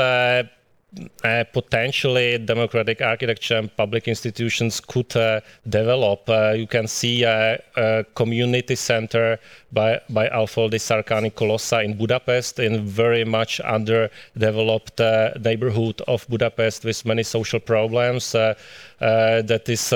uh, 1.24 1.40
uh, 1.40 1.44
potentially 1.52 2.38
democratic 2.38 3.00
architecture 3.00 3.56
and 3.56 3.76
public 3.76 4.08
institutions 4.08 4.80
could 4.80 5.14
uh, 5.16 5.40
develop. 5.68 6.28
Uh, 6.28 6.52
you 6.56 6.66
can 6.66 6.86
see 6.86 7.22
a, 7.22 7.58
a, 7.76 8.04
community 8.14 8.74
center 8.74 9.38
by, 9.72 10.00
by 10.10 10.28
Alföldi 10.28 10.78
Sarkany 10.78 11.32
Kolossa 11.32 11.84
in 11.84 11.96
Budapest, 11.96 12.58
in 12.58 12.84
very 12.84 13.24
much 13.24 13.60
underdeveloped 13.60 15.00
uh, 15.00 15.30
neighborhood 15.44 16.00
of 16.08 16.26
Budapest 16.28 16.84
with 16.84 17.04
many 17.06 17.22
social 17.22 17.60
problems. 17.60 18.34
Uh, 18.34 18.54
uh, 19.00 19.42
that 19.42 19.68
is 19.68 19.90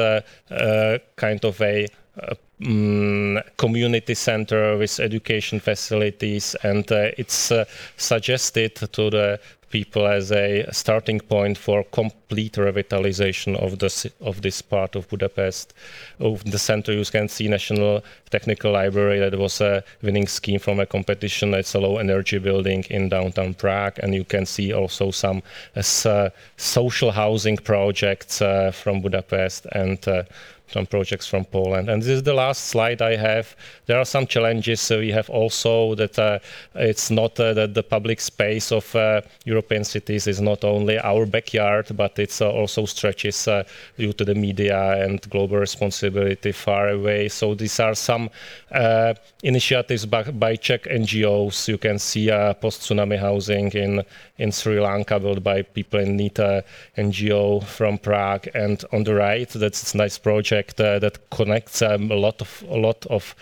kind 1.17 1.45
of 1.45 1.61
a, 1.61 1.87
a 2.19 2.37
um, 2.65 3.41
community 3.57 4.15
center 4.15 4.77
with 4.77 5.01
education 5.01 5.61
facilities, 5.61 6.55
and 6.63 6.91
uh, 6.93 7.11
it's 7.19 7.51
uh, 7.51 7.65
suggested 7.97 8.75
to 8.77 9.11
the 9.11 9.41
people 9.75 10.07
as 10.07 10.31
a 10.31 10.65
starting 10.71 11.19
point 11.19 11.59
for 11.59 11.83
complete 11.91 12.53
revitalization 12.53 13.57
of 13.57 13.81
this 13.81 14.07
of 14.21 14.41
this 14.41 14.63
part 14.63 14.95
of 14.97 15.09
Budapest. 15.09 15.75
Of 16.21 16.45
the 16.45 16.59
center, 16.59 16.93
you 16.93 17.05
can 17.05 17.29
see 17.29 17.49
National 17.49 18.01
Technical 18.31 18.71
Library 18.73 19.19
that 19.19 19.37
was 19.37 19.61
a 19.61 19.83
winning 20.03 20.29
scheme 20.29 20.61
from 20.61 20.79
a 20.79 20.87
competition. 20.87 21.55
It's 21.55 21.75
a 21.75 21.81
low 21.81 21.97
energy 21.99 22.39
building 22.39 22.85
in 22.89 23.09
downtown 23.09 23.55
Prague, 23.55 23.99
and 24.03 24.15
you 24.15 24.25
can 24.25 24.47
see 24.47 24.73
also 24.73 25.11
some 25.11 25.43
uh, 25.75 26.31
social 26.57 27.11
housing 27.11 27.57
projects 27.57 28.41
uh, 28.41 28.71
from 28.71 29.01
Budapest 29.01 29.67
and. 29.73 29.99
Uh, 30.07 30.23
some 30.69 30.87
projects 30.87 31.27
from 31.27 31.45
Poland. 31.45 31.89
And 31.89 32.03
this 32.03 32.09
is 32.09 32.23
the 32.23 32.35
last 32.35 32.65
slide 32.67 33.03
I 33.03 33.17
have. 33.17 33.55
There 33.87 33.99
are 33.99 34.05
some 34.05 34.27
challenges. 34.27 34.91
We 34.91 35.13
have 35.13 35.29
also 35.31 35.95
that 35.95 36.19
uh, 36.19 36.39
it's 36.75 37.11
not 37.11 37.39
uh, 37.39 37.53
that 37.55 37.75
the 37.75 37.83
public 37.83 38.21
space 38.21 38.73
of 38.73 38.95
uh, 38.97 39.21
European 39.45 39.85
cities 39.85 40.27
is 40.27 40.41
not 40.41 40.65
only 40.65 40.99
our 40.99 41.27
backyard, 41.27 41.89
but 41.97 42.19
it's 42.19 42.41
uh, 42.41 42.51
also 42.51 42.87
stretches 42.87 43.47
uh, 43.47 43.65
due 43.97 44.13
to 44.15 44.25
the 44.25 44.35
media 44.35 45.05
and 45.05 45.21
global 45.31 45.59
responsibility 45.59 46.53
far 46.53 46.89
away. 46.89 47.29
So 47.29 47.55
these 47.55 47.79
are 47.79 47.95
some 47.95 48.31
uh, 48.73 49.15
initiatives 49.43 50.07
by, 50.07 50.23
by, 50.25 50.57
Czech 50.57 50.85
NGOs. 50.85 51.69
You 51.69 51.79
can 51.79 51.99
see 51.99 52.31
post-tsunami 52.61 53.19
housing 53.19 53.71
in 53.73 54.03
in 54.39 54.51
Sri 54.51 54.81
Lanka 54.81 55.21
built 55.21 55.43
by 55.43 55.63
people 55.63 56.01
in 56.01 56.17
NITA 56.17 56.65
NGO 56.97 57.63
from 57.63 57.99
Prague. 57.99 58.49
And 58.55 58.85
on 58.93 59.05
the 59.05 59.15
right, 59.15 59.49
that's 59.49 59.95
a 59.95 59.97
nice 59.97 60.19
project 60.19 60.54
that 61.01 61.19
connects 61.31 61.83
um, 61.83 62.11
a 62.11 62.17
lot 62.17 62.41
of 62.41 62.65
a 62.69 62.77
lot 62.77 63.07
of 63.07 63.35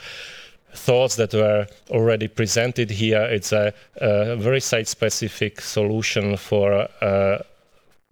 thoughts 0.75 1.17
that 1.17 1.35
were 1.35 1.67
already 1.91 2.29
presented 2.29 2.91
here. 2.91 3.23
It's 3.23 3.53
a, 3.53 3.73
a 3.97 4.37
very 4.37 4.61
site-specific 4.61 5.61
solution 5.61 6.37
for 6.37 6.89
uh, 7.01 7.39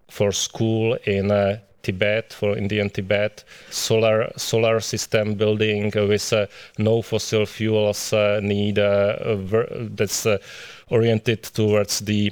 for 0.09 0.31
school 0.31 0.97
in 1.05 1.31
uh, 1.31 1.59
Tibet, 1.83 2.33
for 2.33 2.57
Indian 2.57 2.89
Tibet, 2.89 3.43
solar 3.69 4.31
solar 4.37 4.79
system 4.79 5.35
building 5.35 5.91
with 5.95 6.33
uh, 6.33 6.45
no 6.77 7.01
fossil 7.01 7.45
fuels 7.45 8.13
uh, 8.13 8.39
need 8.43 8.77
uh, 8.77 9.37
that's 9.95 10.25
uh, 10.25 10.37
oriented 10.89 11.43
towards 11.43 11.99
the 12.01 12.31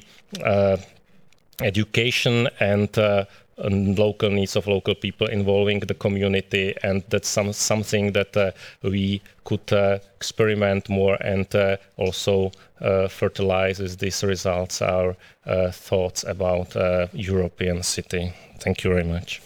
education 1.62 2.48
and 2.60 2.90
local 3.68 4.30
needs 4.30 4.56
of 4.56 4.68
local 4.68 4.96
people 4.96 5.28
involving 5.28 5.80
the 5.82 5.94
community 5.94 6.74
and 6.84 7.04
that's 7.10 7.28
some, 7.28 7.54
something 7.54 8.14
that 8.14 8.36
uh, 8.38 8.52
we 8.82 9.22
could 9.44 9.74
uh, 9.74 10.00
experiment 10.16 10.90
more 10.90 11.18
and 11.22 11.54
uh, 11.56 11.78
also 11.98 12.52
fertilize 13.10 13.82
as 13.82 13.98
these 13.98 14.24
results 14.24 14.82
our 14.82 15.16
thoughts 15.72 16.24
about 16.24 16.74
European 17.14 17.84
city. 17.84 18.34
Thank 18.60 18.84
you 18.84 18.90
very 18.92 19.04
much. 19.04 19.42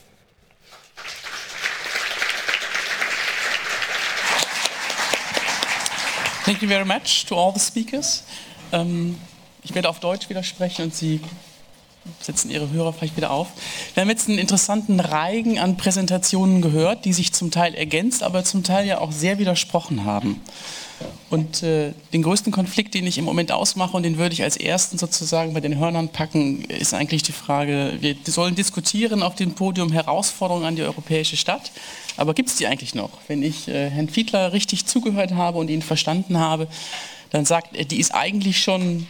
Thank 6.45 6.61
you 6.61 6.68
very 6.68 6.86
much 6.86 7.26
to 7.28 7.36
all 7.36 7.53
the 7.53 7.59
speakers. 7.59 8.24
Um, 8.72 9.18
ich 9.64 9.74
werde 9.74 9.88
auf 9.88 10.01
Deutsch 10.01 10.30
widersprechen 10.30 10.84
und 10.84 10.93
Sie 10.93 11.22
setzen 12.20 12.51
Ihre 12.51 12.70
Hörer 12.70 12.93
vielleicht 12.93 13.18
wieder 13.18 13.32
auf. 13.32 13.47
Wir 13.93 14.01
haben 14.01 14.10
jetzt 14.10 14.28
einen 14.28 14.38
interessanten 14.38 14.99
Reigen 14.99 15.60
an 15.60 15.78
Präsentationen 15.78 16.62
gehört, 16.62 17.06
die 17.06 17.14
sich 17.14 17.34
zum 17.34 17.51
Teil 17.51 17.76
ergänzt, 17.76 18.24
aber 18.24 18.43
zum 18.43 18.64
Teil 18.64 18.86
ja 18.86 18.99
auch 18.99 19.12
sehr 19.12 19.39
widersprochen 19.39 20.06
haben. 20.06 20.41
Und 21.30 21.64
äh, 21.64 21.93
den 22.14 22.24
größten 22.24 22.51
Konflikt, 22.51 22.93
den 22.93 23.08
ich 23.08 23.18
im 23.18 23.26
Moment 23.26 23.51
ausmache 23.51 23.97
und 23.97 24.04
den 24.04 24.18
würde 24.18 24.34
ich 24.34 24.43
als 24.43 24.56
ersten 24.58 24.97
sozusagen 24.97 25.54
bei 25.54 25.60
den 25.60 25.78
Hörnern 25.78 26.10
packen, 26.10 26.64
ist 26.66 26.93
eigentlich 26.93 27.24
die 27.24 27.32
Frage, 27.32 27.97
wir 27.99 28.16
sollen 28.26 28.56
diskutieren 28.56 29.24
auf 29.24 29.36
dem 29.36 29.54
Podium 29.54 29.91
Herausforderungen 29.91 30.66
an 30.66 30.76
die 30.76 30.84
europäische 30.84 31.36
Stadt, 31.36 31.72
aber 32.16 32.34
gibt 32.34 32.49
es 32.49 32.58
die 32.58 32.68
eigentlich 32.68 32.95
noch? 32.95 33.10
Wenn 33.28 33.41
ich 33.41 33.68
äh, 33.68 33.89
Herrn 33.89 34.10
Fiedler 34.10 34.54
richtig 34.54 34.86
zugehört 34.86 35.34
habe 35.34 35.58
und 35.58 35.70
ihn 35.70 35.82
verstanden 35.82 36.38
habe, 36.38 36.68
dann 37.32 37.45
sagt 37.45 37.76
er, 37.76 37.86
die 37.86 37.99
ist 37.99 38.14
eigentlich 38.14 38.62
schon 38.62 39.08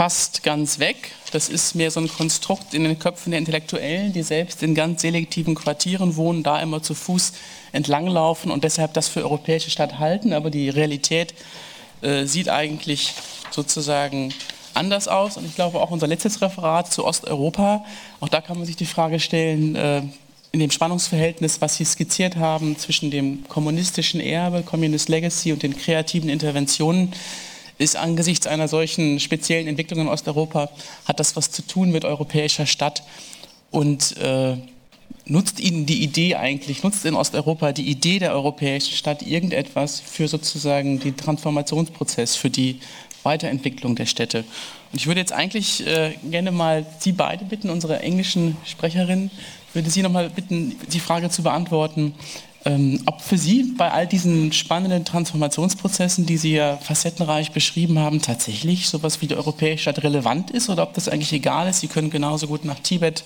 fast 0.00 0.42
ganz 0.42 0.78
weg. 0.78 1.12
Das 1.30 1.50
ist 1.50 1.74
mehr 1.74 1.90
so 1.90 2.00
ein 2.00 2.08
Konstrukt 2.08 2.72
in 2.72 2.84
den 2.84 2.98
Köpfen 2.98 3.32
der 3.32 3.38
Intellektuellen, 3.38 4.14
die 4.14 4.22
selbst 4.22 4.62
in 4.62 4.74
ganz 4.74 5.02
selektiven 5.02 5.54
Quartieren 5.54 6.16
wohnen, 6.16 6.42
da 6.42 6.58
immer 6.58 6.82
zu 6.82 6.94
Fuß 6.94 7.34
entlanglaufen 7.72 8.50
und 8.50 8.64
deshalb 8.64 8.94
das 8.94 9.08
für 9.08 9.20
europäische 9.20 9.70
Stadt 9.70 9.98
halten. 9.98 10.32
Aber 10.32 10.48
die 10.48 10.70
Realität 10.70 11.34
äh, 12.00 12.24
sieht 12.24 12.48
eigentlich 12.48 13.12
sozusagen 13.50 14.32
anders 14.72 15.06
aus. 15.06 15.36
Und 15.36 15.44
ich 15.44 15.54
glaube 15.54 15.78
auch 15.82 15.90
unser 15.90 16.06
letztes 16.06 16.40
Referat 16.40 16.90
zu 16.90 17.04
Osteuropa, 17.04 17.84
auch 18.20 18.30
da 18.30 18.40
kann 18.40 18.56
man 18.56 18.64
sich 18.64 18.76
die 18.76 18.86
Frage 18.86 19.20
stellen, 19.20 19.76
äh, 19.76 20.00
in 20.52 20.60
dem 20.60 20.70
Spannungsverhältnis, 20.70 21.60
was 21.60 21.76
Sie 21.76 21.84
skizziert 21.84 22.36
haben 22.36 22.78
zwischen 22.78 23.10
dem 23.10 23.46
kommunistischen 23.48 24.18
Erbe, 24.22 24.62
Communist 24.62 25.10
Legacy 25.10 25.52
und 25.52 25.62
den 25.62 25.76
kreativen 25.76 26.30
Interventionen, 26.30 27.12
ist 27.80 27.96
angesichts 27.96 28.46
einer 28.46 28.68
solchen 28.68 29.18
speziellen 29.20 29.66
Entwicklung 29.66 30.00
in 30.00 30.08
Osteuropa, 30.08 30.70
hat 31.06 31.18
das 31.18 31.34
was 31.34 31.50
zu 31.50 31.62
tun 31.62 31.90
mit 31.90 32.04
europäischer 32.04 32.66
Stadt 32.66 33.02
und 33.70 34.16
äh, 34.18 34.56
nutzt 35.24 35.60
Ihnen 35.60 35.86
die 35.86 36.02
Idee 36.02 36.34
eigentlich, 36.34 36.82
nutzt 36.82 37.06
in 37.06 37.14
Osteuropa 37.14 37.72
die 37.72 37.88
Idee 37.88 38.18
der 38.18 38.32
europäischen 38.32 38.94
Stadt 38.94 39.22
irgendetwas 39.22 40.00
für 40.00 40.28
sozusagen 40.28 41.00
den 41.00 41.16
Transformationsprozess, 41.16 42.36
für 42.36 42.50
die 42.50 42.80
Weiterentwicklung 43.22 43.96
der 43.96 44.06
Städte? 44.06 44.44
Und 44.92 44.98
ich 45.00 45.06
würde 45.06 45.20
jetzt 45.20 45.32
eigentlich 45.32 45.86
äh, 45.86 46.14
gerne 46.30 46.52
mal 46.52 46.84
Sie 46.98 47.12
beide 47.12 47.46
bitten, 47.46 47.70
unsere 47.70 48.00
englischen 48.00 48.58
Sprecherin, 48.66 49.30
würde 49.72 49.88
Sie 49.88 50.02
noch 50.02 50.12
mal 50.12 50.28
bitten, 50.28 50.76
die 50.92 51.00
Frage 51.00 51.30
zu 51.30 51.42
beantworten, 51.42 52.14
ähm, 52.64 53.00
ob 53.06 53.22
für 53.22 53.38
Sie 53.38 53.74
bei 53.76 53.90
all 53.90 54.06
diesen 54.06 54.52
spannenden 54.52 55.04
Transformationsprozessen, 55.04 56.26
die 56.26 56.36
Sie 56.36 56.52
ja 56.52 56.76
facettenreich 56.76 57.52
beschrieben 57.52 57.98
haben, 57.98 58.20
tatsächlich 58.20 58.88
sowas 58.88 59.22
wie 59.22 59.26
die 59.26 59.36
europäische 59.36 59.82
Stadt 59.82 60.02
relevant 60.02 60.50
ist 60.50 60.68
oder 60.68 60.82
ob 60.82 60.94
das 60.94 61.08
eigentlich 61.08 61.32
egal 61.32 61.68
ist. 61.68 61.80
Sie 61.80 61.88
können 61.88 62.10
genauso 62.10 62.46
gut 62.46 62.64
nach 62.64 62.78
Tibet 62.80 63.24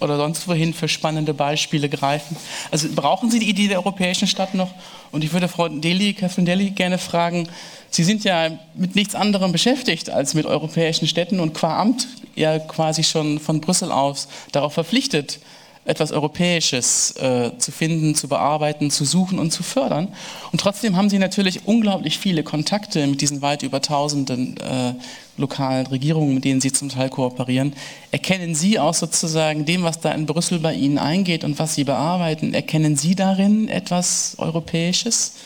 oder 0.00 0.16
sonst 0.16 0.46
wohin 0.46 0.74
für 0.74 0.88
spannende 0.88 1.34
Beispiele 1.34 1.88
greifen. 1.88 2.36
Also 2.70 2.88
brauchen 2.94 3.30
Sie 3.30 3.40
die 3.40 3.50
Idee 3.50 3.68
der 3.68 3.78
europäischen 3.78 4.28
Stadt 4.28 4.54
noch? 4.54 4.70
Und 5.10 5.24
ich 5.24 5.32
würde 5.32 5.48
Frau 5.48 5.68
Deli, 5.68 6.12
Catherine 6.12 6.46
Deli 6.46 6.70
gerne 6.70 6.98
fragen, 6.98 7.48
Sie 7.90 8.04
sind 8.04 8.22
ja 8.22 8.50
mit 8.74 8.94
nichts 8.94 9.14
anderem 9.14 9.50
beschäftigt 9.50 10.10
als 10.10 10.34
mit 10.34 10.44
europäischen 10.46 11.08
Städten 11.08 11.40
und 11.40 11.54
qua 11.54 11.80
Amt 11.80 12.06
ja 12.36 12.58
quasi 12.58 13.02
schon 13.02 13.40
von 13.40 13.60
Brüssel 13.60 13.90
aus 13.90 14.28
darauf 14.52 14.74
verpflichtet, 14.74 15.40
etwas 15.88 16.12
Europäisches 16.12 17.16
äh, 17.16 17.50
zu 17.58 17.72
finden, 17.72 18.14
zu 18.14 18.28
bearbeiten, 18.28 18.90
zu 18.90 19.04
suchen 19.04 19.38
und 19.38 19.50
zu 19.50 19.62
fördern. 19.62 20.08
Und 20.52 20.60
trotzdem 20.60 20.96
haben 20.96 21.08
Sie 21.08 21.18
natürlich 21.18 21.66
unglaublich 21.66 22.18
viele 22.18 22.42
Kontakte 22.42 23.06
mit 23.06 23.22
diesen 23.22 23.40
weit 23.40 23.62
über 23.62 23.80
tausenden 23.80 24.58
äh, 24.58 24.94
lokalen 25.38 25.86
Regierungen, 25.86 26.34
mit 26.34 26.44
denen 26.44 26.60
Sie 26.60 26.72
zum 26.72 26.90
Teil 26.90 27.08
kooperieren. 27.08 27.72
Erkennen 28.10 28.54
Sie 28.54 28.78
auch 28.78 28.92
sozusagen 28.92 29.64
dem, 29.64 29.82
was 29.82 30.00
da 30.00 30.12
in 30.12 30.26
Brüssel 30.26 30.58
bei 30.58 30.74
Ihnen 30.74 30.98
eingeht 30.98 31.42
und 31.42 31.58
was 31.58 31.74
Sie 31.74 31.84
bearbeiten, 31.84 32.52
erkennen 32.52 32.96
Sie 32.96 33.14
darin 33.14 33.68
etwas 33.68 34.34
Europäisches? 34.38 35.36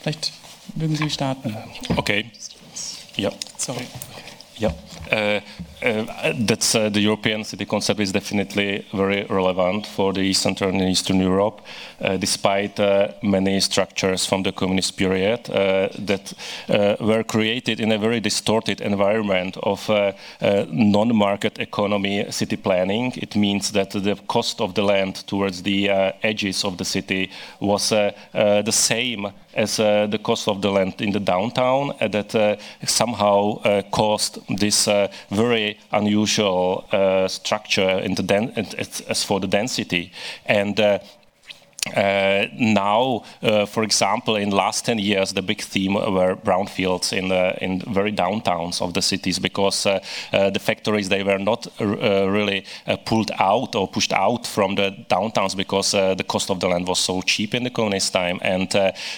Vielleicht 0.00 0.32
mögen 0.76 0.96
Sie 0.96 1.10
starten. 1.10 1.54
Okay. 1.96 2.24
Ja. 3.16 3.32
Sorry. 3.58 3.84
Ja. 4.56 4.72
Uh, 5.10 5.40
uh, 5.80 6.32
that's 6.40 6.74
uh, 6.74 6.88
the 6.88 7.00
European 7.00 7.44
city 7.44 7.64
concept 7.64 8.00
is 8.00 8.10
definitely 8.10 8.84
very 8.92 9.24
relevant 9.30 9.86
for 9.86 10.12
the 10.12 10.20
Eastern 10.20 10.56
and 10.60 10.82
Eastern 10.82 11.20
Europe, 11.20 11.60
uh, 12.00 12.16
despite 12.16 12.80
uh, 12.80 13.08
many 13.22 13.60
structures 13.60 14.26
from 14.26 14.42
the 14.42 14.50
communist 14.50 14.96
period 14.96 15.48
uh, 15.50 15.88
that 15.98 16.32
were 17.00 17.22
created 17.22 17.80
in 17.80 17.92
a 17.92 17.98
very 17.98 18.20
distorted 18.20 18.80
environment 18.80 19.56
of 19.62 19.88
non-market 20.70 21.58
economy 21.58 22.26
city 22.30 22.56
planning. 22.56 23.12
It 23.16 23.36
means 23.36 23.70
that 23.72 23.90
the 23.90 24.16
cost 24.26 24.60
of 24.60 24.74
the 24.74 24.82
land 24.82 25.26
towards 25.26 25.62
the 25.62 25.90
edges 26.22 26.64
of 26.64 26.76
the 26.76 26.84
city 26.84 27.30
was 27.60 27.90
the 27.90 28.72
same 28.72 29.32
as 29.58 29.80
uh, 29.80 30.06
the 30.06 30.18
cost 30.18 30.48
of 30.48 30.62
the 30.62 30.70
land 30.70 31.00
in 31.00 31.12
the 31.12 31.20
downtown 31.20 31.92
uh, 32.00 32.08
that 32.08 32.34
uh, 32.34 32.56
somehow 32.86 33.58
caused 33.90 34.38
this 34.58 34.88
very 35.30 35.78
unusual 35.90 36.84
structure 37.28 37.98
in 37.98 38.14
the 38.14 38.22
as 39.08 39.24
for 39.24 39.40
the 39.40 39.48
density. 39.48 40.12
And 40.46 40.78
uh, 40.78 40.98
now, 41.94 43.24
uh, 43.42 43.66
for 43.66 43.82
example, 43.82 44.36
in 44.36 44.50
last 44.50 44.84
10 44.84 44.98
years, 44.98 45.32
the 45.32 45.42
big 45.42 45.60
theme 45.60 45.94
were 45.94 46.36
brownfields 46.36 47.12
in, 47.12 47.28
the, 47.28 47.56
in 47.62 47.80
very 47.80 48.12
downtowns 48.12 48.80
of 48.82 48.94
the 48.94 49.02
cities 49.02 49.38
because 49.38 49.86
uh, 49.86 50.00
uh 50.32 50.50
the 50.50 50.58
factories, 50.58 51.08
they 51.08 51.22
were 51.22 51.38
not 51.38 51.66
uh, 51.80 52.28
really 52.28 52.64
uh, 52.86 52.96
pulled 52.96 53.30
out 53.38 53.74
or 53.74 53.88
pushed 53.88 54.12
out 54.12 54.46
from 54.46 54.74
the 54.74 54.90
downtowns 55.10 55.56
because 55.56 55.92
the 55.92 56.24
cost 56.26 56.50
of 56.50 56.60
the 56.60 56.68
land 56.68 56.86
was 56.86 56.98
so 56.98 57.22
cheap 57.22 57.54
in 57.54 57.64
the 57.64 57.70
communist 57.70 58.12
time. 58.12 58.38
And 58.42 58.68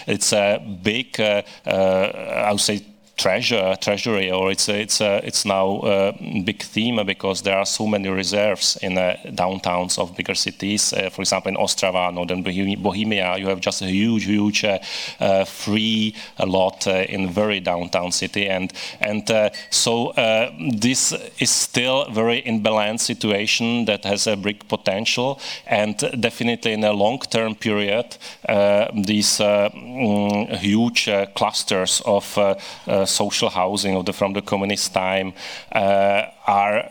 it's 0.07 0.33
a 0.33 0.59
big, 0.83 1.21
I 1.21 2.51
would 2.51 2.61
say, 2.61 2.83
treasure 3.21 3.77
treasury 3.81 4.31
or 4.31 4.51
it's 4.51 4.68
it's 4.68 5.01
a, 5.01 5.21
it's 5.25 5.45
now 5.45 5.81
a 5.85 6.12
big 6.45 6.62
theme 6.62 7.05
because 7.05 7.43
there 7.43 7.57
are 7.57 7.66
so 7.66 7.87
many 7.87 8.09
reserves 8.09 8.79
in 8.83 8.97
uh, 8.97 9.16
downtowns 9.27 9.99
of 9.99 10.16
bigger 10.16 10.35
cities. 10.35 10.93
Uh, 10.93 11.11
for 11.11 11.23
example 11.23 11.51
in 11.51 11.57
Ostrava 11.57 12.12
northern 12.12 12.43
Bohemia 12.43 13.37
you 13.37 13.47
have 13.47 13.61
just 13.61 13.83
a 13.83 13.87
huge 13.87 14.25
huge 14.25 14.64
uh, 14.64 14.79
uh 15.21 15.45
free 15.45 16.14
lot 16.39 16.87
uh, 16.87 17.05
in 17.09 17.29
very 17.29 17.61
downtown 17.61 18.11
city. 18.12 18.49
And 18.49 18.73
and 19.01 19.31
uh, 19.31 19.51
so 19.71 20.12
this 20.81 21.12
is 21.39 21.51
still 21.51 22.11
very 22.11 22.43
imbalanced 22.43 23.01
situation 23.01 23.85
that 23.85 24.05
has 24.05 24.27
a 24.27 24.37
big 24.37 24.66
potential. 24.68 25.41
And 25.66 25.97
definitely 26.21 26.73
in 26.73 26.85
a 26.85 26.93
long 26.93 27.18
term 27.31 27.55
period 27.55 28.16
these 29.07 29.39
mm, 29.39 30.57
huge 30.59 31.09
clusters 31.35 32.03
of 32.07 32.39
social 33.11 33.50
housing 33.50 33.96
of 33.96 34.06
the, 34.06 34.12
from 34.12 34.32
the 34.32 34.42
communist 34.42 34.94
time 34.94 35.32
uh, 35.72 36.22
are 36.46 36.90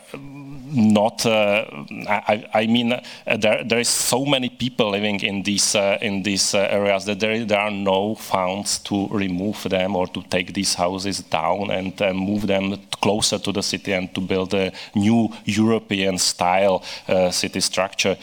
not. 0.72 1.26
Uh, 1.26 1.66
I, 2.08 2.50
I, 2.54 2.68
mean, 2.68 2.94
uh, 2.94 3.02
there, 3.38 3.64
there 3.64 3.80
is 3.80 3.90
so 3.90 4.26
many 4.26 4.50
people 4.50 4.92
living 4.92 5.20
in 5.22 5.44
these 5.44 5.76
uh, 5.76 5.98
in 6.02 6.24
these 6.24 6.54
uh, 6.54 6.68
areas 6.70 7.06
that 7.06 7.20
there, 7.20 7.46
there 7.46 7.60
are 7.60 7.72
no 7.72 8.16
funds 8.16 8.80
to 8.80 9.08
remove 9.08 9.64
them 9.64 9.96
or 9.96 10.08
to 10.08 10.22
take 10.24 10.54
these 10.54 10.76
houses 10.76 11.20
down 11.20 11.72
and 11.72 12.02
uh, 12.02 12.14
move 12.14 12.48
them 12.48 12.78
closer 13.02 13.40
to 13.40 13.52
the 13.52 13.64
city 13.64 13.94
and 13.94 14.14
to 14.14 14.22
build 14.22 14.54
a 14.54 14.72
new 14.96 15.30
European 15.46 16.18
style 16.18 16.84
city 17.32 17.62
structure, 17.62 18.18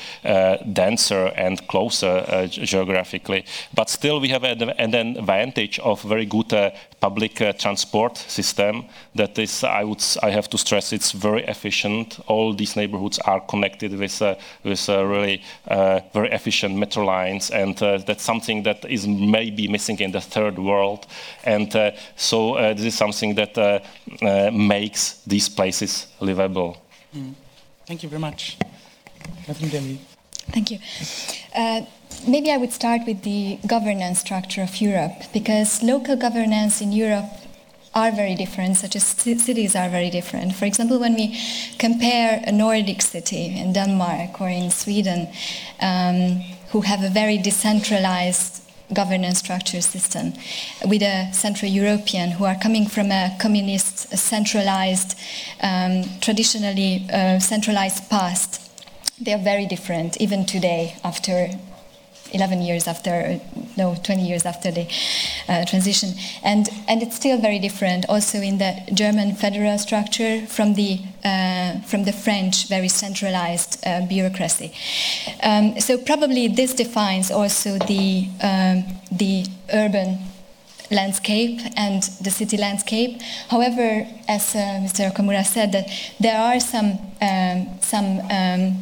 denser 0.72 1.32
and 1.36 1.66
closer 1.66 2.46
geographically. 2.48 3.44
But 3.74 3.88
still, 3.90 4.20
we 4.20 4.28
have 4.28 4.44
an, 4.44 4.70
an 4.70 5.16
advantage 5.16 5.78
of 5.78 6.02
very 6.02 6.26
good 6.26 6.52
public 7.00 7.40
uh, 7.40 7.52
transport 7.52 8.16
system 8.16 8.84
that 9.14 9.38
is, 9.38 9.64
I 9.64 9.84
would, 9.84 10.02
I 10.22 10.30
have 10.30 10.48
to 10.50 10.58
stress, 10.58 10.92
it's 10.92 11.12
very 11.12 11.44
efficient. 11.44 12.18
All 12.26 12.54
these 12.54 12.76
neighborhoods 12.76 13.18
are 13.20 13.40
connected 13.40 13.98
with, 13.98 14.22
uh, 14.22 14.34
with 14.64 14.88
uh, 14.88 15.04
really 15.04 15.42
uh, 15.68 16.00
very 16.12 16.30
efficient 16.30 16.76
metro 16.76 17.04
lines, 17.04 17.50
and 17.50 17.80
uh, 17.82 17.98
that's 17.98 18.24
something 18.24 18.62
that 18.64 18.84
is 18.84 19.06
maybe 19.06 19.68
missing 19.68 19.98
in 20.00 20.12
the 20.12 20.20
third 20.20 20.58
world. 20.58 21.06
And 21.44 21.74
uh, 21.76 21.92
so 22.16 22.54
this 22.74 22.84
is 22.84 22.94
something 22.94 23.34
that 23.36 23.82
makes 24.52 25.22
these 25.26 25.48
places 25.48 26.06
livable. 26.20 26.76
Mm. 27.14 27.34
Thank 27.86 28.02
you 28.02 28.08
very 28.08 28.20
much. 28.20 28.56
Thank 30.50 30.70
you. 30.70 30.78
Maybe 32.24 32.50
I 32.50 32.56
would 32.56 32.72
start 32.72 33.02
with 33.06 33.22
the 33.22 33.58
governance 33.66 34.20
structure 34.20 34.62
of 34.62 34.80
Europe, 34.80 35.12
because 35.32 35.82
local 35.82 36.16
governance 36.16 36.80
in 36.80 36.92
Europe 36.92 37.30
are 37.94 38.12
very 38.12 38.34
different, 38.34 38.76
such 38.76 38.94
as 38.94 39.04
cities 39.04 39.74
are 39.74 39.88
very 39.88 40.10
different. 40.10 40.54
For 40.54 40.66
example, 40.66 40.98
when 40.98 41.14
we 41.14 41.38
compare 41.78 42.42
a 42.46 42.52
Nordic 42.52 43.00
city 43.00 43.58
in 43.58 43.72
Denmark 43.72 44.40
or 44.40 44.48
in 44.48 44.70
Sweden, 44.70 45.28
um, 45.80 46.42
who 46.70 46.82
have 46.82 47.02
a 47.02 47.08
very 47.08 47.38
decentralized 47.38 48.62
governance 48.92 49.38
structure 49.38 49.80
system, 49.80 50.34
with 50.84 51.02
a 51.02 51.30
Central 51.32 51.70
European 51.70 52.32
who 52.32 52.44
are 52.44 52.56
coming 52.56 52.86
from 52.86 53.10
a 53.10 53.36
communist, 53.40 54.12
a 54.12 54.16
centralized, 54.16 55.16
um, 55.62 56.04
traditionally 56.20 57.06
uh, 57.12 57.38
centralized 57.38 58.08
past, 58.10 58.60
they 59.18 59.32
are 59.32 59.42
very 59.42 59.66
different 59.66 60.20
even 60.20 60.44
today 60.44 60.96
after 61.02 61.48
11 62.32 62.62
years 62.62 62.86
after, 62.86 63.40
no, 63.76 63.94
20 64.04 64.22
years 64.22 64.44
after 64.46 64.70
the 64.70 64.88
uh, 65.48 65.64
transition. 65.64 66.10
And, 66.42 66.68
and 66.88 67.02
it's 67.02 67.16
still 67.16 67.38
very 67.40 67.58
different 67.58 68.06
also 68.08 68.38
in 68.40 68.58
the 68.58 68.74
German 68.92 69.34
federal 69.34 69.78
structure 69.78 70.46
from 70.46 70.74
the, 70.74 71.00
uh, 71.24 71.80
from 71.80 72.04
the 72.04 72.12
French 72.12 72.68
very 72.68 72.88
centralized 72.88 73.84
uh, 73.86 74.06
bureaucracy. 74.06 74.72
Um, 75.42 75.80
so 75.80 75.98
probably 75.98 76.48
this 76.48 76.74
defines 76.74 77.30
also 77.30 77.78
the, 77.78 78.28
um, 78.42 78.84
the 79.10 79.46
urban 79.72 80.18
landscape 80.90 81.60
and 81.76 82.02
the 82.20 82.30
city 82.30 82.56
landscape. 82.56 83.20
However, 83.48 84.06
as 84.28 84.54
uh, 84.54 84.58
Mr. 84.84 85.12
Okamura 85.12 85.44
said, 85.44 85.72
that 85.72 85.88
there 86.20 86.38
are 86.38 86.60
some, 86.60 86.98
um, 87.20 87.68
some 87.80 88.20
um, 88.30 88.76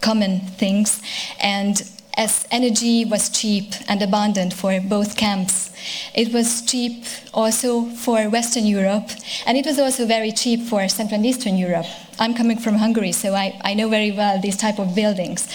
common 0.00 0.40
things 0.40 1.00
and 1.40 1.82
as 2.16 2.46
energy 2.50 3.04
was 3.04 3.28
cheap 3.28 3.72
and 3.88 4.02
abundant 4.02 4.52
for 4.52 4.80
both 4.80 5.16
camps. 5.16 5.70
It 6.14 6.32
was 6.32 6.62
cheap 6.62 7.04
also 7.32 7.86
for 7.86 8.28
Western 8.30 8.66
Europe, 8.66 9.10
and 9.46 9.58
it 9.58 9.66
was 9.66 9.78
also 9.78 10.06
very 10.06 10.32
cheap 10.32 10.62
for 10.62 10.88
Central 10.88 11.16
and 11.16 11.26
Eastern 11.26 11.56
Europe. 11.56 11.86
I'm 12.18 12.34
coming 12.34 12.58
from 12.58 12.76
Hungary, 12.76 13.12
so 13.12 13.34
I, 13.34 13.58
I 13.62 13.74
know 13.74 13.88
very 13.88 14.12
well 14.12 14.40
these 14.40 14.56
type 14.56 14.78
of 14.78 14.94
buildings. 14.94 15.48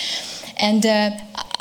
And 0.58 0.86
uh, 0.86 1.12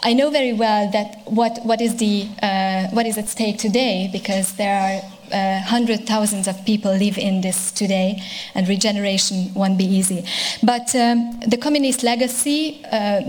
I 0.02 0.12
know 0.12 0.30
very 0.30 0.52
well 0.52 0.90
that 0.90 1.22
what, 1.26 1.60
what, 1.64 1.80
is 1.80 1.96
the, 1.96 2.28
uh, 2.42 2.88
what 2.88 3.06
is 3.06 3.16
at 3.16 3.28
stake 3.28 3.58
today, 3.58 4.08
because 4.12 4.54
there 4.54 4.76
are 4.80 5.18
uh, 5.32 5.60
hundred 5.60 6.06
thousands 6.06 6.48
of 6.48 6.64
people 6.64 6.92
live 6.92 7.18
in 7.18 7.40
this 7.40 7.70
today, 7.70 8.22
and 8.54 8.68
regeneration 8.68 9.52
won't 9.54 9.78
be 9.78 9.84
easy. 9.84 10.24
But 10.62 10.94
um, 10.94 11.40
the 11.46 11.56
communist 11.56 12.02
legacy 12.02 12.84
uh, 12.90 13.22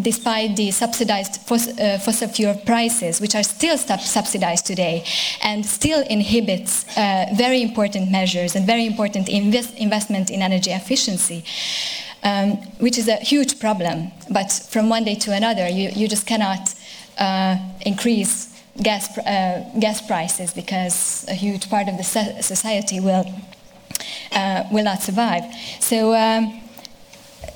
despite 0.00 0.56
the 0.56 0.70
subsidized 0.70 1.40
uh, 1.50 1.98
fossil 1.98 2.28
fuel 2.28 2.54
prices, 2.64 3.20
which 3.20 3.34
are 3.34 3.42
still 3.42 3.76
subsidized 3.76 4.66
today, 4.66 5.04
and 5.42 5.64
still 5.64 6.02
inhibits 6.08 6.84
uh, 6.96 7.26
very 7.34 7.62
important 7.62 8.10
measures 8.10 8.54
and 8.54 8.66
very 8.66 8.86
important 8.86 9.28
invest 9.28 9.74
investment 9.76 10.30
in 10.30 10.42
energy 10.42 10.70
efficiency. 10.70 11.44
Um, 12.24 12.56
which 12.80 12.98
is 12.98 13.06
a 13.06 13.14
huge 13.14 13.60
problem, 13.60 14.10
but 14.28 14.50
from 14.50 14.88
one 14.88 15.04
day 15.04 15.14
to 15.14 15.32
another, 15.32 15.68
you, 15.68 15.88
you 15.90 16.08
just 16.08 16.26
cannot 16.26 16.74
uh, 17.16 17.56
increase 17.86 18.52
gas, 18.82 19.16
gas 19.78 20.04
prices 20.04 20.52
because 20.52 21.24
a 21.28 21.34
huge 21.34 21.70
part 21.70 21.88
of 21.88 21.96
the 21.96 22.02
society 22.02 22.98
will, 22.98 23.24
uh, 24.32 24.64
will 24.72 24.82
not 24.82 25.00
survive. 25.00 25.44
So, 25.78 26.12
um, 26.12 26.60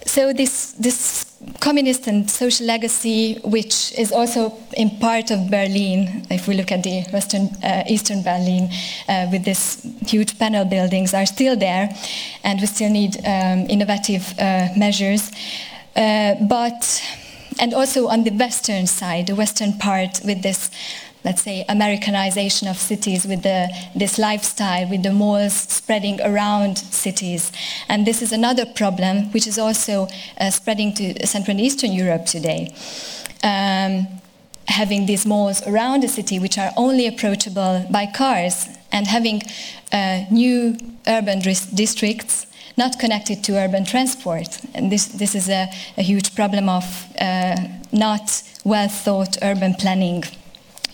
so 0.06 0.32
this, 0.32 0.72
this 0.72 1.31
communist 1.60 2.06
and 2.06 2.30
social 2.30 2.66
legacy, 2.66 3.38
which 3.44 3.92
is 3.98 4.12
also 4.12 4.52
in 4.76 4.90
part 4.98 5.30
of 5.30 5.50
Berlin, 5.50 6.26
if 6.30 6.48
we 6.48 6.54
look 6.54 6.72
at 6.72 6.82
the 6.82 7.02
western, 7.12 7.48
uh, 7.62 7.84
eastern 7.88 8.22
Berlin, 8.22 8.68
uh, 9.08 9.28
with 9.30 9.44
these 9.44 9.86
huge 10.06 10.38
panel 10.38 10.64
buildings, 10.64 11.14
are 11.14 11.26
still 11.26 11.56
there, 11.56 11.88
and 12.44 12.60
we 12.60 12.66
still 12.66 12.90
need 12.90 13.16
um, 13.24 13.66
innovative 13.68 14.34
uh, 14.38 14.68
measures. 14.76 15.30
Uh, 15.94 16.34
but, 16.48 17.02
and 17.60 17.74
also 17.74 18.08
on 18.08 18.24
the 18.24 18.30
western 18.30 18.86
side, 18.86 19.26
the 19.26 19.34
western 19.34 19.72
part, 19.78 20.20
with 20.24 20.42
this 20.42 20.70
let's 21.24 21.42
say, 21.42 21.64
Americanization 21.68 22.68
of 22.68 22.76
cities 22.76 23.26
with 23.26 23.42
the, 23.42 23.68
this 23.94 24.18
lifestyle, 24.18 24.88
with 24.88 25.02
the 25.02 25.12
malls 25.12 25.54
spreading 25.54 26.20
around 26.20 26.78
cities. 26.78 27.52
And 27.88 28.06
this 28.06 28.22
is 28.22 28.32
another 28.32 28.66
problem 28.66 29.30
which 29.32 29.46
is 29.46 29.58
also 29.58 30.08
uh, 30.40 30.50
spreading 30.50 30.94
to 30.94 31.26
Central 31.26 31.56
and 31.56 31.60
Eastern 31.60 31.92
Europe 31.92 32.26
today. 32.26 32.74
Um, 33.44 34.06
having 34.66 35.06
these 35.06 35.26
malls 35.26 35.66
around 35.66 36.02
the 36.02 36.08
city 36.08 36.38
which 36.38 36.56
are 36.56 36.70
only 36.76 37.06
approachable 37.06 37.84
by 37.90 38.06
cars 38.06 38.68
and 38.92 39.06
having 39.06 39.42
uh, 39.92 40.24
new 40.30 40.76
urban 41.06 41.40
districts 41.40 42.46
not 42.76 42.98
connected 42.98 43.44
to 43.44 43.58
urban 43.58 43.84
transport. 43.84 44.58
And 44.74 44.90
this, 44.90 45.06
this 45.06 45.34
is 45.34 45.48
a, 45.48 45.68
a 45.98 46.02
huge 46.02 46.34
problem 46.34 46.68
of 46.68 46.84
uh, 47.20 47.56
not 47.92 48.42
well 48.64 48.88
thought 48.88 49.36
urban 49.42 49.74
planning 49.74 50.24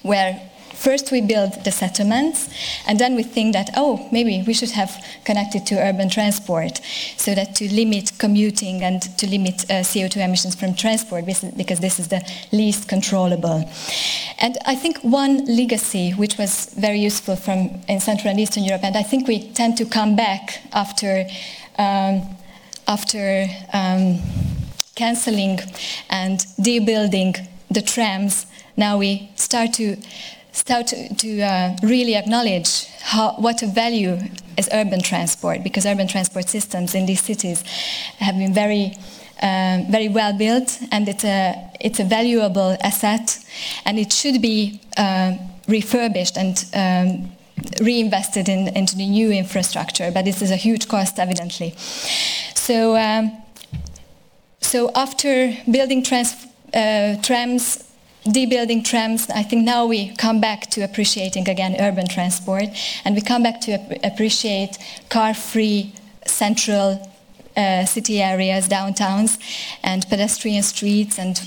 where 0.03 0.40
first 0.78 1.11
we 1.11 1.20
build 1.20 1.53
the 1.64 1.72
settlements 1.72 2.49
and 2.86 2.99
then 3.01 3.16
we 3.16 3.22
think 3.22 3.53
that 3.53 3.68
oh 3.76 4.09
maybe 4.12 4.44
we 4.46 4.55
should 4.55 4.70
have 4.70 4.90
connected 5.24 5.66
to 5.66 5.74
urban 5.74 6.09
transport 6.09 6.80
so 7.16 7.34
that 7.34 7.55
to 7.55 7.72
limit 7.74 8.12
commuting 8.18 8.82
and 8.82 9.03
to 9.18 9.26
limit 9.26 9.64
uh, 9.64 9.82
co2 9.82 10.16
emissions 10.18 10.55
from 10.55 10.74
transport 10.74 11.26
because 11.57 11.80
this 11.80 11.99
is 11.99 12.09
the 12.09 12.22
least 12.53 12.88
controllable. 12.88 13.68
And 14.38 14.57
i 14.66 14.74
think 14.76 14.99
one 15.03 15.44
legacy 15.46 16.12
which 16.12 16.38
was 16.38 16.72
very 16.78 17.01
useful 17.01 17.34
from 17.34 17.80
in 17.88 17.99
central 18.01 18.30
and 18.30 18.38
eastern 18.38 18.64
europe 18.64 18.84
and 18.84 18.96
i 18.96 19.03
think 19.03 19.26
we 19.26 19.51
tend 19.53 19.76
to 19.78 19.84
come 19.84 20.14
back 20.14 20.61
after 20.72 21.26
um, 21.78 22.22
after 22.86 23.46
um, 23.72 24.20
cancelling 24.94 25.59
and 26.09 26.40
debuilding 26.61 27.36
the 27.70 27.82
trams 27.82 28.46
now 28.79 28.97
we 28.97 29.29
start 29.37 29.74
to 29.74 29.97
start 30.53 30.89
to, 30.89 31.14
to 31.14 31.41
uh, 31.41 31.76
really 31.83 32.16
acknowledge 32.16 32.87
how, 33.01 33.33
what 33.39 33.62
a 33.62 33.66
value 33.66 34.18
is 34.57 34.68
urban 34.72 35.01
transport, 35.01 35.62
because 35.62 35.87
urban 35.87 36.09
transport 36.09 36.49
systems 36.49 36.95
in 36.95 37.07
these 37.07 37.22
cities 37.22 37.62
have 38.18 38.37
been 38.37 38.53
very, 38.53 38.97
uh, 39.41 39.83
very 39.89 40.09
well 40.09 40.37
built, 40.37 40.79
and 40.91 41.09
it's 41.09 41.24
a, 41.24 41.70
it's 41.81 42.01
a 42.01 42.05
valuable 42.05 42.76
asset, 42.83 43.39
and 43.85 43.99
it 43.99 44.12
should 44.12 44.43
be 44.43 44.81
uh, 44.97 45.37
refurbished 45.68 46.37
and 46.37 46.64
um, 46.74 47.31
reinvested 47.81 48.49
in, 48.49 48.68
into 48.76 48.97
the 48.97 49.07
new 49.07 49.31
infrastructure, 49.31 50.11
but 50.11 50.24
this 50.24 50.43
is 50.43 50.51
a 50.51 50.57
huge 50.57 50.89
cost, 50.89 51.18
evidently. 51.18 51.74
So, 52.55 52.97
um, 52.97 53.31
so 54.61 54.91
after 54.95 55.57
building 55.70 56.03
trans, 56.03 56.35
uh, 56.74 57.16
trams, 57.22 57.85
debuilding 58.25 58.85
trams, 58.85 59.31
I 59.31 59.43
think 59.43 59.64
now 59.64 59.87
we 59.87 60.14
come 60.16 60.41
back 60.41 60.71
to 60.71 60.83
appreciating 60.83 61.49
again 61.49 61.77
urban 61.81 62.07
transport, 62.07 62.69
and 63.05 63.14
we 63.14 63.21
come 63.21 63.43
back 63.43 63.61
to 63.62 63.73
ap- 63.73 64.05
appreciate 64.05 64.79
car-free 65.09 65.93
central 66.27 67.11
uh, 67.57 67.85
city 67.85 68.23
areas, 68.23 68.69
downtowns, 68.69 69.39
and 69.83 70.07
pedestrian 70.09 70.62
streets, 70.62 71.19
and 71.19 71.41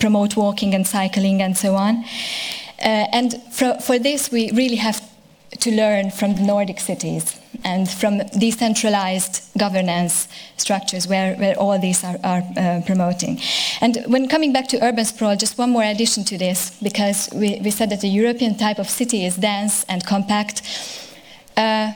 promote 0.00 0.36
walking 0.36 0.74
and 0.74 0.86
cycling 0.86 1.42
and 1.42 1.56
so 1.56 1.74
on. 1.74 2.04
Uh, 2.80 3.06
and 3.12 3.42
for, 3.52 3.78
for 3.80 3.98
this, 3.98 4.32
we 4.32 4.50
really 4.52 4.76
have 4.76 5.00
to 5.60 5.70
learn 5.70 6.10
from 6.10 6.34
the 6.34 6.42
Nordic 6.42 6.80
cities 6.80 7.38
and 7.64 7.90
from 7.90 8.18
decentralized 8.38 9.42
governance 9.58 10.28
structures 10.56 11.08
where, 11.08 11.34
where 11.36 11.58
all 11.58 11.78
these 11.78 12.04
are, 12.04 12.18
are 12.22 12.42
uh, 12.56 12.82
promoting. 12.86 13.40
And 13.80 14.04
when 14.06 14.28
coming 14.28 14.52
back 14.52 14.68
to 14.68 14.84
urban 14.84 15.04
sprawl, 15.04 15.36
just 15.36 15.58
one 15.58 15.70
more 15.70 15.82
addition 15.82 16.24
to 16.24 16.38
this, 16.38 16.78
because 16.82 17.30
we, 17.34 17.60
we 17.64 17.70
said 17.70 17.90
that 17.90 18.00
the 18.02 18.08
European 18.08 18.56
type 18.56 18.78
of 18.78 18.88
city 18.88 19.24
is 19.24 19.36
dense 19.36 19.84
and 19.88 20.04
compact. 20.06 20.62
Uh, 21.56 21.92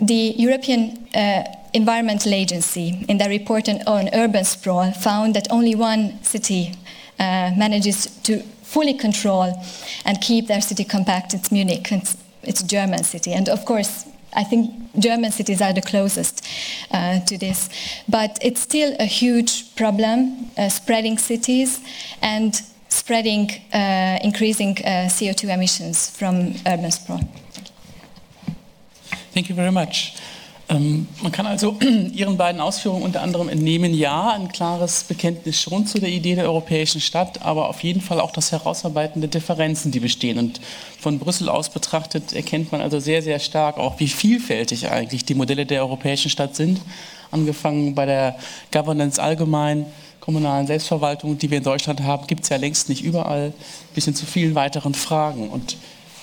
the 0.00 0.34
European 0.36 1.06
uh, 1.14 1.44
Environmental 1.74 2.32
Agency, 2.32 3.04
in 3.08 3.18
their 3.18 3.28
report 3.28 3.68
on, 3.68 3.82
on 3.86 4.08
urban 4.14 4.44
sprawl, 4.44 4.92
found 4.92 5.34
that 5.34 5.46
only 5.50 5.74
one 5.74 6.22
city 6.22 6.72
uh, 7.18 7.52
manages 7.56 8.06
to 8.22 8.40
fully 8.62 8.94
control 8.94 9.52
and 10.04 10.20
keep 10.20 10.46
their 10.46 10.60
city 10.60 10.84
compact. 10.84 11.34
It's 11.34 11.52
Munich. 11.52 11.92
It's, 11.92 12.16
it's 12.42 12.62
a 12.62 12.66
German 12.66 13.04
city, 13.04 13.32
and 13.32 13.48
of 13.48 13.64
course, 13.64 14.06
I 14.36 14.44
think 14.44 14.70
German 14.98 15.32
cities 15.32 15.60
are 15.60 15.72
the 15.72 15.82
closest 15.82 16.46
uh, 16.92 17.20
to 17.20 17.38
this. 17.38 17.68
But 18.08 18.38
it's 18.42 18.60
still 18.60 18.94
a 19.00 19.06
huge 19.06 19.74
problem, 19.74 20.50
uh, 20.56 20.68
spreading 20.68 21.18
cities 21.18 21.80
and 22.22 22.60
spreading, 22.88 23.50
uh, 23.72 24.18
increasing 24.22 24.78
uh, 24.78 25.08
CO2 25.08 25.48
emissions 25.52 26.10
from 26.10 26.54
urban 26.66 26.90
sprawl. 26.90 27.20
Thank 29.32 29.48
you 29.48 29.54
very 29.54 29.72
much. 29.72 30.16
Ähm, 30.68 31.06
man 31.22 31.30
kann 31.30 31.46
also 31.46 31.76
Ihren 32.12 32.36
beiden 32.36 32.60
Ausführungen 32.60 33.04
unter 33.04 33.22
anderem 33.22 33.48
entnehmen, 33.48 33.94
ja, 33.94 34.30
ein 34.30 34.48
klares 34.48 35.04
Bekenntnis 35.04 35.60
schon 35.60 35.86
zu 35.86 36.00
der 36.00 36.08
Idee 36.08 36.34
der 36.34 36.46
europäischen 36.46 37.00
Stadt, 37.00 37.42
aber 37.42 37.68
auf 37.68 37.82
jeden 37.84 38.00
Fall 38.00 38.20
auch 38.20 38.32
das 38.32 38.50
Herausarbeiten 38.50 39.20
der 39.20 39.30
Differenzen, 39.30 39.92
die 39.92 40.00
bestehen. 40.00 40.38
Und 40.38 40.60
von 40.98 41.18
Brüssel 41.18 41.48
aus 41.48 41.68
betrachtet 41.68 42.32
erkennt 42.32 42.72
man 42.72 42.80
also 42.80 42.98
sehr, 42.98 43.22
sehr 43.22 43.38
stark 43.38 43.78
auch, 43.78 44.00
wie 44.00 44.08
vielfältig 44.08 44.90
eigentlich 44.90 45.24
die 45.24 45.34
Modelle 45.34 45.66
der 45.66 45.82
europäischen 45.82 46.30
Stadt 46.30 46.56
sind. 46.56 46.80
Angefangen 47.30 47.94
bei 47.94 48.06
der 48.06 48.36
Governance 48.72 49.22
allgemein, 49.22 49.86
kommunalen 50.20 50.66
Selbstverwaltung, 50.66 51.38
die 51.38 51.50
wir 51.50 51.58
in 51.58 51.64
Deutschland 51.64 52.02
haben, 52.02 52.26
gibt 52.26 52.42
es 52.42 52.48
ja 52.48 52.56
längst 52.56 52.88
nicht 52.88 53.04
überall, 53.04 53.52
bis 53.94 54.06
hin 54.06 54.14
zu 54.16 54.26
vielen 54.26 54.56
weiteren 54.56 54.94
Fragen. 54.94 55.48
Und 55.48 55.76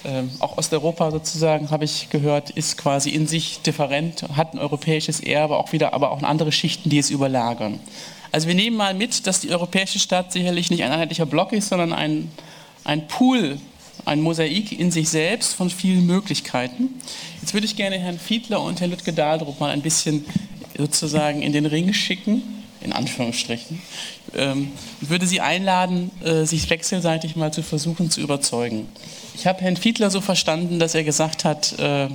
ähm, 0.06 0.32
auch 0.39 0.58
Osteuropa 0.58 1.12
sozusagen, 1.12 1.70
habe 1.72 1.86
ich 1.86 2.10
gehört, 2.10 2.49
ist 2.49 2.78
quasi 2.78 3.10
in 3.10 3.28
sich 3.28 3.62
different, 3.62 4.24
hat 4.36 4.54
ein 4.54 4.60
europäisches 4.60 5.20
Erbe, 5.20 5.58
auch 5.58 5.72
wieder, 5.72 5.93
aber 5.93 6.12
auch 6.12 6.22
andere 6.24 6.51
Schichten, 6.51 6.89
die 6.89 6.99
es 6.99 7.10
überlagern. 7.10 7.80
Also 8.32 8.47
wir 8.47 8.56
nehmen 8.56 8.76
mal 8.76 8.93
mit, 8.93 9.28
dass 9.28 9.39
die 9.39 9.51
europäische 9.51 9.99
Stadt 9.99 10.32
sicherlich 10.32 10.72
nicht 10.72 10.84
ein 10.84 10.91
einheitlicher 10.91 11.26
Block 11.26 11.54
ist, 11.54 11.70
sondern 11.70 11.93
ein, 11.93 12.32
ein 12.84 13.08
Pool, 13.08 13.60
ein 14.06 14.22
Mosaik 14.22 14.78
in 14.78 14.91
sich 14.91 15.10
selbst 15.10 15.54
von 15.54 15.70
vielen 15.70 16.06
Möglichkeiten. 16.06 16.89
Jetzt 17.41 17.54
würde 17.54 17.66
ich 17.66 17.76
gerne 17.76 17.97
Herrn 17.97 18.20
Fiedler 18.20 18.62
und 18.62 18.82
Herrn 18.82 18.91
Lütke 18.91 19.14
Dahldrup 19.14 19.60
mal 19.60 19.70
ein 19.70 19.82
bisschen 19.82 20.26
sozusagen 20.78 21.41
in 21.41 21.54
den 21.54 21.66
Ring 21.66 21.93
schicken, 21.93 22.41
in 22.82 22.91
Anführungsstrichen. 22.91 23.82
Ähm, 24.36 24.72
würde 25.01 25.28
Sie 25.28 25.39
einladen, 25.39 26.12
äh, 26.24 26.45
sich 26.45 26.70
wechselseitig 26.70 27.36
mal 27.36 27.54
zu 27.54 27.62
versuchen 27.62 28.10
zu 28.10 28.20
überzeugen. 28.20 28.88
Ich 29.36 29.48
habe 29.48 29.62
Herrn 29.62 29.78
Fiedler 29.78 30.12
so 30.12 30.22
verstanden, 30.22 30.80
dass 30.80 30.94
er 30.94 31.04
gesagt 31.04 31.44
hat, 31.44 31.78
äh, 31.80 32.08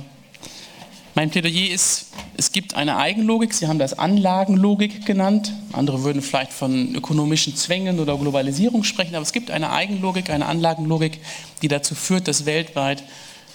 mein 1.15 1.29
Plädoyer 1.29 1.69
ist, 1.73 2.07
es 2.37 2.53
gibt 2.53 2.75
eine 2.75 2.95
Eigenlogik, 2.95 3.53
Sie 3.53 3.67
haben 3.67 3.77
das 3.77 3.97
Anlagenlogik 3.97 5.05
genannt, 5.05 5.51
andere 5.73 6.03
würden 6.03 6.21
vielleicht 6.21 6.53
von 6.53 6.95
ökonomischen 6.95 7.55
Zwängen 7.57 7.99
oder 7.99 8.17
Globalisierung 8.17 8.85
sprechen, 8.85 9.15
aber 9.15 9.23
es 9.23 9.33
gibt 9.33 9.51
eine 9.51 9.71
Eigenlogik, 9.71 10.29
eine 10.29 10.45
Anlagenlogik, 10.45 11.19
die 11.61 11.67
dazu 11.67 11.93
führt, 11.93 12.29
dass 12.29 12.45
weltweit 12.45 13.03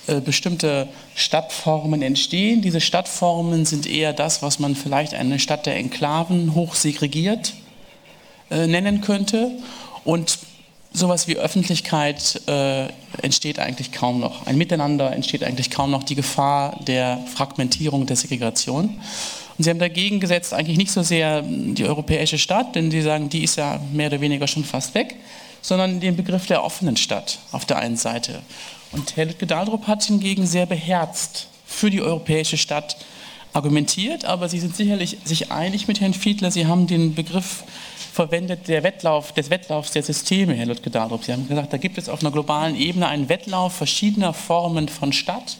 äh, 0.06 0.20
bestimmte 0.20 0.88
Stadtformen 1.14 2.02
entstehen. 2.02 2.60
Diese 2.60 2.82
Stadtformen 2.82 3.64
sind 3.64 3.86
eher 3.86 4.12
das, 4.12 4.42
was 4.42 4.58
man 4.58 4.76
vielleicht 4.76 5.14
eine 5.14 5.38
Stadt 5.38 5.64
der 5.64 5.76
Enklaven 5.76 6.54
hochsegregiert 6.54 7.54
äh, 8.50 8.66
nennen 8.66 9.00
könnte. 9.00 9.52
Und 10.04 10.38
sowas 10.94 11.26
wie 11.26 11.36
Öffentlichkeit 11.36 12.40
äh, 12.46 12.86
entsteht 13.20 13.58
eigentlich 13.58 13.92
kaum 13.92 14.20
noch. 14.20 14.46
Ein 14.46 14.56
Miteinander 14.56 15.12
entsteht 15.12 15.42
eigentlich 15.42 15.70
kaum 15.70 15.90
noch. 15.90 16.04
Die 16.04 16.14
Gefahr 16.14 16.78
der 16.86 17.18
Fragmentierung, 17.34 18.06
der 18.06 18.16
Segregation. 18.16 19.00
Und 19.58 19.64
sie 19.64 19.70
haben 19.70 19.80
dagegen 19.80 20.20
gesetzt 20.20 20.54
eigentlich 20.54 20.78
nicht 20.78 20.92
so 20.92 21.02
sehr 21.02 21.42
die 21.42 21.84
europäische 21.84 22.38
Stadt, 22.38 22.74
denn 22.76 22.90
sie 22.90 23.02
sagen, 23.02 23.28
die 23.28 23.42
ist 23.42 23.56
ja 23.56 23.80
mehr 23.92 24.06
oder 24.06 24.20
weniger 24.20 24.46
schon 24.46 24.64
fast 24.64 24.94
weg, 24.94 25.16
sondern 25.62 26.00
den 26.00 26.16
Begriff 26.16 26.46
der 26.46 26.64
offenen 26.64 26.96
Stadt 26.96 27.38
auf 27.50 27.64
der 27.64 27.78
einen 27.78 27.96
Seite. 27.96 28.40
Und 28.92 29.16
Herr 29.16 29.26
Lütke-Dahldrup 29.26 29.88
hat 29.88 30.04
hingegen 30.04 30.46
sehr 30.46 30.66
beherzt 30.66 31.48
für 31.66 31.90
die 31.90 32.02
europäische 32.02 32.56
Stadt 32.56 32.96
argumentiert, 33.52 34.24
aber 34.24 34.48
Sie 34.48 34.58
sind 34.58 34.76
sicherlich 34.76 35.18
sich 35.24 35.50
einig 35.50 35.88
mit 35.88 36.00
Herrn 36.00 36.14
Fiedler. 36.14 36.50
Sie 36.50 36.66
haben 36.66 36.86
den 36.86 37.14
Begriff 37.14 37.64
verwendet 38.14 38.68
der 38.68 38.84
Wettlauf, 38.84 39.32
des 39.32 39.50
Wettlaufs 39.50 39.90
der 39.90 40.04
Systeme, 40.04 40.54
Herr 40.54 40.66
Lütke 40.66 40.88
Dahldrup. 40.88 41.24
Sie 41.24 41.32
haben 41.32 41.48
gesagt, 41.48 41.72
da 41.72 41.78
gibt 41.78 41.98
es 41.98 42.08
auf 42.08 42.20
einer 42.20 42.30
globalen 42.30 42.76
Ebene 42.76 43.08
einen 43.08 43.28
Wettlauf 43.28 43.74
verschiedener 43.74 44.32
Formen 44.32 44.88
von 44.88 45.12
Stadt, 45.12 45.58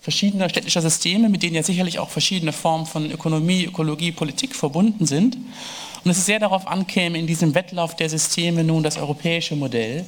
verschiedener 0.00 0.48
städtischer 0.48 0.80
Systeme, 0.80 1.28
mit 1.28 1.42
denen 1.42 1.56
ja 1.56 1.62
sicherlich 1.62 1.98
auch 1.98 2.08
verschiedene 2.08 2.54
Formen 2.54 2.86
von 2.86 3.10
Ökonomie, 3.10 3.66
Ökologie, 3.66 4.12
Politik 4.12 4.56
verbunden 4.56 5.04
sind. 5.04 5.36
Und 6.02 6.10
es 6.10 6.16
ist 6.16 6.24
sehr 6.24 6.38
darauf 6.38 6.66
ankäme, 6.66 7.18
in 7.18 7.26
diesem 7.26 7.54
Wettlauf 7.54 7.94
der 7.94 8.08
Systeme 8.08 8.64
nun 8.64 8.82
das 8.82 8.96
europäische 8.96 9.54
Modell 9.54 10.06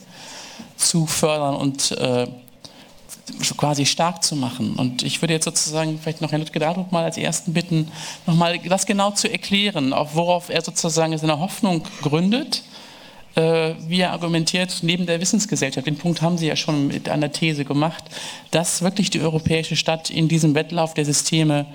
zu 0.78 1.06
fördern 1.06 1.56
und 1.56 1.90
äh, 1.92 2.26
quasi 3.56 3.86
stark 3.86 4.22
zu 4.22 4.36
machen. 4.36 4.74
Und 4.74 5.02
ich 5.02 5.22
würde 5.22 5.34
jetzt 5.34 5.44
sozusagen 5.44 5.98
vielleicht 5.98 6.20
noch 6.20 6.32
Herrn 6.32 6.42
Lütke 6.42 6.58
Dadruck 6.58 6.92
mal 6.92 7.04
als 7.04 7.16
Ersten 7.16 7.52
bitten, 7.52 7.88
nochmal 8.26 8.58
das 8.58 8.86
genau 8.86 9.10
zu 9.12 9.30
erklären, 9.30 9.92
auf 9.92 10.14
worauf 10.14 10.48
er 10.48 10.62
sozusagen 10.62 11.16
seine 11.16 11.38
Hoffnung 11.38 11.82
gründet, 12.02 12.62
äh, 13.34 13.74
wie 13.86 14.00
er 14.00 14.12
argumentiert, 14.12 14.78
neben 14.82 15.06
der 15.06 15.20
Wissensgesellschaft. 15.20 15.86
Den 15.86 15.96
Punkt 15.96 16.22
haben 16.22 16.38
Sie 16.38 16.46
ja 16.46 16.56
schon 16.56 16.88
mit 16.88 17.08
einer 17.08 17.32
These 17.32 17.64
gemacht, 17.64 18.04
dass 18.50 18.82
wirklich 18.82 19.10
die 19.10 19.20
europäische 19.20 19.76
Stadt 19.76 20.10
in 20.10 20.28
diesem 20.28 20.54
Wettlauf 20.54 20.94
der 20.94 21.04
Systeme 21.04 21.66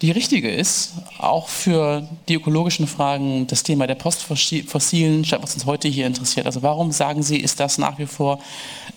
die 0.00 0.12
richtige 0.12 0.50
ist, 0.50 0.92
auch 1.18 1.48
für 1.48 2.06
die 2.28 2.34
ökologischen 2.34 2.86
Fragen, 2.86 3.46
das 3.48 3.64
Thema 3.64 3.86
der 3.86 3.96
postfossilen 3.96 5.24
Stadt, 5.24 5.42
was 5.42 5.54
uns 5.54 5.66
heute 5.66 5.88
hier 5.88 6.06
interessiert. 6.06 6.46
Also 6.46 6.62
warum 6.62 6.92
sagen 6.92 7.22
Sie, 7.22 7.38
ist 7.38 7.58
das 7.58 7.78
nach 7.78 7.98
wie 7.98 8.06
vor 8.06 8.38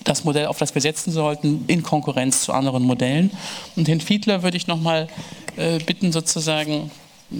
das 0.04 0.22
Modell, 0.22 0.46
auf 0.46 0.58
das 0.58 0.74
wir 0.74 0.82
setzen 0.82 1.10
sollten, 1.10 1.64
in 1.66 1.82
Konkurrenz 1.82 2.42
zu 2.42 2.52
anderen 2.52 2.84
Modellen? 2.84 3.32
Und 3.74 3.88
Herrn 3.88 4.00
Fiedler 4.00 4.44
würde 4.44 4.56
ich 4.56 4.68
nochmal 4.68 5.08
äh, 5.56 5.78
bitten, 5.80 6.12
sozusagen 6.12 6.92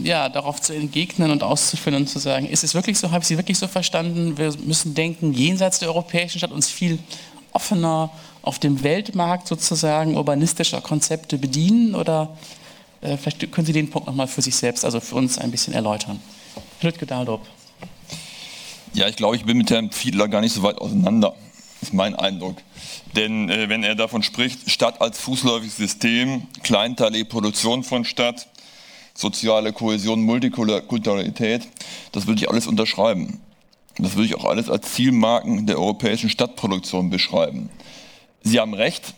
ja, 0.03 0.29
darauf 0.29 0.61
zu 0.61 0.75
entgegnen 0.75 1.31
und 1.31 1.45
auszuführen 1.45 1.97
und 1.97 2.09
zu 2.09 2.19
sagen, 2.19 2.47
ist 2.47 2.65
es 2.65 2.75
wirklich 2.75 2.99
so, 2.99 3.11
habe 3.11 3.23
ich 3.23 3.29
Sie 3.29 3.37
wirklich 3.37 3.59
so 3.59 3.69
verstanden, 3.69 4.39
wir 4.39 4.53
müssen 4.65 4.95
denken, 4.95 5.33
jenseits 5.35 5.79
der 5.79 5.89
europäischen 5.89 6.39
Stadt 6.39 6.51
uns 6.51 6.69
viel 6.69 6.99
offener 7.53 8.11
auf 8.41 8.59
dem 8.59 8.83
Weltmarkt 8.83 9.47
sozusagen 9.47 10.17
urbanistischer 10.17 10.81
Konzepte 10.81 11.39
bedienen 11.39 11.95
oder 11.95 12.31
vielleicht 13.03 13.51
können 13.53 13.67
Sie 13.67 13.73
den 13.73 13.91
Punkt 13.91 14.07
nochmal 14.07 14.29
für 14.29 14.43
sich 14.43 14.55
selbst, 14.55 14.85
also 14.85 15.01
für 15.01 15.17
uns 15.17 15.39
ein 15.39 15.51
bisschen 15.51 15.75
erläutern. 15.75 16.21
Lütke 16.81 17.07
Dahldrup. 17.07 17.43
Ja, 18.95 19.09
ich 19.09 19.17
glaube, 19.17 19.37
ich 19.37 19.45
bin 19.45 19.59
mit 19.59 19.71
Herrn 19.71 19.91
Fiedler 19.91 20.29
gar 20.29 20.41
nicht 20.41 20.53
so 20.53 20.63
weit 20.63 20.79
auseinander, 20.79 21.35
ist 21.81 21.95
mein 21.95 22.15
Eindruck. 22.15 22.57
Denn 23.17 23.49
äh, 23.49 23.69
wenn 23.69 23.83
er 23.83 23.95
davon 23.95 24.23
spricht, 24.23 24.71
Stadt 24.71 25.01
als 25.01 25.19
fußläufiges 25.19 25.77
System, 25.77 26.47
kleinteilige 26.63 27.25
Produktion 27.25 27.85
von 27.85 28.05
Stadt, 28.05 28.49
soziale 29.15 29.73
Kohäsion, 29.73 30.23
Multikulturalität, 30.23 31.69
das 32.13 32.27
würde 32.27 32.41
ich 32.41 32.51
alles 32.51 32.67
unterschreiben. 32.67 33.41
Das 33.99 34.15
würde 34.15 34.27
ich 34.27 34.35
auch 34.37 34.45
alles 34.45 34.71
als 34.71 34.93
Zielmarken 34.93 35.67
der 35.67 35.79
europäischen 35.79 36.31
Stadtproduktion 36.31 37.11
beschreiben. 37.11 37.69
Sie 38.43 38.59
haben 38.59 38.75
recht, 38.75 39.11
äh, 39.11 39.13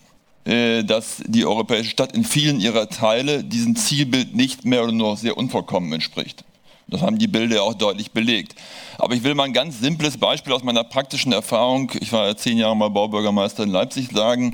dass 0.44 1.22
die 1.26 1.46
europäische 1.46 1.88
Stadt 1.88 2.14
in 2.14 2.22
vielen 2.22 2.60
ihrer 2.60 2.88
Teile 2.90 3.42
diesem 3.42 3.76
Zielbild 3.76 4.34
nicht 4.34 4.64
mehr 4.64 4.82
oder 4.82 4.92
nur 4.92 5.16
sehr 5.16 5.38
unvollkommen 5.38 5.92
entspricht. 5.92 6.44
Das 6.86 7.00
haben 7.00 7.18
die 7.18 7.28
Bilder 7.28 7.62
auch 7.62 7.72
deutlich 7.72 8.10
belegt. 8.10 8.54
Aber 8.98 9.14
ich 9.14 9.22
will 9.22 9.34
mal 9.34 9.44
ein 9.44 9.54
ganz 9.54 9.80
simples 9.80 10.18
Beispiel 10.18 10.52
aus 10.52 10.62
meiner 10.62 10.84
praktischen 10.84 11.32
Erfahrung, 11.32 11.90
ich 11.98 12.12
war 12.12 12.26
ja 12.26 12.36
zehn 12.36 12.58
Jahre 12.58 12.76
mal 12.76 12.90
Baubürgermeister 12.90 13.62
in 13.62 13.70
Leipzig, 13.70 14.10
sagen. 14.12 14.52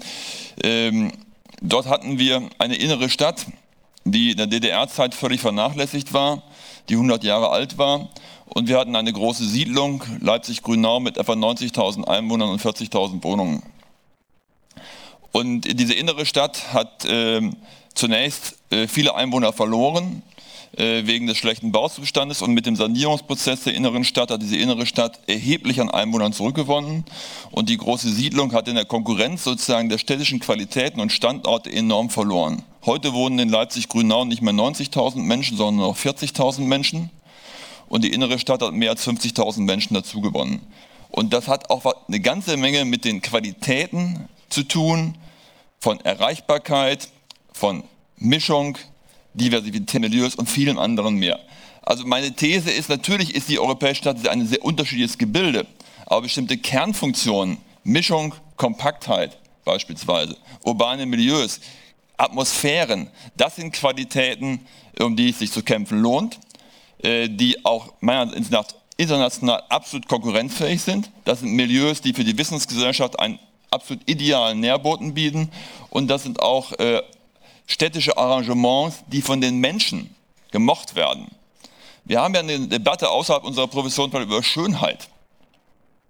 Ähm, 0.62 1.10
Dort 1.62 1.86
hatten 1.86 2.18
wir 2.18 2.48
eine 2.58 2.76
innere 2.76 3.10
Stadt, 3.10 3.46
die 4.04 4.30
in 4.30 4.38
der 4.38 4.46
DDR-Zeit 4.46 5.14
völlig 5.14 5.42
vernachlässigt 5.42 6.14
war, 6.14 6.42
die 6.88 6.94
100 6.94 7.22
Jahre 7.22 7.50
alt 7.50 7.76
war. 7.76 8.08
Und 8.46 8.66
wir 8.66 8.78
hatten 8.78 8.96
eine 8.96 9.12
große 9.12 9.44
Siedlung, 9.44 10.02
Leipzig-Grünau, 10.20 11.00
mit 11.00 11.18
etwa 11.18 11.34
90.000 11.34 12.04
Einwohnern 12.08 12.48
und 12.48 12.62
40.000 12.62 13.22
Wohnungen. 13.22 13.62
Und 15.32 15.62
diese 15.62 15.94
innere 15.94 16.26
Stadt 16.26 16.72
hat 16.72 17.04
äh, 17.04 17.40
zunächst 17.94 18.56
äh, 18.70 18.88
viele 18.88 19.14
Einwohner 19.14 19.52
verloren 19.52 20.22
äh, 20.76 21.06
wegen 21.06 21.26
des 21.26 21.38
schlechten 21.38 21.72
Bauzustandes 21.72 22.42
und 22.42 22.52
mit 22.52 22.66
dem 22.66 22.76
Sanierungsprozess 22.76 23.64
der 23.64 23.74
inneren 23.74 24.04
Stadt 24.04 24.30
hat 24.30 24.42
diese 24.42 24.56
innere 24.56 24.86
Stadt 24.86 25.20
erheblich 25.26 25.80
an 25.80 25.90
Einwohnern 25.90 26.32
zurückgewonnen 26.32 27.04
und 27.50 27.68
die 27.68 27.76
große 27.76 28.08
Siedlung 28.08 28.52
hat 28.52 28.68
in 28.68 28.74
der 28.74 28.84
Konkurrenz 28.84 29.44
sozusagen 29.44 29.88
der 29.88 29.98
städtischen 29.98 30.40
Qualitäten 30.40 31.00
und 31.00 31.12
Standorte 31.12 31.70
enorm 31.72 32.10
verloren. 32.10 32.62
Heute 32.86 33.12
wohnen 33.12 33.38
in 33.38 33.48
Leipzig-Grünau 33.48 34.24
nicht 34.24 34.42
mehr 34.42 34.54
90.000 34.54 35.18
Menschen, 35.18 35.56
sondern 35.56 35.88
noch 35.88 35.96
40.000 35.96 36.60
Menschen 36.60 37.10
und 37.88 38.04
die 38.04 38.12
innere 38.12 38.38
Stadt 38.38 38.62
hat 38.62 38.72
mehr 38.72 38.90
als 38.90 39.06
50.000 39.06 39.60
Menschen 39.62 39.94
dazu 39.94 40.20
gewonnen. 40.20 40.60
Und 41.10 41.32
das 41.32 41.48
hat 41.48 41.70
auch 41.70 41.84
eine 42.06 42.20
ganze 42.20 42.56
Menge 42.56 42.84
mit 42.84 43.04
den 43.04 43.20
Qualitäten 43.20 44.28
zu 44.50 44.64
tun, 44.64 45.16
von 45.80 46.00
Erreichbarkeit, 46.00 47.08
von 47.52 47.84
Mischung, 48.16 48.76
Diversität, 49.34 50.00
Milieus 50.00 50.34
und 50.34 50.48
vielen 50.48 50.78
anderen 50.78 51.14
mehr. 51.14 51.38
Also 51.82 52.06
meine 52.06 52.32
These 52.32 52.70
ist, 52.70 52.88
natürlich 52.88 53.34
ist 53.34 53.48
die 53.48 53.58
Europäische 53.58 54.02
Stadt 54.02 54.28
ein 54.28 54.46
sehr 54.46 54.62
unterschiedliches 54.62 55.16
Gebilde, 55.16 55.66
aber 56.06 56.22
bestimmte 56.22 56.58
Kernfunktionen, 56.58 57.58
Mischung, 57.84 58.34
Kompaktheit 58.56 59.38
beispielsweise, 59.64 60.36
urbane 60.64 61.06
Milieus, 61.06 61.60
Atmosphären, 62.16 63.08
das 63.36 63.56
sind 63.56 63.72
Qualitäten, 63.72 64.60
um 65.00 65.16
die 65.16 65.30
es 65.30 65.38
sich 65.38 65.50
zu 65.50 65.62
kämpfen 65.62 66.02
lohnt, 66.02 66.38
äh, 67.02 67.28
die 67.28 67.64
auch 67.64 67.94
meiner 68.00 68.22
Ansicht 68.22 68.50
nach 68.50 68.66
international 68.98 69.62
absolut 69.70 70.06
konkurrenzfähig 70.06 70.82
sind. 70.82 71.10
Das 71.24 71.40
sind 71.40 71.52
Milieus, 71.52 72.02
die 72.02 72.12
für 72.12 72.24
die 72.24 72.36
Wissensgesellschaft 72.36 73.18
einen 73.18 73.38
absolut 73.70 74.08
idealen 74.08 74.60
Nährboten 74.60 75.14
bieten 75.14 75.50
und 75.90 76.08
das 76.08 76.22
sind 76.22 76.40
auch 76.40 76.72
äh, 76.78 77.02
städtische 77.66 78.16
Arrangements, 78.16 79.04
die 79.06 79.22
von 79.22 79.40
den 79.40 79.58
Menschen 79.58 80.14
gemocht 80.50 80.94
werden. 80.94 81.28
Wir 82.04 82.20
haben 82.20 82.34
ja 82.34 82.40
eine 82.40 82.66
Debatte 82.66 83.08
außerhalb 83.10 83.44
unserer 83.44 83.68
Profession 83.68 84.10
über 84.10 84.42
Schönheit 84.42 85.08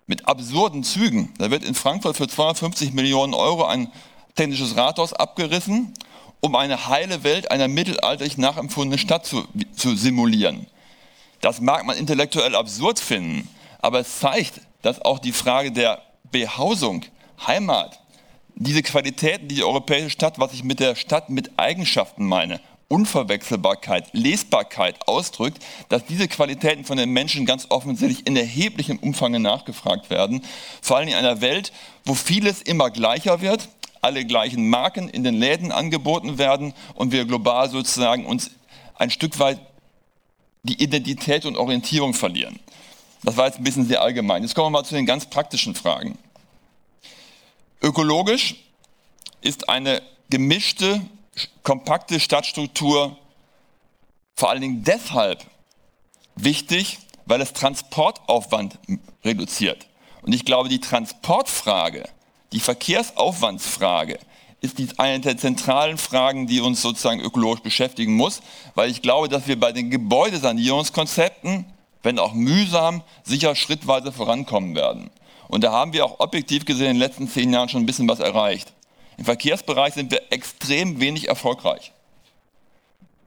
mit 0.06 0.26
absurden 0.26 0.82
Zügen. 0.82 1.32
Da 1.38 1.50
wird 1.50 1.64
in 1.64 1.74
Frankfurt 1.74 2.16
für 2.16 2.26
250 2.26 2.92
Millionen 2.92 3.34
Euro 3.34 3.64
ein 3.64 3.92
technisches 4.34 4.76
Rathaus 4.76 5.12
abgerissen, 5.12 5.94
um 6.40 6.56
eine 6.56 6.88
heile 6.88 7.22
Welt 7.22 7.50
einer 7.50 7.68
mittelalterlich 7.68 8.38
nachempfundenen 8.38 8.98
Stadt 8.98 9.26
zu, 9.26 9.44
zu 9.76 9.94
simulieren. 9.94 10.66
Das 11.40 11.60
mag 11.60 11.84
man 11.84 11.96
intellektuell 11.96 12.54
absurd 12.54 12.98
finden, 12.98 13.48
aber 13.80 14.00
es 14.00 14.18
zeigt, 14.18 14.60
dass 14.82 15.00
auch 15.02 15.18
die 15.18 15.32
Frage 15.32 15.70
der 15.72 16.02
Behausung, 16.30 17.04
Heimat, 17.46 18.00
diese 18.54 18.82
Qualitäten, 18.82 19.48
die 19.48 19.56
die 19.56 19.64
europäische 19.64 20.10
Stadt, 20.10 20.38
was 20.38 20.52
ich 20.52 20.64
mit 20.64 20.80
der 20.80 20.94
Stadt 20.94 21.30
mit 21.30 21.58
Eigenschaften 21.58 22.26
meine, 22.26 22.60
Unverwechselbarkeit, 22.88 24.08
Lesbarkeit 24.12 25.06
ausdrückt, 25.06 25.62
dass 25.88 26.04
diese 26.04 26.26
Qualitäten 26.26 26.84
von 26.84 26.98
den 26.98 27.10
Menschen 27.10 27.46
ganz 27.46 27.66
offensichtlich 27.70 28.26
in 28.26 28.36
erheblichem 28.36 28.98
Umfang 28.98 29.40
nachgefragt 29.40 30.10
werden. 30.10 30.42
Vor 30.82 30.96
allem 30.96 31.08
in 31.08 31.14
einer 31.14 31.40
Welt, 31.40 31.72
wo 32.04 32.14
vieles 32.14 32.62
immer 32.62 32.90
gleicher 32.90 33.40
wird, 33.40 33.68
alle 34.02 34.24
gleichen 34.24 34.68
Marken 34.68 35.08
in 35.08 35.22
den 35.22 35.34
Läden 35.34 35.70
angeboten 35.70 36.38
werden 36.38 36.74
und 36.94 37.12
wir 37.12 37.26
global 37.26 37.70
sozusagen 37.70 38.26
uns 38.26 38.50
ein 38.96 39.10
Stück 39.10 39.38
weit 39.38 39.60
die 40.64 40.82
Identität 40.82 41.46
und 41.46 41.56
Orientierung 41.56 42.12
verlieren. 42.12 42.58
Das 43.22 43.36
war 43.36 43.46
jetzt 43.46 43.58
ein 43.58 43.64
bisschen 43.64 43.86
sehr 43.86 44.02
allgemein. 44.02 44.42
Jetzt 44.42 44.54
kommen 44.54 44.66
wir 44.66 44.80
mal 44.80 44.84
zu 44.84 44.94
den 44.94 45.06
ganz 45.06 45.26
praktischen 45.26 45.74
Fragen. 45.74 46.18
Ökologisch 47.82 48.56
ist 49.40 49.68
eine 49.68 50.02
gemischte, 50.28 51.00
kompakte 51.62 52.20
Stadtstruktur 52.20 53.16
vor 54.34 54.50
allen 54.50 54.60
Dingen 54.60 54.84
deshalb 54.84 55.44
wichtig, 56.34 56.98
weil 57.26 57.40
es 57.40 57.52
Transportaufwand 57.52 58.78
reduziert. 59.24 59.86
Und 60.22 60.34
ich 60.34 60.44
glaube, 60.44 60.68
die 60.68 60.80
Transportfrage, 60.80 62.08
die 62.52 62.60
Verkehrsaufwandsfrage 62.60 64.18
ist 64.60 64.78
eine 64.98 65.20
der 65.20 65.38
zentralen 65.38 65.96
Fragen, 65.96 66.46
die 66.46 66.60
uns 66.60 66.82
sozusagen 66.82 67.20
ökologisch 67.20 67.62
beschäftigen 67.62 68.14
muss, 68.14 68.42
weil 68.74 68.90
ich 68.90 69.00
glaube, 69.00 69.28
dass 69.28 69.46
wir 69.46 69.58
bei 69.58 69.72
den 69.72 69.90
Gebäudesanierungskonzepten, 69.90 71.64
wenn 72.02 72.18
auch 72.18 72.34
mühsam, 72.34 73.02
sicher 73.24 73.54
schrittweise 73.54 74.12
vorankommen 74.12 74.74
werden. 74.74 75.10
Und 75.50 75.64
da 75.64 75.72
haben 75.72 75.92
wir 75.92 76.04
auch 76.04 76.20
objektiv 76.20 76.64
gesehen 76.64 76.86
in 76.86 76.94
den 76.94 77.00
letzten 77.00 77.28
zehn 77.28 77.52
Jahren 77.52 77.68
schon 77.68 77.82
ein 77.82 77.86
bisschen 77.86 78.08
was 78.08 78.20
erreicht. 78.20 78.72
Im 79.18 79.24
Verkehrsbereich 79.24 79.94
sind 79.94 80.12
wir 80.12 80.22
extrem 80.30 81.00
wenig 81.00 81.28
erfolgreich. 81.28 81.92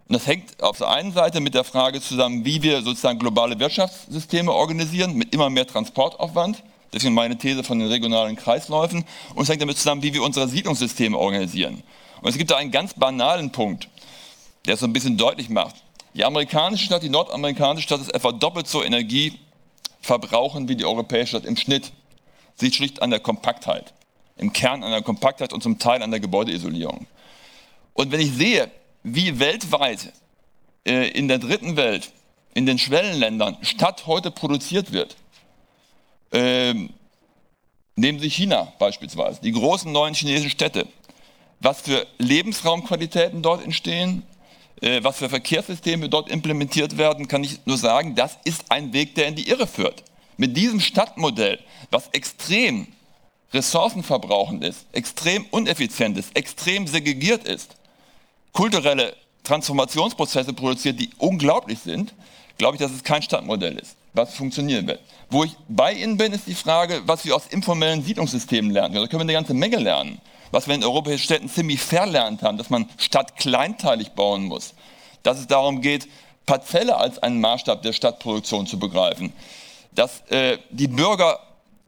Und 0.07 0.13
das 0.13 0.25
hängt 0.25 0.63
auf 0.63 0.77
der 0.77 0.89
einen 0.89 1.11
Seite 1.11 1.41
mit 1.41 1.53
der 1.53 1.65
Frage 1.65 1.99
zusammen, 1.99 2.45
wie 2.45 2.63
wir 2.63 2.81
sozusagen 2.81 3.19
globale 3.19 3.59
Wirtschaftssysteme 3.59 4.53
organisieren, 4.53 5.15
mit 5.15 5.33
immer 5.33 5.49
mehr 5.49 5.67
Transportaufwand. 5.67 6.63
Deswegen 6.93 7.13
meine 7.13 7.37
These 7.37 7.63
von 7.63 7.79
den 7.79 7.89
regionalen 7.89 8.37
Kreisläufen. 8.37 9.03
Und 9.35 9.43
es 9.43 9.49
hängt 9.49 9.61
damit 9.61 9.77
zusammen, 9.77 10.01
wie 10.01 10.13
wir 10.13 10.23
unsere 10.23 10.47
Siedlungssysteme 10.47 11.17
organisieren. 11.17 11.83
Und 12.21 12.29
es 12.29 12.37
gibt 12.37 12.51
da 12.51 12.55
einen 12.55 12.71
ganz 12.71 12.93
banalen 12.93 13.51
Punkt, 13.51 13.89
der 14.65 14.75
es 14.75 14.79
so 14.79 14.85
ein 14.85 14.93
bisschen 14.93 15.17
deutlich 15.17 15.49
macht. 15.49 15.75
Die 16.13 16.23
amerikanische 16.23 16.85
Stadt, 16.85 17.03
die 17.03 17.09
nordamerikanische 17.09 17.83
Stadt 17.83 17.99
ist 17.99 18.13
etwa 18.13 18.31
doppelt 18.31 18.67
so 18.67 18.81
Energie 18.81 19.39
verbrauchen 19.99 20.69
wie 20.69 20.75
die 20.77 20.85
europäische 20.85 21.37
Stadt 21.37 21.45
im 21.45 21.57
Schnitt 21.57 21.91
sieht 22.55 22.75
schlicht 22.75 23.01
an 23.01 23.09
der 23.09 23.19
Kompaktheit. 23.19 23.93
Im 24.37 24.51
Kern 24.51 24.83
an 24.83 24.91
der 24.91 25.01
Kompaktheit 25.01 25.53
und 25.53 25.61
zum 25.61 25.79
Teil 25.79 26.01
an 26.01 26.11
der 26.11 26.19
Gebäudeisolierung. 26.19 27.07
Und 27.93 28.11
wenn 28.11 28.19
ich 28.19 28.31
sehe, 28.31 28.71
wie 29.03 29.39
weltweit 29.39 30.11
äh, 30.85 31.09
in 31.09 31.27
der 31.27 31.39
dritten 31.39 31.75
Welt, 31.75 32.11
in 32.53 32.65
den 32.65 32.79
Schwellenländern 32.79 33.57
Stadt 33.61 34.07
heute 34.07 34.31
produziert 34.31 34.91
wird, 34.91 35.15
äh, 36.31 36.73
nehmen 37.95 38.19
Sie 38.19 38.29
China 38.29 38.73
beispielsweise, 38.79 39.41
die 39.41 39.51
großen 39.51 39.91
neuen 39.91 40.13
chinesischen 40.13 40.49
Städte, 40.49 40.87
was 41.59 41.81
für 41.81 42.05
Lebensraumqualitäten 42.17 43.41
dort 43.41 43.63
entstehen, 43.63 44.23
äh, 44.81 45.03
was 45.03 45.17
für 45.17 45.29
Verkehrssysteme 45.29 46.09
dort 46.09 46.29
implementiert 46.29 46.97
werden, 46.97 47.27
kann 47.27 47.43
ich 47.43 47.65
nur 47.65 47.77
sagen, 47.77 48.15
das 48.15 48.37
ist 48.43 48.71
ein 48.71 48.93
Weg, 48.93 49.15
der 49.15 49.27
in 49.27 49.35
die 49.35 49.47
Irre 49.47 49.67
führt. 49.67 50.03
Mit 50.37 50.57
diesem 50.57 50.79
Stadtmodell, 50.79 51.59
was 51.91 52.07
extrem 52.09 52.87
ressourcenverbrauchend 53.53 54.63
ist, 54.63 54.85
extrem 54.91 55.45
uneffizient 55.51 56.17
ist, 56.17 56.35
extrem 56.35 56.87
segregiert 56.87 57.47
ist, 57.47 57.75
kulturelle 58.51 59.15
Transformationsprozesse 59.43 60.53
produziert, 60.53 60.99
die 60.99 61.11
unglaublich 61.17 61.79
sind, 61.79 62.13
glaube 62.57 62.75
ich, 62.75 62.81
dass 62.81 62.91
es 62.91 63.03
kein 63.03 63.21
Stadtmodell 63.21 63.77
ist, 63.77 63.95
was 64.13 64.33
funktionieren 64.33 64.87
wird. 64.87 65.01
Wo 65.29 65.43
ich 65.43 65.55
bei 65.67 65.93
Ihnen 65.93 66.17
bin, 66.17 66.33
ist 66.33 66.47
die 66.47 66.55
Frage, 66.55 67.01
was 67.05 67.25
wir 67.25 67.35
aus 67.35 67.47
informellen 67.47 68.03
Siedlungssystemen 68.03 68.71
lernen. 68.71 68.95
Da 68.95 69.01
können 69.07 69.19
wir 69.19 69.21
eine 69.21 69.33
ganze 69.33 69.53
Menge 69.53 69.77
lernen. 69.77 70.19
Was 70.51 70.67
wir 70.67 70.75
in 70.75 70.83
europäischen 70.83 71.23
Städten 71.23 71.49
ziemlich 71.49 71.81
verlernt 71.81 72.43
haben, 72.43 72.59
dass 72.59 72.69
man 72.69 72.87
Stadt 72.97 73.37
kleinteilig 73.37 74.11
bauen 74.11 74.43
muss. 74.43 74.75
Dass 75.23 75.39
es 75.39 75.47
darum 75.47 75.81
geht, 75.81 76.07
Parzelle 76.45 76.97
als 76.97 77.17
einen 77.17 77.41
Maßstab 77.41 77.81
der 77.81 77.93
Stadtproduktion 77.93 78.67
zu 78.67 78.77
begreifen 78.77 79.33
dass 79.95 80.21
äh, 80.29 80.57
die 80.69 80.87
Bürger, 80.87 81.39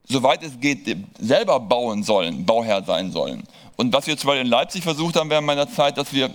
soweit 0.08 0.44
es 0.44 0.60
geht, 0.60 0.98
selber 1.20 1.60
bauen 1.60 2.04
sollen, 2.04 2.46
Bauherr 2.46 2.84
sein 2.84 3.12
sollen. 3.12 3.44
Und 3.76 3.94
was 3.94 4.08
wir 4.08 4.18
zum 4.18 4.30
Beispiel 4.30 4.46
in 4.46 4.52
Leipzig 4.52 4.84
versucht 4.84 5.16
haben 5.16 5.30
während 5.30 5.48
meiner 5.48 5.70
Zeit, 5.70 5.98
dass 5.98 6.14
wir 6.14 6.30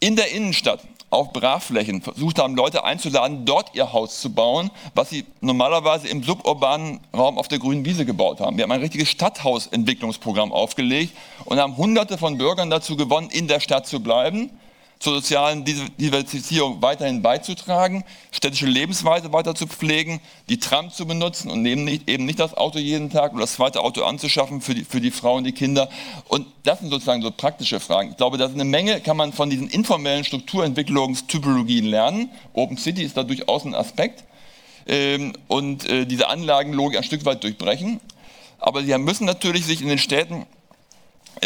in 0.00 0.16
der 0.16 0.32
Innenstadt 0.32 0.80
auf 1.10 1.32
Brachflächen 1.32 2.02
versucht 2.02 2.40
haben, 2.40 2.56
Leute 2.56 2.84
einzuladen, 2.84 3.44
dort 3.44 3.74
ihr 3.74 3.92
Haus 3.92 4.20
zu 4.20 4.32
bauen, 4.32 4.70
was 4.94 5.10
sie 5.10 5.24
normalerweise 5.40 6.08
im 6.08 6.24
suburbanen 6.24 7.00
Raum 7.14 7.38
auf 7.38 7.46
der 7.46 7.60
grünen 7.60 7.84
Wiese 7.84 8.04
gebaut 8.04 8.40
haben. 8.40 8.56
Wir 8.56 8.64
haben 8.64 8.72
ein 8.72 8.80
richtiges 8.80 9.08
Stadthausentwicklungsprogramm 9.10 10.52
aufgelegt 10.52 11.16
und 11.44 11.60
haben 11.60 11.76
Hunderte 11.76 12.18
von 12.18 12.36
Bürgern 12.36 12.68
dazu 12.68 12.96
gewonnen, 12.96 13.30
in 13.30 13.46
der 13.46 13.60
Stadt 13.60 13.86
zu 13.86 14.00
bleiben 14.00 14.50
zur 15.04 15.16
sozialen 15.16 15.66
Diversifizierung 15.66 16.80
weiterhin 16.80 17.20
beizutragen, 17.20 18.04
städtische 18.32 18.64
Lebensweise 18.64 19.34
weiter 19.34 19.54
zu 19.54 19.66
pflegen, 19.66 20.18
die 20.48 20.58
Tram 20.58 20.90
zu 20.90 21.06
benutzen 21.06 21.50
und 21.50 21.66
eben 21.66 21.84
nicht, 21.84 22.08
eben 22.08 22.24
nicht 22.24 22.40
das 22.40 22.54
Auto 22.54 22.78
jeden 22.78 23.10
Tag 23.10 23.32
oder 23.32 23.42
das 23.42 23.52
zweite 23.52 23.82
Auto 23.82 24.02
anzuschaffen 24.04 24.62
für 24.62 24.74
die, 24.74 24.82
für 24.82 25.02
die 25.02 25.10
Frauen, 25.10 25.44
die 25.44 25.52
Kinder. 25.52 25.90
Und 26.28 26.46
das 26.62 26.80
sind 26.80 26.88
sozusagen 26.88 27.20
so 27.20 27.30
praktische 27.30 27.80
Fragen. 27.80 28.12
Ich 28.12 28.16
glaube, 28.16 28.38
da 28.38 28.46
ist 28.46 28.54
eine 28.54 28.64
Menge, 28.64 28.98
kann 29.02 29.18
man 29.18 29.34
von 29.34 29.50
diesen 29.50 29.68
informellen 29.68 30.24
Strukturentwicklungstypologien 30.24 31.84
lernen. 31.84 32.30
Open 32.54 32.78
City 32.78 33.02
ist 33.02 33.18
da 33.18 33.24
durchaus 33.24 33.66
ein 33.66 33.74
Aspekt. 33.74 34.24
Ähm, 34.86 35.34
und 35.48 35.86
äh, 35.86 36.06
diese 36.06 36.28
Anlagenlogik 36.30 36.96
ein 36.96 37.04
Stück 37.04 37.26
weit 37.26 37.42
durchbrechen. 37.44 38.00
Aber 38.58 38.82
sie 38.82 38.96
müssen 38.96 39.26
natürlich 39.26 39.66
sich 39.66 39.82
in 39.82 39.88
den 39.88 39.98
Städten 39.98 40.46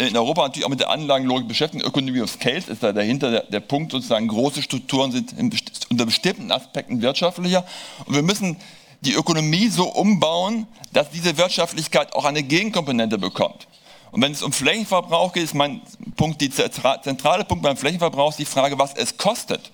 in 0.07 0.17
Europa 0.17 0.43
natürlich 0.43 0.65
auch 0.65 0.69
mit 0.69 0.79
der 0.79 0.89
Anlagenlogik 0.89 1.47
beschäftigen. 1.47 1.83
Ökonomie 1.83 2.21
of 2.21 2.29
Scale 2.29 2.57
ist 2.57 2.81
da 2.81 2.93
dahinter 2.93 3.31
der, 3.31 3.43
der 3.43 3.59
Punkt, 3.59 3.91
sozusagen 3.91 4.27
große 4.27 4.61
Strukturen 4.61 5.11
sind 5.11 5.33
in, 5.33 5.53
unter 5.89 6.05
bestimmten 6.05 6.51
Aspekten 6.51 7.01
wirtschaftlicher. 7.01 7.65
Und 8.05 8.15
wir 8.15 8.21
müssen 8.21 8.57
die 9.01 9.13
Ökonomie 9.13 9.67
so 9.67 9.87
umbauen, 9.87 10.67
dass 10.93 11.09
diese 11.09 11.37
Wirtschaftlichkeit 11.37 12.13
auch 12.13 12.25
eine 12.25 12.43
Gegenkomponente 12.43 13.17
bekommt. 13.17 13.67
Und 14.11 14.21
wenn 14.21 14.31
es 14.31 14.41
um 14.41 14.51
Flächenverbrauch 14.51 15.33
geht, 15.33 15.43
ist 15.43 15.53
mein 15.53 15.81
Punkt, 16.15 16.41
die 16.41 16.49
zentrale 16.49 17.45
Punkt 17.45 17.63
beim 17.63 17.77
Flächenverbrauch 17.77 18.31
ist 18.31 18.39
die 18.39 18.45
Frage, 18.45 18.79
was 18.79 18.93
es 18.93 19.17
kostet. 19.17 19.71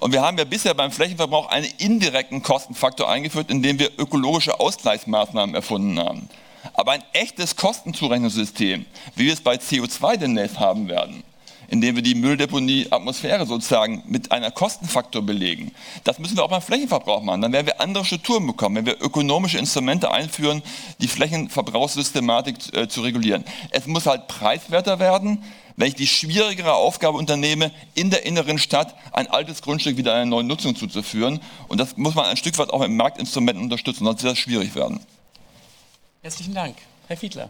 Und 0.00 0.12
wir 0.12 0.22
haben 0.22 0.38
ja 0.38 0.44
bisher 0.44 0.74
beim 0.74 0.90
Flächenverbrauch 0.90 1.48
einen 1.50 1.68
indirekten 1.78 2.42
Kostenfaktor 2.42 3.08
eingeführt, 3.08 3.50
indem 3.50 3.78
wir 3.78 3.90
ökologische 3.98 4.58
Ausgleichsmaßnahmen 4.58 5.54
erfunden 5.54 5.98
haben. 5.98 6.28
Aber 6.74 6.92
ein 6.92 7.02
echtes 7.12 7.56
Kostenzurechnungssystem, 7.56 8.86
wie 9.16 9.26
wir 9.26 9.32
es 9.32 9.40
bei 9.40 9.56
CO2 9.56 10.16
demnächst 10.16 10.58
haben 10.58 10.88
werden, 10.88 11.22
indem 11.68 11.96
wir 11.96 12.02
die 12.02 12.14
Mülldeponie 12.14 12.86
Atmosphäre 12.90 13.46
sozusagen 13.46 14.02
mit 14.06 14.32
einer 14.32 14.50
Kostenfaktor 14.50 15.22
belegen. 15.22 15.72
Das 16.04 16.18
müssen 16.18 16.36
wir 16.36 16.44
auch 16.44 16.50
beim 16.50 16.62
Flächenverbrauch 16.62 17.22
machen. 17.22 17.42
Dann 17.42 17.52
werden 17.52 17.66
wir 17.66 17.80
andere 17.80 18.04
Strukturen 18.04 18.46
bekommen, 18.46 18.76
wenn 18.76 18.86
wir 18.86 19.00
ökonomische 19.00 19.58
Instrumente 19.58 20.10
einführen, 20.10 20.62
die 21.00 21.08
Flächenverbrauchssystematik 21.08 22.74
äh, 22.74 22.88
zu 22.88 23.02
regulieren. 23.02 23.44
Es 23.70 23.86
muss 23.86 24.06
halt 24.06 24.26
preiswerter 24.26 24.98
werden, 24.98 25.42
wenn 25.76 25.88
ich 25.88 25.94
die 25.94 26.06
schwierigere 26.06 26.74
Aufgabe 26.74 27.16
unternehme, 27.16 27.70
in 27.94 28.10
der 28.10 28.26
inneren 28.26 28.58
Stadt 28.58 28.94
ein 29.12 29.28
altes 29.28 29.62
Grundstück 29.62 29.96
wieder 29.96 30.14
einer 30.14 30.26
neuen 30.26 30.46
Nutzung 30.46 30.76
zuzuführen. 30.76 31.40
Und 31.68 31.78
das 31.78 31.96
muss 31.96 32.14
man 32.14 32.26
ein 32.26 32.36
Stück 32.36 32.58
weit 32.58 32.70
auch 32.70 32.80
mit 32.80 32.90
Marktinstrumenten 32.90 33.64
unterstützen, 33.64 34.04
sonst 34.04 34.22
wird 34.22 34.32
das 34.32 34.38
schwierig 34.38 34.74
werden. 34.74 35.00
Herzlichen 36.22 36.54
Dank. 36.54 36.76
Herr 37.08 37.16
Fiedler. 37.16 37.48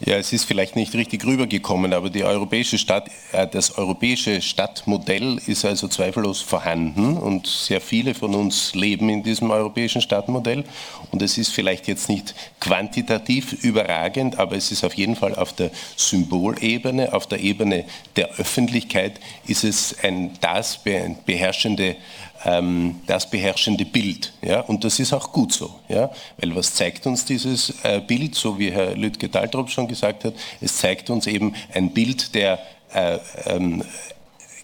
Ja, 0.00 0.16
es 0.16 0.32
ist 0.32 0.44
vielleicht 0.44 0.74
nicht 0.74 0.94
richtig 0.94 1.26
rübergekommen, 1.26 1.92
aber 1.92 2.08
europäische 2.24 2.78
Stadt, 2.78 3.10
äh, 3.32 3.46
das 3.46 3.76
europäische 3.76 4.40
Stadtmodell 4.40 5.38
ist 5.46 5.66
also 5.66 5.86
zweifellos 5.86 6.40
vorhanden 6.40 7.18
und 7.18 7.46
sehr 7.46 7.82
viele 7.82 8.14
von 8.14 8.34
uns 8.34 8.74
leben 8.74 9.10
in 9.10 9.22
diesem 9.22 9.50
europäischen 9.50 10.00
Stadtmodell. 10.00 10.64
Und 11.10 11.20
es 11.20 11.36
ist 11.36 11.52
vielleicht 11.52 11.88
jetzt 11.88 12.08
nicht 12.08 12.34
quantitativ 12.60 13.52
überragend, 13.64 14.38
aber 14.38 14.56
es 14.56 14.70
ist 14.70 14.82
auf 14.82 14.94
jeden 14.94 15.16
Fall 15.16 15.34
auf 15.34 15.52
der 15.52 15.72
Symbolebene, 15.96 17.12
auf 17.12 17.26
der 17.26 17.40
Ebene 17.40 17.84
der 18.16 18.30
Öffentlichkeit, 18.38 19.20
ist 19.46 19.64
es 19.64 19.94
ein 20.02 20.30
das 20.40 20.78
beherrschende 21.26 21.96
ähm, 22.44 23.00
das 23.06 23.28
beherrschende 23.30 23.84
Bild. 23.84 24.32
Ja? 24.42 24.60
Und 24.60 24.84
das 24.84 24.98
ist 24.98 25.12
auch 25.12 25.32
gut 25.32 25.52
so. 25.52 25.74
Ja? 25.88 26.10
Weil 26.38 26.54
was 26.54 26.74
zeigt 26.74 27.06
uns 27.06 27.24
dieses 27.24 27.74
äh, 27.82 28.00
Bild, 28.00 28.34
so 28.34 28.58
wie 28.58 28.70
Herr 28.70 28.96
Lütke-Daltrop 28.96 29.70
schon 29.70 29.88
gesagt 29.88 30.24
hat, 30.24 30.34
es 30.60 30.78
zeigt 30.78 31.10
uns 31.10 31.26
eben 31.26 31.54
ein 31.74 31.92
Bild 31.92 32.34
der 32.34 32.58
äh, 32.92 33.18
ähm, 33.46 33.84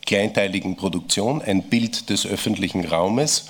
kleinteiligen 0.07 0.77
Produktion, 0.77 1.43
ein 1.43 1.63
Bild 1.65 2.11
des 2.11 2.27
öffentlichen 2.27 2.85
Raumes 2.85 3.47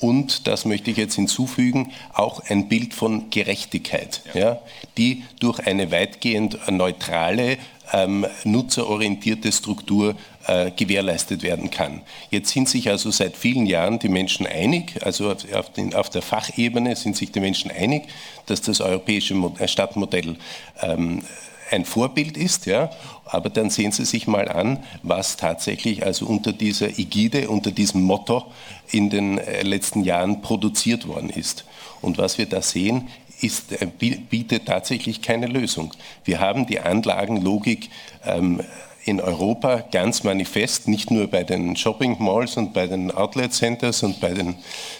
und, 0.00 0.46
das 0.46 0.64
möchte 0.64 0.90
ich 0.90 0.96
jetzt 0.96 1.14
hinzufügen, 1.16 1.92
auch 2.14 2.40
ein 2.48 2.68
Bild 2.68 2.94
von 2.94 3.28
Gerechtigkeit, 3.28 4.22
ja. 4.32 4.40
ja 4.40 4.58
die 4.96 5.24
durch 5.40 5.66
eine 5.66 5.92
weitgehend 5.92 6.58
neutrale, 6.70 7.58
ähm, 7.92 8.26
nutzerorientierte 8.44 9.52
Struktur 9.52 10.14
äh, 10.46 10.70
gewährleistet 10.70 11.42
werden 11.42 11.70
kann. 11.70 12.02
Jetzt 12.30 12.50
sind 12.50 12.68
sich 12.68 12.88
also 12.88 13.10
seit 13.10 13.36
vielen 13.36 13.66
Jahren 13.66 13.98
die 13.98 14.08
Menschen 14.08 14.46
einig, 14.46 14.94
also 15.02 15.30
auf, 15.30 15.52
auf, 15.52 15.72
den, 15.72 15.94
auf 15.94 16.10
der 16.10 16.22
Fachebene 16.22 16.96
sind 16.96 17.16
sich 17.16 17.32
die 17.32 17.40
Menschen 17.40 17.70
einig, 17.70 18.04
dass 18.46 18.60
das 18.60 18.80
europäische 18.80 19.34
äh, 19.58 19.68
Stadtmodell 19.68 20.36
ähm, 20.82 21.22
ein 21.70 21.84
Vorbild 21.84 22.36
ist, 22.36 22.66
ja, 22.66 22.90
aber 23.24 23.48
dann 23.48 23.70
sehen 23.70 23.92
Sie 23.92 24.04
sich 24.04 24.26
mal 24.26 24.48
an, 24.48 24.82
was 25.02 25.36
tatsächlich 25.36 26.04
also 26.04 26.26
unter 26.26 26.52
dieser 26.52 26.98
Ägide, 26.98 27.48
unter 27.48 27.70
diesem 27.70 28.02
Motto 28.02 28.46
in 28.90 29.08
den 29.08 29.38
äh, 29.38 29.62
letzten 29.62 30.02
Jahren 30.02 30.42
produziert 30.42 31.06
worden 31.06 31.30
ist. 31.30 31.64
Und 32.02 32.18
was 32.18 32.38
wir 32.38 32.46
da 32.46 32.62
sehen, 32.62 33.08
ist, 33.40 33.72
äh, 33.72 33.86
bietet 33.86 34.66
tatsächlich 34.66 35.22
keine 35.22 35.46
Lösung. 35.46 35.92
Wir 36.24 36.40
haben 36.40 36.66
die 36.66 36.80
Anlagenlogik 36.80 37.90
ähm, 38.24 38.60
in 39.04 39.20
Europa 39.20 39.82
ganz 39.90 40.24
manifest, 40.24 40.86
nicht 40.86 41.10
nur 41.10 41.26
bei 41.26 41.42
den 41.42 41.74
Shopping 41.74 42.16
Malls 42.22 42.56
und 42.56 42.74
bei 42.74 42.86
den 42.86 43.10
Outlet 43.10 43.52
Centers 43.52 44.02
und 44.02 44.20
bei 44.20 44.34
den, 44.34 44.56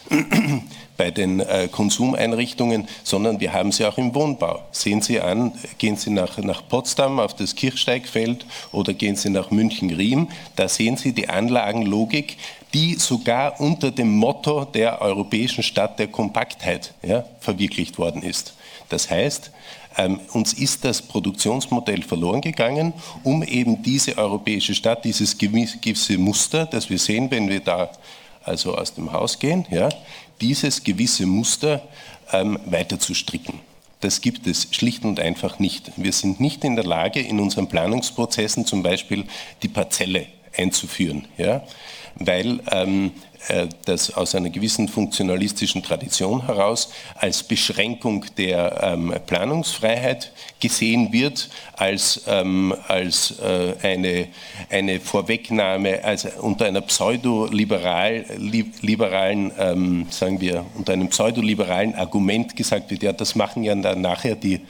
bei 0.97 1.11
den 1.11 1.39
äh, 1.39 1.67
Konsumeinrichtungen, 1.71 2.87
sondern 3.03 3.39
wir 3.39 3.53
haben 3.53 3.71
sie 3.71 3.85
auch 3.85 3.97
im 3.97 4.15
Wohnbau. 4.15 4.59
Sehen 4.71 5.01
Sie 5.01 5.21
an, 5.21 5.53
gehen 5.77 5.97
Sie 5.97 6.09
nach, 6.09 6.37
nach 6.39 6.67
Potsdam 6.67 7.19
auf 7.19 7.35
das 7.35 7.55
Kirchsteigfeld 7.55 8.45
oder 8.71 8.93
gehen 8.93 9.15
Sie 9.15 9.29
nach 9.29 9.51
München-Riem, 9.51 10.29
da 10.55 10.67
sehen 10.67 10.97
Sie 10.97 11.13
die 11.13 11.29
Anlagenlogik, 11.29 12.37
die 12.73 12.95
sogar 12.95 13.59
unter 13.59 13.91
dem 13.91 14.15
Motto 14.15 14.65
der 14.65 15.01
europäischen 15.01 15.63
Stadt 15.63 15.99
der 15.99 16.07
Kompaktheit 16.07 16.93
ja, 17.03 17.25
verwirklicht 17.39 17.97
worden 17.97 18.23
ist. 18.23 18.53
Das 18.89 19.09
heißt, 19.09 19.51
ähm, 19.97 20.19
uns 20.31 20.53
ist 20.53 20.85
das 20.85 21.01
Produktionsmodell 21.01 22.01
verloren 22.03 22.41
gegangen, 22.41 22.93
um 23.23 23.43
eben 23.43 23.83
diese 23.83 24.17
europäische 24.17 24.73
Stadt, 24.73 25.03
dieses 25.03 25.37
gewisse 25.37 26.17
Muster, 26.17 26.65
das 26.65 26.89
wir 26.89 26.97
sehen, 26.97 27.29
wenn 27.29 27.49
wir 27.49 27.59
da 27.59 27.91
also 28.43 28.75
aus 28.75 28.93
dem 28.93 29.11
Haus 29.11 29.37
gehen, 29.37 29.65
ja, 29.69 29.89
dieses 30.39 30.83
gewisse 30.83 31.25
Muster 31.25 31.81
ähm, 32.31 32.57
weiter 32.65 32.99
zu 32.99 33.13
stricken. 33.13 33.59
Das 33.99 34.21
gibt 34.21 34.47
es 34.47 34.67
schlicht 34.71 35.03
und 35.03 35.19
einfach 35.19 35.59
nicht. 35.59 35.91
Wir 35.95 36.11
sind 36.11 36.39
nicht 36.39 36.63
in 36.63 36.75
der 36.75 36.85
Lage, 36.85 37.19
in 37.21 37.39
unseren 37.39 37.67
Planungsprozessen 37.67 38.65
zum 38.65 38.81
Beispiel 38.81 39.25
die 39.61 39.67
Parzelle 39.67 40.25
einzuführen, 40.57 41.27
ja, 41.37 41.63
weil 42.15 42.59
ähm, 42.71 43.11
äh, 43.47 43.67
das 43.85 44.13
aus 44.13 44.35
einer 44.35 44.49
gewissen 44.51 44.87
funktionalistischen 44.87 45.81
Tradition 45.81 46.45
heraus 46.45 46.89
als 47.15 47.41
Beschränkung 47.41 48.25
der 48.37 48.79
ähm, 48.83 49.13
Planungsfreiheit 49.25 50.31
gesehen 50.59 51.11
wird, 51.11 51.49
als, 51.75 52.21
ähm, 52.27 52.75
als 52.87 53.39
äh, 53.39 53.73
eine, 53.81 54.27
eine 54.69 54.99
Vorwegnahme, 54.99 56.03
also 56.03 56.29
unter 56.41 56.65
einer 56.65 56.81
pseudoliberal, 56.81 58.25
liberalen, 58.37 59.51
ähm, 59.57 60.05
sagen 60.11 60.39
wir, 60.39 60.65
unter 60.75 60.93
einem 60.93 61.09
pseudoliberalen 61.09 61.95
Argument 61.95 62.55
gesagt 62.55 62.91
wird, 62.91 63.01
ja, 63.01 63.11
das 63.11 63.33
machen 63.33 63.63
ja 63.63 63.73
dann 63.73 64.01
nachher 64.01 64.35
die, 64.35 64.61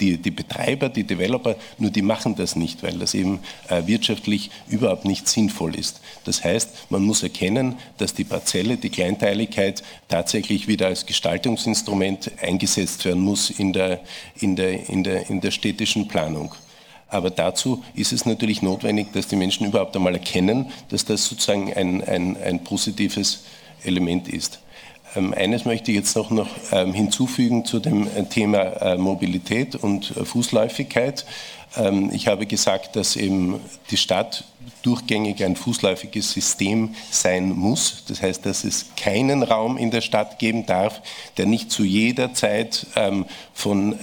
die, 0.00 0.16
die 0.16 0.30
Betreiber, 0.30 0.88
die 0.88 1.04
Developer, 1.04 1.56
nur 1.78 1.90
die 1.90 2.02
machen 2.02 2.34
das 2.34 2.56
nicht, 2.56 2.82
weil 2.82 2.98
das 2.98 3.14
eben 3.14 3.40
äh, 3.68 3.86
wirtschaftlich 3.86 4.50
überhaupt 4.68 5.04
nicht 5.04 5.28
sinnvoll 5.28 5.74
ist. 5.74 6.00
Das 6.24 6.42
heißt, 6.42 6.90
man 6.90 7.02
muss 7.02 7.22
erkennen, 7.22 7.76
dass 7.98 8.14
die 8.14 8.24
Parzelle, 8.24 8.76
die 8.76 8.90
Kleinteiligkeit 8.90 9.82
tatsächlich 10.08 10.66
wieder 10.68 10.86
als 10.86 11.06
Gestaltungsinstrument 11.06 12.32
eingesetzt 12.42 13.04
werden 13.04 13.22
muss 13.22 13.50
in 13.50 13.72
der, 13.72 14.00
in 14.40 14.56
der, 14.56 14.88
in 14.88 15.04
der, 15.04 15.28
in 15.30 15.40
der 15.40 15.50
städtischen 15.50 16.08
Planung. 16.08 16.54
Aber 17.08 17.30
dazu 17.30 17.82
ist 17.94 18.12
es 18.12 18.24
natürlich 18.24 18.62
notwendig, 18.62 19.12
dass 19.12 19.26
die 19.26 19.36
Menschen 19.36 19.66
überhaupt 19.66 19.96
einmal 19.96 20.14
erkennen, 20.14 20.70
dass 20.90 21.04
das 21.04 21.24
sozusagen 21.24 21.74
ein, 21.74 22.02
ein, 22.04 22.36
ein 22.36 22.62
positives 22.62 23.44
Element 23.82 24.28
ist. 24.28 24.60
Ähm, 25.16 25.34
eines 25.34 25.64
möchte 25.64 25.90
ich 25.90 25.96
jetzt 25.96 26.16
noch, 26.16 26.30
noch 26.30 26.48
ähm, 26.72 26.92
hinzufügen 26.92 27.64
zu 27.64 27.80
dem 27.80 28.06
äh, 28.06 28.24
Thema 28.24 28.58
äh, 28.58 28.96
Mobilität 28.96 29.74
und 29.74 30.16
äh, 30.16 30.24
Fußläufigkeit. 30.24 31.26
Ähm, 31.76 32.10
ich 32.12 32.28
habe 32.28 32.46
gesagt, 32.46 32.96
dass 32.96 33.16
eben 33.16 33.60
die 33.90 33.96
Stadt 33.96 34.44
durchgängig 34.82 35.44
ein 35.44 35.56
fußläufiges 35.56 36.32
System 36.32 36.94
sein 37.10 37.50
muss. 37.50 38.04
Das 38.08 38.22
heißt, 38.22 38.46
dass 38.46 38.64
es 38.64 38.86
keinen 38.96 39.42
Raum 39.42 39.76
in 39.76 39.90
der 39.90 40.00
Stadt 40.00 40.38
geben 40.38 40.64
darf, 40.64 41.02
der 41.36 41.46
nicht 41.46 41.70
zu 41.70 41.84
jeder 41.84 42.32
Zeit 42.32 42.86
von 43.52 43.98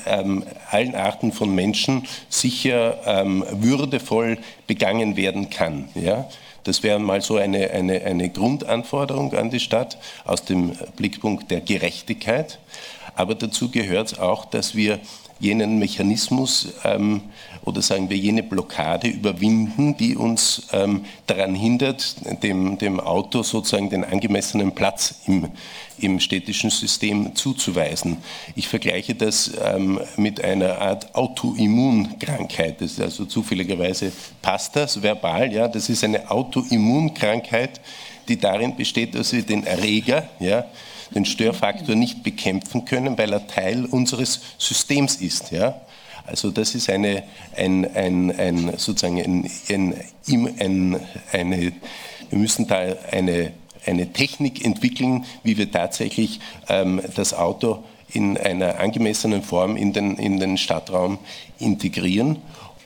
allen 0.69 0.95
Arten 0.95 1.31
von 1.31 1.55
Menschen 1.55 2.05
sicher 2.29 3.25
würdevoll 3.53 4.37
begangen 4.67 5.15
werden 5.15 5.49
kann. 5.49 5.89
Ja? 5.95 6.29
Das 6.67 6.83
wäre 6.83 6.99
mal 6.99 7.21
so 7.21 7.37
eine, 7.37 7.71
eine, 7.71 8.03
eine 8.03 8.29
Grundanforderung 8.29 9.33
an 9.33 9.49
die 9.49 9.61
Stadt 9.61 9.97
aus 10.25 10.43
dem 10.43 10.73
Blickpunkt 10.97 11.49
der 11.49 11.61
Gerechtigkeit. 11.61 12.59
Aber 13.15 13.35
dazu 13.35 13.71
gehört 13.71 14.19
auch, 14.19 14.43
dass 14.43 14.75
wir 14.75 14.99
jenen 15.39 15.79
Mechanismus 15.79 16.73
ähm, 16.83 17.21
oder 17.67 17.81
sagen 17.81 18.09
wir 18.09 18.15
jene 18.15 18.43
Blockade 18.43 19.07
überwinden, 19.07 19.97
die 19.97 20.15
uns 20.15 20.67
ähm, 20.71 21.03
daran 21.25 21.53
hindert, 21.53 22.15
dem, 22.41 22.77
dem 22.77 23.01
Auto 23.01 23.43
sozusagen 23.43 23.89
den 23.89 24.05
angemessenen 24.05 24.73
Platz 24.73 25.15
im, 25.27 25.49
im 25.97 26.21
städtischen 26.21 26.69
System 26.69 27.35
zuzuweisen. 27.35 28.17
Ich 28.55 28.69
vergleiche 28.69 29.15
das 29.15 29.51
ähm, 29.61 29.99
mit 30.15 30.41
einer 30.41 30.79
Art 30.79 31.13
Autoimmunkrankheit. 31.13 32.79
Das 32.79 32.93
ist 32.93 33.01
also 33.01 33.25
zufälligerweise 33.25 34.13
passt 34.41 34.77
das 34.77 35.01
verbal. 35.03 35.51
Ja, 35.51 35.67
das 35.67 35.89
ist 35.89 36.05
eine 36.05 36.31
Autoimmunkrankheit, 36.31 37.81
die 38.29 38.37
darin 38.37 38.77
besteht, 38.77 39.13
dass 39.13 39.33
wir 39.33 39.41
den 39.41 39.65
Erreger, 39.65 40.29
ja, 40.39 40.65
den 41.13 41.25
Störfaktor 41.25 41.95
nicht 41.95 42.23
bekämpfen 42.23 42.85
können, 42.85 43.17
weil 43.17 43.33
er 43.33 43.45
Teil 43.47 43.85
unseres 43.85 44.39
Systems 44.57 45.15
ist. 45.17 45.51
Ja? 45.51 45.81
Also 46.27 46.51
das 46.51 46.75
ist 46.75 46.89
eine, 46.89 47.23
ein, 47.55 47.85
ein, 47.95 48.37
ein 48.37 48.77
sozusagen 48.77 49.17
ein, 49.21 49.49
ein, 50.59 50.99
eine, 51.31 51.73
wir 52.29 52.37
müssen 52.37 52.67
da 52.67 52.79
eine, 53.11 53.53
eine 53.85 54.11
Technik 54.11 54.63
entwickeln, 54.63 55.25
wie 55.43 55.57
wir 55.57 55.71
tatsächlich 55.71 56.41
ähm, 56.67 57.01
das 57.15 57.33
Auto 57.33 57.83
in 58.09 58.37
einer 58.37 58.79
angemessenen 58.79 59.41
Form 59.41 59.77
in 59.77 59.93
den, 59.93 60.17
in 60.17 60.39
den 60.39 60.57
Stadtraum 60.57 61.17
integrieren. 61.59 62.37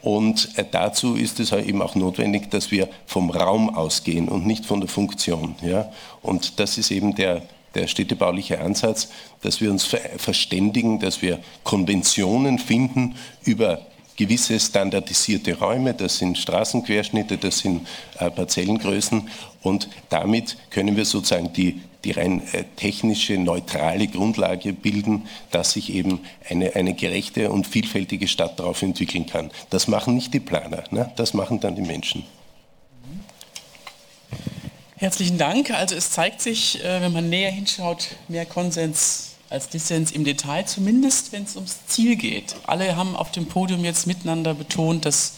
Und 0.04 0.58
äh, 0.58 0.66
dazu 0.70 1.16
ist 1.16 1.40
es 1.40 1.52
halt 1.52 1.68
eben 1.68 1.82
auch 1.82 1.96
notwendig, 1.96 2.52
dass 2.52 2.70
wir 2.70 2.90
vom 3.08 3.32
Raum 3.32 3.76
ausgehen 3.76 4.30
und 4.30 4.46
nicht 4.46 4.66
von 4.66 4.82
der 4.82 4.90
Funktion. 4.90 5.56
Ja? 5.64 5.92
Und 6.22 6.60
das 6.60 6.78
ist 6.78 6.92
eben 6.92 7.16
der, 7.16 7.42
der 7.76 7.88
städtebauliche 7.88 8.60
Ansatz, 8.60 9.10
dass 9.42 9.62
wir 9.62 9.72
uns 9.72 9.86
verständigen, 10.18 11.00
dass 11.00 11.22
wir 11.22 11.40
Konventionen 11.64 12.60
finden 12.60 13.16
über 13.44 13.86
gewisse 14.18 14.60
standardisierte 14.60 15.58
Räume, 15.58 15.94
das 15.94 16.20
sind 16.20 16.38
Straßenquerschnitte, 16.38 17.38
das 17.38 17.60
sind 17.60 17.88
äh, 18.20 18.30
Parzellengrößen 18.30 19.28
und 19.64 19.90
damit 20.10 20.58
können 20.70 20.96
wir 20.96 21.06
sozusagen 21.06 21.54
die, 21.54 21.82
die 22.04 22.12
rein 22.12 22.42
äh, 22.52 22.66
technische, 22.76 23.38
neutrale 23.38 24.08
Grundlage 24.08 24.74
bilden, 24.74 25.28
dass 25.50 25.72
sich 25.72 25.94
eben 25.94 26.20
eine, 26.48 26.76
eine 26.76 26.94
gerechte 26.94 27.52
und 27.52 27.66
vielfältige 27.66 28.28
Stadt 28.28 28.60
darauf 28.60 28.82
entwickeln 28.82 29.26
kann. 29.26 29.50
Das 29.70 29.88
machen 29.88 30.14
nicht 30.14 30.34
die 30.34 30.40
Planer, 30.40 30.84
ne? 30.92 31.12
das 31.16 31.34
machen 31.34 31.60
dann 31.60 31.76
die 31.76 31.82
Menschen. 31.82 32.24
Herzlichen 35.02 35.40
Dank. 35.40 35.72
Also 35.72 35.96
es 35.96 36.12
zeigt 36.12 36.42
sich, 36.42 36.86
äh, 36.86 37.02
wenn 37.02 37.12
man 37.12 37.28
näher 37.28 37.50
hinschaut, 37.50 38.10
mehr 38.28 38.46
Konsens 38.46 39.32
als 39.50 39.68
Dissens 39.68 40.12
im 40.12 40.24
Detail, 40.24 40.68
zumindest 40.68 41.32
wenn 41.32 41.42
es 41.42 41.56
ums 41.56 41.80
Ziel 41.88 42.16
geht. 42.16 42.56
Alle 42.68 42.96
haben 42.96 43.16
auf 43.16 43.32
dem 43.32 43.48
Podium 43.48 43.84
jetzt 43.84 44.06
miteinander 44.06 44.54
betont, 44.54 45.06
dass 45.06 45.38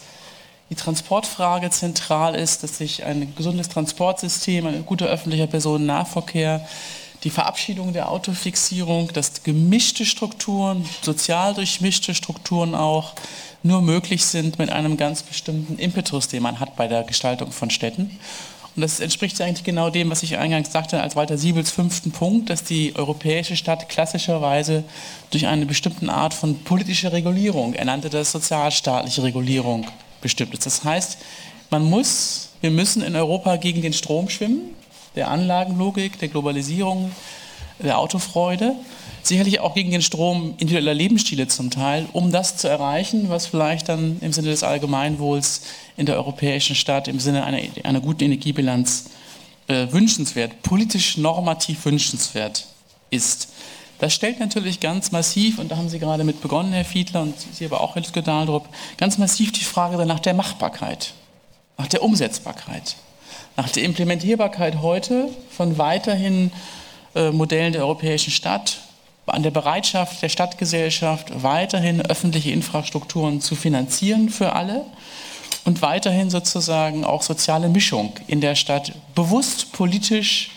die 0.68 0.74
Transportfrage 0.74 1.70
zentral 1.70 2.34
ist, 2.34 2.62
dass 2.62 2.76
sich 2.76 3.04
ein 3.04 3.34
gesundes 3.36 3.70
Transportsystem, 3.70 4.66
ein 4.66 4.84
guter 4.84 5.06
öffentlicher 5.06 5.46
Personennahverkehr, 5.46 6.68
die 7.22 7.30
Verabschiedung 7.30 7.94
der 7.94 8.10
Autofixierung, 8.10 9.14
dass 9.14 9.44
gemischte 9.44 10.04
Strukturen, 10.04 10.86
sozial 11.00 11.54
durchmischte 11.54 12.14
Strukturen 12.14 12.74
auch, 12.74 13.14
nur 13.62 13.80
möglich 13.80 14.26
sind 14.26 14.58
mit 14.58 14.68
einem 14.68 14.98
ganz 14.98 15.22
bestimmten 15.22 15.78
Impetus, 15.78 16.28
den 16.28 16.42
man 16.42 16.60
hat 16.60 16.76
bei 16.76 16.86
der 16.86 17.02
Gestaltung 17.04 17.50
von 17.50 17.70
Städten. 17.70 18.20
Und 18.76 18.82
das 18.82 18.98
entspricht 18.98 19.40
eigentlich 19.40 19.62
genau 19.62 19.88
dem, 19.88 20.10
was 20.10 20.24
ich 20.24 20.36
eingangs 20.36 20.72
sagte, 20.72 21.00
als 21.00 21.14
Walter 21.14 21.38
Siebels 21.38 21.70
fünften 21.70 22.10
Punkt, 22.10 22.50
dass 22.50 22.64
die 22.64 22.96
europäische 22.96 23.56
Stadt 23.56 23.88
klassischerweise 23.88 24.82
durch 25.30 25.46
eine 25.46 25.64
bestimmte 25.64 26.12
Art 26.12 26.34
von 26.34 26.58
politischer 26.64 27.12
Regulierung, 27.12 27.74
er 27.74 27.84
nannte 27.84 28.10
das 28.10 28.32
sozialstaatliche 28.32 29.22
Regulierung, 29.22 29.86
bestimmt 30.20 30.54
ist. 30.54 30.66
Das 30.66 30.82
heißt, 30.82 31.18
man 31.70 31.84
muss, 31.84 32.50
wir 32.60 32.70
müssen 32.70 33.02
in 33.02 33.14
Europa 33.14 33.56
gegen 33.56 33.80
den 33.80 33.92
Strom 33.92 34.28
schwimmen, 34.28 34.70
der 35.14 35.28
Anlagenlogik, 35.28 36.18
der 36.18 36.28
Globalisierung, 36.28 37.12
der 37.78 37.98
Autofreude 37.98 38.74
sicherlich 39.26 39.60
auch 39.60 39.74
gegen 39.74 39.90
den 39.90 40.02
Strom 40.02 40.54
individueller 40.58 40.94
Lebensstile 40.94 41.48
zum 41.48 41.70
Teil, 41.70 42.06
um 42.12 42.30
das 42.30 42.56
zu 42.56 42.68
erreichen, 42.68 43.30
was 43.30 43.46
vielleicht 43.46 43.88
dann 43.88 44.18
im 44.20 44.32
Sinne 44.32 44.48
des 44.48 44.62
Allgemeinwohls 44.62 45.62
in 45.96 46.06
der 46.06 46.16
europäischen 46.16 46.76
Stadt, 46.76 47.08
im 47.08 47.18
Sinne 47.20 47.44
einer, 47.44 47.60
einer 47.84 48.00
guten 48.00 48.24
Energiebilanz 48.24 49.06
äh, 49.68 49.86
wünschenswert, 49.90 50.62
politisch 50.62 51.16
normativ 51.16 51.84
wünschenswert 51.86 52.66
ist. 53.10 53.48
Das 53.98 54.12
stellt 54.12 54.40
natürlich 54.40 54.80
ganz 54.80 55.12
massiv, 55.12 55.58
und 55.58 55.70
da 55.70 55.76
haben 55.76 55.88
Sie 55.88 55.98
gerade 55.98 56.24
mit 56.24 56.42
begonnen, 56.42 56.72
Herr 56.72 56.84
Fiedler, 56.84 57.22
und 57.22 57.34
Sie 57.52 57.64
aber 57.64 57.80
auch, 57.80 57.94
Herr 57.94 58.02
Dahldrup, 58.02 58.68
ganz 58.98 59.16
massiv 59.18 59.52
die 59.52 59.64
Frage 59.64 60.04
nach 60.04 60.20
der 60.20 60.34
Machbarkeit, 60.34 61.14
nach 61.78 61.86
der 61.86 62.02
Umsetzbarkeit, 62.02 62.96
nach 63.56 63.70
der 63.70 63.84
Implementierbarkeit 63.84 64.82
heute 64.82 65.28
von 65.50 65.78
weiterhin 65.78 66.48
äh, 66.48 66.83
Modellen 67.14 67.72
der 67.72 67.82
europäischen 67.82 68.30
Stadt, 68.30 68.78
an 69.26 69.42
der 69.42 69.50
Bereitschaft 69.50 70.22
der 70.22 70.28
Stadtgesellschaft, 70.28 71.42
weiterhin 71.42 72.02
öffentliche 72.02 72.50
Infrastrukturen 72.50 73.40
zu 73.40 73.54
finanzieren 73.54 74.28
für 74.28 74.52
alle 74.52 74.84
und 75.64 75.80
weiterhin 75.82 76.30
sozusagen 76.30 77.04
auch 77.04 77.22
soziale 77.22 77.68
Mischung 77.68 78.12
in 78.26 78.40
der 78.40 78.54
Stadt 78.54 78.92
bewusst 79.14 79.72
politisch 79.72 80.50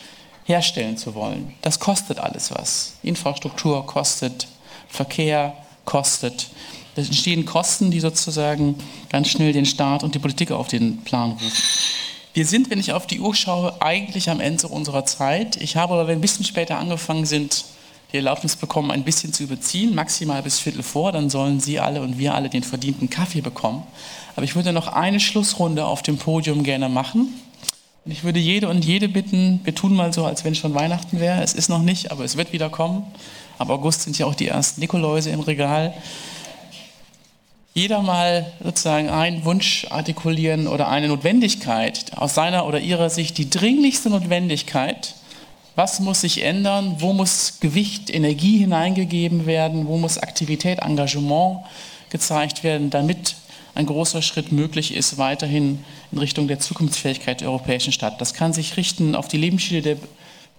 herstellen 0.45 0.97
zu 0.97 1.13
wollen. 1.15 1.53
Das 1.61 1.79
kostet 1.79 2.19
alles 2.19 2.51
was. 2.51 2.97
Infrastruktur 3.03 3.85
kostet, 3.85 4.47
Verkehr 4.88 5.53
kostet. 5.85 6.47
Es 6.95 7.07
entstehen 7.07 7.45
Kosten, 7.45 7.91
die 7.91 7.99
sozusagen 7.99 8.75
ganz 9.09 9.29
schnell 9.29 9.53
den 9.53 9.65
Staat 9.65 10.03
und 10.03 10.15
die 10.15 10.19
Politik 10.19 10.51
auf 10.51 10.67
den 10.67 11.03
Plan 11.03 11.31
rufen. 11.31 11.51
Wir 12.38 12.45
sind, 12.45 12.69
wenn 12.69 12.80
ich 12.80 12.93
auf 12.93 13.07
die 13.07 13.19
Uhr 13.19 13.34
schaue, 13.34 13.81
eigentlich 13.81 14.30
am 14.30 14.39
Ende 14.39 14.68
unserer 14.68 15.07
Zeit. 15.07 15.55
Ich 15.59 15.76
habe 15.76 15.93
aber, 15.95 16.03
wenn 16.03 16.09
wir 16.09 16.15
ein 16.19 16.22
bisschen 16.22 16.45
später 16.45 16.77
angefangen 16.77 17.26
sind, 17.26 17.65
die 18.14 18.18
Erlaubnis 18.18 18.55
bekommen, 18.55 18.91
ein 18.91 19.03
bisschen 19.03 19.34
zu 19.34 19.41
überziehen, 19.41 19.95
maximal 19.95 20.43
bis 20.43 20.59
Viertel 20.59 20.84
vor, 20.84 21.11
dann 21.11 21.31
sollen 21.31 21.59
Sie 21.59 21.80
alle 21.80 21.99
und 21.99 22.19
wir 22.19 22.35
alle 22.35 22.49
den 22.49 22.61
verdienten 22.61 23.09
Kaffee 23.09 23.41
bekommen. 23.41 23.81
Aber 24.35 24.43
ich 24.43 24.55
würde 24.55 24.72
noch 24.72 24.88
eine 24.88 25.19
Schlussrunde 25.19 25.84
auf 25.84 26.03
dem 26.03 26.19
Podium 26.19 26.61
gerne 26.61 26.89
machen. 26.89 27.34
Und 28.05 28.11
ich 28.11 28.23
würde 28.23 28.38
jede 28.38 28.69
und 28.69 28.85
jede 28.85 29.09
bitten, 29.09 29.59
wir 29.64 29.73
tun 29.73 29.95
mal 29.95 30.14
so, 30.14 30.23
als 30.23 30.45
wenn 30.45 30.53
schon 30.53 30.76
Weihnachten 30.76 31.19
wäre. 31.19 31.41
Es 31.41 31.55
ist 31.55 31.69
noch 31.69 31.81
nicht, 31.81 32.11
aber 32.11 32.23
es 32.23 32.38
wird 32.38 32.53
wieder 32.53 32.69
kommen. 32.69 33.03
Ab 33.57 33.72
August 33.72 34.03
sind 34.03 34.15
ja 34.19 34.27
auch 34.27 34.35
die 34.35 34.49
ersten 34.49 34.80
Nikoläuse 34.80 35.31
im 35.31 35.39
Regal. 35.39 35.91
Jeder 37.78 38.02
mal 38.02 38.52
sozusagen 38.64 39.12
einen 39.12 39.45
Wunsch 39.45 39.86
artikulieren 39.91 40.66
oder 40.66 40.88
eine 40.88 41.10
Notwendigkeit, 41.10 42.12
aus 42.16 42.34
seiner 42.34 42.66
oder 42.66 42.80
ihrer 42.80 43.12
Sicht 43.12 43.38
die 43.38 43.52
dringlichste 43.52 44.10
Notwendigkeit, 44.10 45.14
was 45.76 45.99
muss 45.99 46.22
sich 46.22 46.41
ändern? 46.41 46.95
Wo 46.98 47.14
muss 47.14 47.60
Gewicht, 47.60 48.10
Energie 48.10 48.58
hineingegeben 48.58 49.45
werden? 49.45 49.86
Wo 49.86 49.99
muss 49.99 50.18
Aktivität, 50.18 50.80
Engagement 50.80 51.60
gezeigt 52.10 52.64
werden, 52.64 52.90
damit 52.90 53.36
ein 53.76 53.86
großer 53.86 54.24
Schritt 54.24 54.52
möglich 54.52 54.95
ist, 54.95 55.20
weiterhin 55.20 55.86
in 56.12 56.18
Richtung 56.18 56.48
der 56.48 56.60
Zukunftsfähigkeit 56.60 57.41
der 57.41 57.49
europäischen 57.49 57.94
Stadt. 57.94 58.20
Das 58.20 58.34
kann 58.34 58.54
sich 58.54 58.76
richten 58.76 59.14
auf 59.14 59.28
die 59.28 59.38
Lebensstile 59.38 59.84
der 59.84 59.98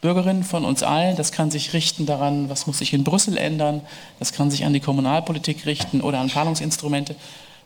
Bürgerinnen 0.01 0.45
von 0.45 0.65
uns 0.65 0.83
allen, 0.83 1.17
das 1.17 1.33
kann 1.33 1.51
sich 1.51 1.73
richten 1.73 2.07
daran, 2.07 2.49
was 2.49 2.67
muss 2.67 2.79
sich 2.79 2.93
in 2.93 3.03
Brüssel 3.03 3.37
ändern, 3.37 3.81
das 4.19 4.33
kann 4.33 4.51
sich 4.51 4.65
an 4.65 4.73
die 4.73 4.81
Kommunalpolitik 4.81 5.67
richten 5.67 6.01
oder 6.01 6.21
an 6.21 6.29
Planungsinstrumente. 6.29 7.17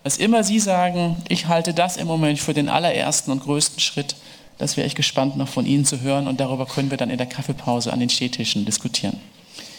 Was 0.02 0.16
immer 0.16 0.42
Sie 0.42 0.58
sagen, 0.58 1.16
ich 1.28 1.46
halte 1.46 1.74
das 1.74 1.96
im 1.96 2.06
Moment 2.06 2.40
für 2.40 2.54
den 2.54 2.68
allerersten 2.68 3.30
und 3.30 3.42
größten 3.42 3.80
Schritt, 3.80 4.16
das 4.58 4.76
wäre 4.76 4.86
ich 4.86 4.94
gespannt, 4.94 5.36
noch 5.36 5.48
von 5.48 5.66
Ihnen 5.66 5.84
zu 5.84 6.00
hören 6.00 6.26
und 6.26 6.40
darüber 6.40 6.66
können 6.66 6.90
wir 6.90 6.96
dann 6.96 7.10
in 7.10 7.18
der 7.18 7.26
Kaffeepause 7.26 7.92
an 7.92 8.00
den 8.00 8.08
Stehtischen 8.08 8.64
diskutieren. 8.64 9.20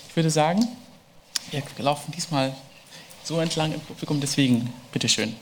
Ich 0.10 0.16
würde 0.16 0.30
sagen, 0.30 0.68
wir 1.52 1.64
laufen 1.80 2.12
diesmal 2.16 2.54
so 3.24 3.40
entlang 3.40 3.74
im 3.74 3.80
Publikum, 3.80 4.20
deswegen 4.20 4.72
bitteschön, 4.92 5.36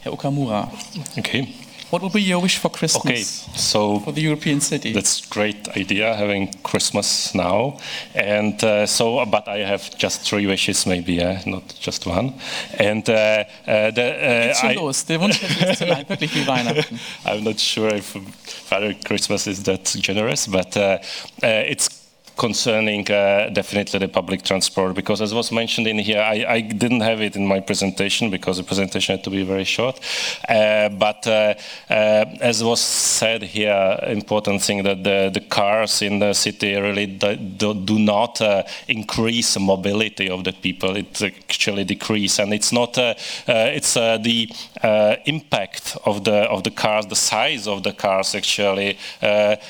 Herr 0.00 0.12
Okamura. 0.12 0.70
Okay. 1.16 1.48
What 1.92 2.00
would 2.00 2.14
be 2.14 2.22
your 2.22 2.40
wish 2.40 2.56
for 2.56 2.70
Christmas 2.70 3.04
okay, 3.04 3.22
so 3.54 4.00
for 4.00 4.12
the 4.12 4.22
European 4.22 4.62
city? 4.62 4.94
That's 4.94 5.20
great 5.26 5.68
idea 5.76 6.14
having 6.14 6.50
Christmas 6.62 7.34
now, 7.34 7.76
and 8.14 8.64
uh, 8.64 8.86
so 8.86 9.26
but 9.26 9.46
I 9.46 9.58
have 9.58 9.94
just 9.98 10.22
three 10.22 10.46
wishes 10.46 10.86
maybe, 10.86 11.22
uh, 11.22 11.40
not 11.44 11.74
just 11.78 12.06
one. 12.06 12.32
And 12.78 13.06
uh, 13.10 13.44
uh 13.66 13.90
the, 13.90 14.54
uh, 14.64 14.68
I, 14.68 14.72
los. 14.72 15.04
Der 15.04 15.20
Wunsch 15.20 15.42
ist 15.42 15.78
zu 15.78 15.84
lang, 15.84 16.08
wirklich 16.08 16.34
wie 16.34 16.46
Weihnachten. 16.46 16.98
I'm 17.26 17.44
not 17.44 17.60
sure 17.60 17.94
if 17.94 18.16
Father 18.70 18.94
Christmas 19.04 19.46
is 19.46 19.62
that 19.64 19.84
generous, 20.00 20.46
but 20.46 20.74
uh, 20.78 20.98
it's 21.42 22.01
concerning 22.42 23.08
uh, 23.08 23.48
definitely 23.52 24.00
the 24.00 24.08
public 24.08 24.42
transport 24.42 24.96
because 24.96 25.20
as 25.22 25.32
was 25.32 25.52
mentioned 25.52 25.86
in 25.86 25.98
here 26.08 26.20
I, 26.34 26.44
I, 26.56 26.60
didn't 26.82 27.02
have 27.02 27.20
it 27.20 27.36
in 27.36 27.46
my 27.46 27.60
presentation 27.60 28.30
because 28.30 28.56
the 28.56 28.64
presentation 28.64 29.16
had 29.16 29.22
to 29.24 29.30
be 29.30 29.44
very 29.44 29.68
short. 29.76 30.00
Uh, 30.48 30.88
but 30.88 31.24
uh, 31.26 31.54
uh 31.88 32.50
as 32.50 32.64
was 32.64 32.80
said 32.80 33.42
here 33.42 33.82
important 34.20 34.60
thing 34.66 34.82
that 34.82 35.04
the, 35.04 35.30
the 35.38 35.44
cars 35.58 36.02
in 36.02 36.18
the 36.18 36.32
city 36.32 36.74
really 36.74 37.06
do, 37.62 37.74
do 37.74 37.96
not 37.98 38.40
uh, 38.40 38.64
increase 38.88 39.54
the 39.54 39.60
mobility 39.60 40.28
of 40.28 40.42
the 40.42 40.52
people. 40.52 40.96
It 40.96 41.22
actually 41.22 41.84
decrease 41.84 42.40
and 42.40 42.52
it's 42.52 42.72
not 42.72 42.98
uh, 42.98 43.14
it's 43.78 43.94
the 44.28 44.38
impact 45.34 45.96
of 46.04 46.24
the 46.24 46.38
of 46.54 46.64
the 46.64 46.72
cars 46.82 47.06
the 47.06 47.22
size 47.32 47.68
of 47.68 47.78
the 47.86 47.92
cars 47.92 48.34
actually 48.34 48.98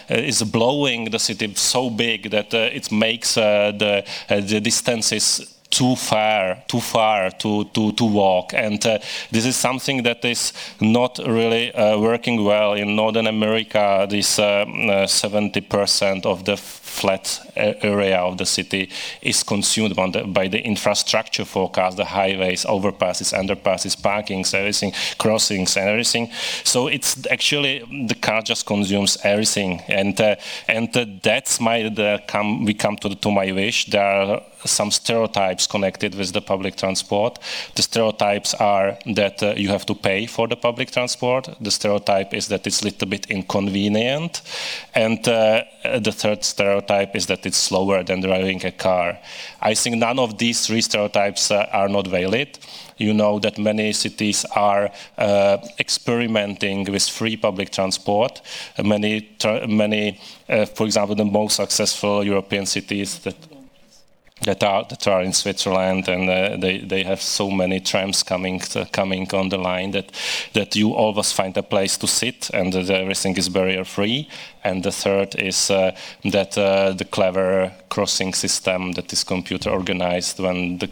is 0.08 0.42
blowing 0.58 1.10
the 1.10 1.18
city 1.18 1.52
so 1.54 1.90
big 1.90 2.30
that 2.30 2.61
it 2.62 2.92
makes 2.92 3.36
uh, 3.36 3.72
the, 3.76 4.04
uh, 4.28 4.40
the 4.40 4.60
distances 4.60 5.52
too 5.72 5.96
far, 5.96 6.62
too 6.68 6.80
far 6.80 7.30
to, 7.30 7.64
to, 7.64 7.92
to 7.92 8.04
walk. 8.04 8.52
And 8.54 8.84
uh, 8.84 8.98
this 9.30 9.46
is 9.46 9.56
something 9.56 10.02
that 10.02 10.24
is 10.24 10.52
not 10.80 11.18
really 11.18 11.72
uh, 11.74 11.98
working 11.98 12.44
well 12.44 12.74
in 12.74 12.94
Northern 12.94 13.26
America. 13.26 14.06
This 14.08 14.38
70% 14.38 16.24
uh, 16.24 16.28
uh, 16.28 16.30
of 16.30 16.44
the 16.44 16.56
flat 16.92 17.40
area 17.56 18.18
of 18.18 18.36
the 18.36 18.46
city 18.46 18.90
is 19.22 19.42
consumed 19.42 19.96
by 19.96 20.10
the, 20.10 20.24
by 20.24 20.48
the, 20.48 20.60
infrastructure 20.60 21.44
forecast, 21.44 21.96
the 21.96 22.04
highways, 22.04 22.64
overpasses, 22.64 23.32
underpasses, 23.32 23.96
parkings, 23.96 24.54
everything, 24.54 24.92
crossings, 25.18 25.76
and 25.76 25.88
everything. 25.88 26.30
So 26.64 26.88
it's 26.88 27.26
actually 27.30 27.80
the 28.08 28.14
car 28.14 28.42
just 28.42 28.66
consumes 28.66 29.16
everything, 29.24 29.80
and 29.88 30.20
uh, 30.20 30.36
and 30.68 30.94
uh, 30.96 31.06
that's 31.22 31.60
my 31.60 31.88
the 31.88 32.22
come 32.28 32.64
we 32.64 32.74
come 32.74 32.96
to 32.98 33.08
the, 33.08 33.16
to 33.16 33.30
my 33.30 33.52
wish. 33.52 33.86
There 33.86 34.04
are 34.04 34.42
some 34.64 34.90
stereotypes 34.90 35.66
connected 35.66 36.14
with 36.14 36.32
the 36.32 36.40
public 36.40 36.76
transport. 36.76 37.38
The 37.74 37.82
stereotypes 37.82 38.54
are 38.54 38.98
that 39.14 39.42
uh, 39.42 39.54
you 39.56 39.68
have 39.68 39.86
to 39.86 39.94
pay 39.94 40.26
for 40.26 40.46
the 40.48 40.56
public 40.56 40.90
transport. 40.90 41.48
The 41.60 41.70
stereotype 41.70 42.34
is 42.34 42.48
that 42.48 42.66
it's 42.66 42.82
a 42.82 42.84
little 42.84 43.08
bit 43.08 43.26
inconvenient. 43.30 44.42
And 44.94 45.26
uh, 45.26 45.64
the 45.98 46.12
third 46.12 46.44
stereotype 46.44 46.81
is 47.14 47.26
that 47.26 47.46
it's 47.46 47.56
slower 47.56 48.02
than 48.02 48.20
driving 48.20 48.64
a 48.64 48.72
car. 48.72 49.18
I 49.60 49.74
think 49.74 49.96
none 49.96 50.18
of 50.18 50.38
these 50.38 50.66
three 50.66 50.82
stereotypes 50.82 51.50
uh, 51.50 51.68
are 51.72 51.88
not 51.88 52.06
valid. 52.06 52.58
You 52.98 53.14
know 53.14 53.38
that 53.40 53.58
many 53.58 53.92
cities 53.92 54.44
are 54.54 54.90
uh, 55.18 55.58
experimenting 55.78 56.84
with 56.84 57.08
free 57.08 57.36
public 57.36 57.70
transport. 57.70 58.40
many, 58.82 59.36
many 59.68 60.20
uh, 60.48 60.66
for 60.66 60.86
example, 60.86 61.14
the 61.14 61.24
most 61.24 61.56
successful 61.56 62.24
European 62.24 62.66
cities 62.66 63.18
that 63.20 63.36
that 64.44 64.62
are 64.62 64.84
that 64.88 65.06
are 65.06 65.22
in 65.22 65.32
Switzerland, 65.32 66.08
and 66.08 66.28
uh, 66.28 66.56
they 66.56 66.78
they 66.78 67.04
have 67.04 67.20
so 67.20 67.50
many 67.50 67.80
trams 67.80 68.22
coming 68.22 68.62
uh, 68.74 68.84
coming 68.92 69.32
on 69.34 69.48
the 69.48 69.58
line 69.58 69.92
that 69.92 70.12
that 70.52 70.76
you 70.76 70.94
always 70.94 71.32
find 71.32 71.56
a 71.56 71.62
place 71.62 71.96
to 71.98 72.06
sit, 72.06 72.50
and 72.50 72.74
everything 72.74 73.36
is 73.36 73.48
barrier 73.48 73.84
free. 73.84 74.28
And 74.64 74.82
the 74.82 74.92
third 74.92 75.34
is 75.34 75.70
uh, 75.70 75.92
that 76.30 76.56
uh, 76.58 76.92
the 76.92 77.04
clever 77.04 77.72
crossing 77.88 78.34
system 78.34 78.92
that 78.92 79.12
is 79.12 79.24
computer 79.24 79.70
organized 79.70 80.38
when 80.38 80.78
the 80.78 80.88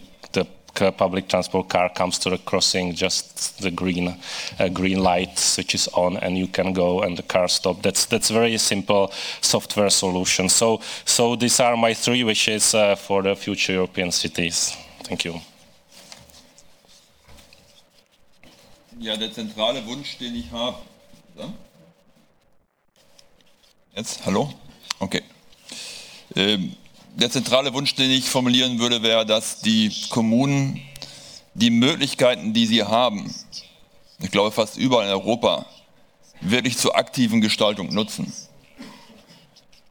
public 0.73 1.27
transport 1.27 1.69
car 1.69 1.89
comes 1.89 2.19
to 2.19 2.29
the 2.29 2.37
crossing, 2.37 2.93
just 2.93 3.61
the 3.61 3.71
green 3.71 4.15
uh, 4.59 4.69
green 4.69 5.03
light 5.03 5.37
switches 5.37 5.87
on, 5.93 6.17
and 6.17 6.37
you 6.37 6.47
can 6.47 6.73
go, 6.73 7.01
and 7.01 7.17
the 7.17 7.23
car 7.23 7.47
stop. 7.47 7.81
That's 7.81 8.05
that's 8.05 8.29
very 8.29 8.57
simple 8.57 9.11
software 9.41 9.89
solution. 9.89 10.49
So 10.49 10.81
so 11.05 11.35
these 11.35 11.59
are 11.59 11.77
my 11.77 11.93
three 11.93 12.23
wishes 12.23 12.73
uh, 12.73 12.95
for 12.95 13.23
the 13.23 13.35
future 13.35 13.73
European 13.73 14.11
cities. 14.11 14.75
Thank 15.03 15.25
you. 15.25 15.41
Ja, 18.99 19.17
der 19.17 19.31
zentrale 19.33 19.83
Wunsch, 19.85 20.17
den 20.19 20.35
ich 20.35 20.51
habe. 20.51 20.77
Jetzt, 23.95 24.25
hallo? 24.25 24.53
Okay. 24.99 25.21
Ähm, 26.35 26.75
der 27.15 27.31
zentrale 27.31 27.73
Wunsch, 27.73 27.95
den 27.95 28.11
ich 28.11 28.29
formulieren 28.29 28.79
würde, 28.79 29.03
wäre, 29.03 29.25
dass 29.25 29.61
die 29.61 29.91
Kommunen 30.09 30.81
die 31.53 31.69
Möglichkeiten, 31.69 32.53
die 32.53 32.65
sie 32.65 32.83
haben, 32.83 33.33
ich 34.19 34.31
glaube 34.31 34.51
fast 34.51 34.77
überall 34.77 35.05
in 35.05 35.11
Europa, 35.11 35.65
wirklich 36.41 36.77
zur 36.77 36.95
aktiven 36.95 37.41
Gestaltung 37.41 37.93
nutzen. 37.93 38.31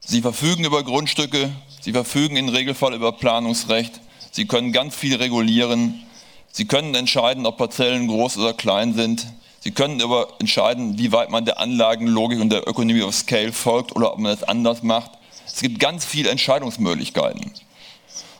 Sie 0.01 0.23
verfügen 0.23 0.65
über 0.65 0.83
Grundstücke, 0.83 1.51
sie 1.81 1.93
verfügen 1.93 2.37
im 2.37 2.49
Regelfall 2.49 2.95
über 2.95 3.13
Planungsrecht, 3.13 4.01
sie 4.33 4.47
können 4.47 4.73
ganz 4.73 4.95
viel 4.95 5.17
regulieren, 5.17 6.03
sie 6.51 6.65
können 6.65 6.95
entscheiden, 6.95 7.47
ob 7.47 7.59
Parzellen 7.59 8.09
groß 8.09 8.39
oder 8.39 8.55
klein 8.55 8.95
sind, 8.95 9.27
sie 9.61 9.71
können 9.71 10.01
über 10.01 10.29
entscheiden, 10.41 10.99
wie 10.99 11.13
weit 11.13 11.31
man 11.31 11.45
der 11.45 11.61
Anlagenlogik 11.61 12.41
und 12.41 12.51
der 12.51 12.67
Ökonomie 12.67 13.03
of 13.03 13.15
Scale 13.15 13.53
folgt 13.53 13.95
oder 13.95 14.13
ob 14.13 14.19
man 14.19 14.33
das 14.33 14.49
anders 14.49 14.83
macht. 14.83 15.13
Es 15.53 15.61
gibt 15.61 15.79
ganz 15.79 16.05
viele 16.05 16.31
Entscheidungsmöglichkeiten. 16.31 17.53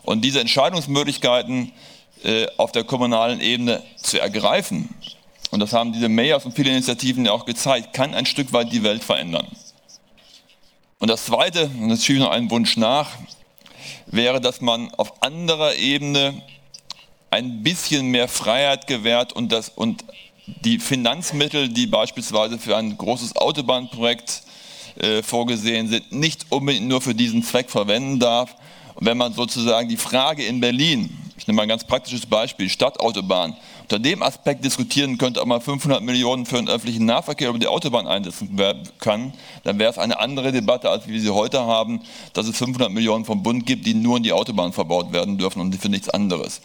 Und 0.03 0.23
diese 0.23 0.41
Entscheidungsmöglichkeiten 0.41 1.73
äh, 2.23 2.47
auf 2.57 2.73
der 2.73 2.85
kommunalen 2.85 3.41
Ebene 3.41 3.83
zu 3.97 4.21
ergreifen, 4.21 4.89
und 5.51 5.61
das 5.61 5.73
haben 5.73 5.93
diese 5.93 6.09
Mayors 6.09 6.45
und 6.45 6.55
viele 6.55 6.71
Initiativen 6.71 7.27
ja 7.27 7.33
auch 7.33 7.45
gezeigt, 7.45 7.93
kann 7.93 8.15
ein 8.15 8.27
Stück 8.27 8.53
weit 8.53 8.73
die 8.73 8.83
Welt 8.83 9.03
verändern. 9.03 9.47
Und 11.01 11.09
das 11.09 11.25
Zweite, 11.25 11.71
und 11.81 11.89
das 11.89 12.05
schiebe 12.05 12.19
ich 12.19 12.25
noch 12.25 12.31
einen 12.31 12.51
Wunsch 12.51 12.77
nach, 12.77 13.11
wäre, 14.07 14.41
dass 14.41 14.61
man 14.61 14.93
auf 14.95 15.23
anderer 15.23 15.75
Ebene 15.75 16.43
ein 17.31 17.63
bisschen 17.63 18.07
mehr 18.09 18.29
Freiheit 18.29 18.87
gewährt 18.87 19.33
und, 19.33 19.51
das, 19.51 19.71
und 19.71 20.05
die 20.47 20.79
Finanzmittel, 20.79 21.69
die 21.69 21.87
beispielsweise 21.87 22.59
für 22.59 22.77
ein 22.77 22.97
großes 22.97 23.37
Autobahnprojekt 23.37 24.43
äh, 24.97 25.23
vorgesehen 25.23 25.89
sind, 25.89 26.13
nicht 26.13 26.47
unbedingt 26.51 26.89
nur 26.89 27.01
für 27.01 27.15
diesen 27.15 27.43
Zweck 27.43 27.71
verwenden 27.71 28.19
darf. 28.19 28.55
Und 28.95 29.07
wenn 29.07 29.17
man 29.17 29.33
sozusagen 29.33 29.89
die 29.89 29.97
Frage 29.97 30.45
in 30.45 30.61
Berlin, 30.61 31.17
ich 31.37 31.47
nehme 31.47 31.57
mal 31.57 31.63
ein 31.63 31.69
ganz 31.69 31.85
praktisches 31.85 32.27
Beispiel, 32.27 32.69
Stadtautobahn, 32.69 33.57
unter 33.83 33.99
dem 33.99 34.23
Aspekt 34.23 34.65
diskutieren 34.65 35.19
könnte, 35.19 35.41
ob 35.41 35.49
man 35.49 35.61
500 35.61 36.03
Millionen 36.03 36.47
für 36.47 36.57
den 36.57 36.69
öffentlichen 36.69 37.07
Nahverkehr 37.07 37.49
über 37.49 37.59
die 37.59 37.67
Autobahn 37.67 38.07
einsetzen 38.07 38.57
kann, 38.99 39.33
dann 39.65 39.79
wäre 39.79 39.91
es 39.91 39.99
eine 39.99 40.21
andere 40.21 40.53
Debatte, 40.53 40.91
als 40.91 41.09
wir 41.09 41.21
sie 41.21 41.31
heute 41.31 41.61
haben, 41.61 42.03
dass 42.35 42.47
es 42.47 42.57
500 42.57 42.93
Millionen 42.93 43.25
vom 43.25 43.43
Bund 43.43 43.67
gibt, 43.67 43.87
die 43.87 43.95
nur 43.95 44.19
in 44.19 44.23
die 44.23 44.33
Autobahn 44.33 44.73
verbaut 44.73 45.13
werden 45.13 45.39
dürfen 45.39 45.61
und 45.61 45.75
für 45.75 45.89
nichts 45.89 46.09
anderes. 46.09 46.61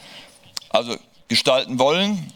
Also 0.69 0.95
gestalten 1.29 1.79
wollen, 1.79 2.31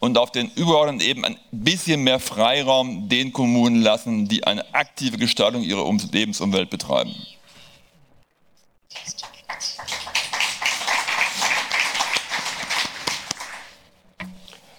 und 0.00 0.18
auf 0.18 0.30
den 0.30 0.50
übergeordneten 0.54 1.00
Ebenen 1.06 1.34
ein 1.34 1.38
bisschen 1.50 2.02
mehr 2.02 2.20
Freiraum 2.20 3.08
den 3.08 3.32
Kommunen 3.32 3.82
lassen, 3.82 4.28
die 4.28 4.44
eine 4.44 4.74
aktive 4.74 5.18
Gestaltung 5.18 5.62
ihrer 5.62 5.90
Lebensumwelt 6.12 6.70
betreiben. 6.70 7.14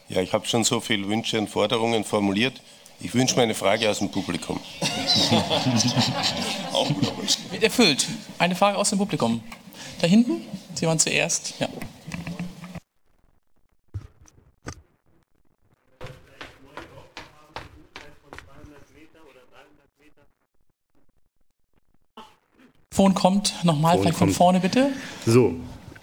Ja, 0.09 0.21
ich 0.21 0.33
habe 0.33 0.47
schon 0.47 0.63
so 0.63 0.79
viele 0.79 1.07
Wünsche 1.07 1.37
und 1.37 1.49
Forderungen 1.49 2.03
formuliert. 2.03 2.61
Ich 2.99 3.13
wünsche 3.13 3.35
mir 3.35 3.43
eine 3.43 3.53
Frage 3.53 3.89
aus 3.89 3.99
dem 3.99 4.09
Publikum. 4.09 4.59
Auch 6.73 6.87
guter 6.87 7.15
Wunsch. 7.15 7.37
Wird 7.51 7.63
erfüllt. 7.63 8.07
Eine 8.39 8.55
Frage 8.55 8.77
aus 8.77 8.89
dem 8.89 8.97
Publikum. 8.97 9.41
Da 10.01 10.07
hinten? 10.07 10.41
Sie 10.73 10.87
waren 10.87 10.99
zuerst. 10.99 11.53
Ja. 11.59 11.69
Mikrofon 22.89 23.13
kommt. 23.13 23.53
Nochmal, 23.63 23.99
vielleicht 23.99 24.17
von 24.17 24.31
vorne 24.31 24.59
bitte. 24.59 24.89
So, 25.25 25.55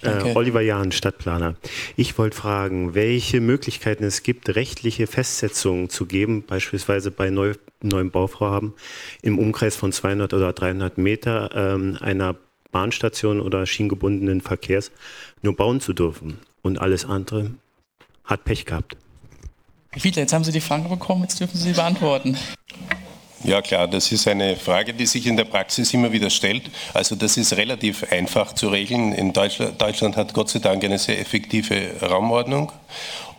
äh, 0.03 0.35
Oliver 0.35 0.61
Jahn, 0.61 0.93
Stadtplaner. 0.93 1.57
Ich 1.97 2.17
wollte 2.17 2.37
fragen, 2.37 2.95
welche 2.95 3.41
Möglichkeiten 3.41 4.05
es 4.05 4.23
gibt, 4.23 4.55
rechtliche 4.55 5.07
Festsetzungen 5.07 5.91
zu 5.91 6.07
geben, 6.07 6.45
beispielsweise 6.47 7.11
bei 7.11 7.29
neu, 7.29 7.55
neuen 7.83 8.11
Bauvorhaben 8.11 8.73
im 9.21 9.39
Umkreis 9.39 9.77
von 9.77 9.93
200 9.93 10.33
oder 10.33 10.53
300 10.53 10.97
Meter 10.97 11.51
ähm, 11.55 11.99
einer 12.01 12.37
Bahnstation 12.71 13.41
oder 13.41 13.67
schienengebundenen 13.67 14.41
Verkehrs 14.41 14.91
nur 15.43 15.57
bauen 15.57 15.81
zu 15.81 15.93
dürfen. 15.93 16.39
Und 16.63 16.81
alles 16.81 17.05
andere 17.05 17.51
hat 18.25 18.45
Pech 18.45 18.65
gehabt. 18.65 18.97
Herr 19.91 20.01
Fiedler, 20.01 20.23
jetzt 20.23 20.33
haben 20.33 20.45
Sie 20.45 20.53
die 20.53 20.61
Frage 20.61 20.89
bekommen, 20.89 21.23
jetzt 21.23 21.41
dürfen 21.41 21.57
Sie 21.57 21.69
sie 21.69 21.75
beantworten. 21.75 22.37
Ja 23.45 23.61
klar, 23.61 23.87
das 23.87 24.11
ist 24.13 24.27
eine 24.27 24.57
Frage, 24.57 24.95
die 24.95 25.07
sich 25.07 25.27
in 25.27 25.37
der 25.37 25.45
Praxis 25.45 25.93
immer 25.93 26.11
wieder 26.11 26.31
stellt. 26.31 26.71
Also 26.95 27.15
das 27.15 27.37
ist 27.37 27.53
relativ 27.57 28.11
einfach 28.11 28.55
zu 28.55 28.69
regeln. 28.69 29.13
In 29.13 29.33
Deutschland, 29.33 29.81
Deutschland 29.81 30.17
hat 30.17 30.33
Gott 30.33 30.49
sei 30.49 30.59
Dank 30.59 30.83
eine 30.85 30.99
sehr 30.99 31.21
effektive 31.21 31.93
Raumordnung 32.01 32.73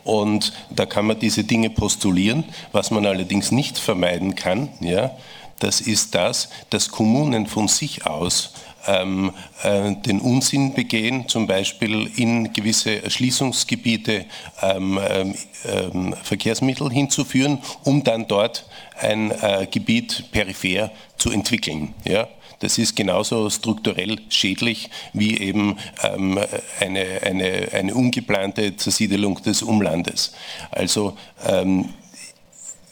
und 0.04 0.52
da 0.70 0.86
kann 0.86 1.06
man 1.06 1.18
diese 1.18 1.44
Dinge 1.44 1.68
postulieren. 1.68 2.44
Was 2.72 2.90
man 2.90 3.06
allerdings 3.06 3.50
nicht 3.50 3.76
vermeiden 3.76 4.34
kann, 4.36 4.70
ja, 4.80 5.10
das 5.58 5.80
ist 5.80 6.14
das, 6.14 6.48
dass 6.70 6.90
Kommunen 6.90 7.46
von 7.46 7.66
sich 7.68 8.06
aus 8.06 8.52
ähm, 8.88 9.32
äh, 9.62 9.94
den 9.94 10.20
Unsinn 10.20 10.74
begehen, 10.74 11.28
zum 11.28 11.46
Beispiel 11.46 12.10
in 12.16 12.52
gewisse 12.52 13.02
Erschließungsgebiete 13.02 14.24
ähm, 14.62 14.98
ähm, 15.08 15.34
ähm, 15.66 16.14
Verkehrsmittel 16.22 16.90
hinzuführen, 16.90 17.58
um 17.84 18.02
dann 18.02 18.26
dort 18.26 18.66
ein 19.00 19.30
äh, 19.30 19.66
Gebiet 19.70 20.24
peripher 20.32 20.90
zu 21.16 21.30
entwickeln. 21.30 21.94
Ja? 22.04 22.28
Das 22.60 22.76
ist 22.78 22.96
genauso 22.96 23.48
strukturell 23.50 24.18
schädlich 24.30 24.90
wie 25.12 25.38
eben 25.38 25.76
ähm, 26.02 26.40
eine, 26.80 27.22
eine, 27.22 27.68
eine 27.72 27.94
ungeplante 27.94 28.76
Zersiedelung 28.76 29.40
des 29.42 29.62
Umlandes. 29.62 30.32
Also 30.72 31.16
ähm, 31.46 31.90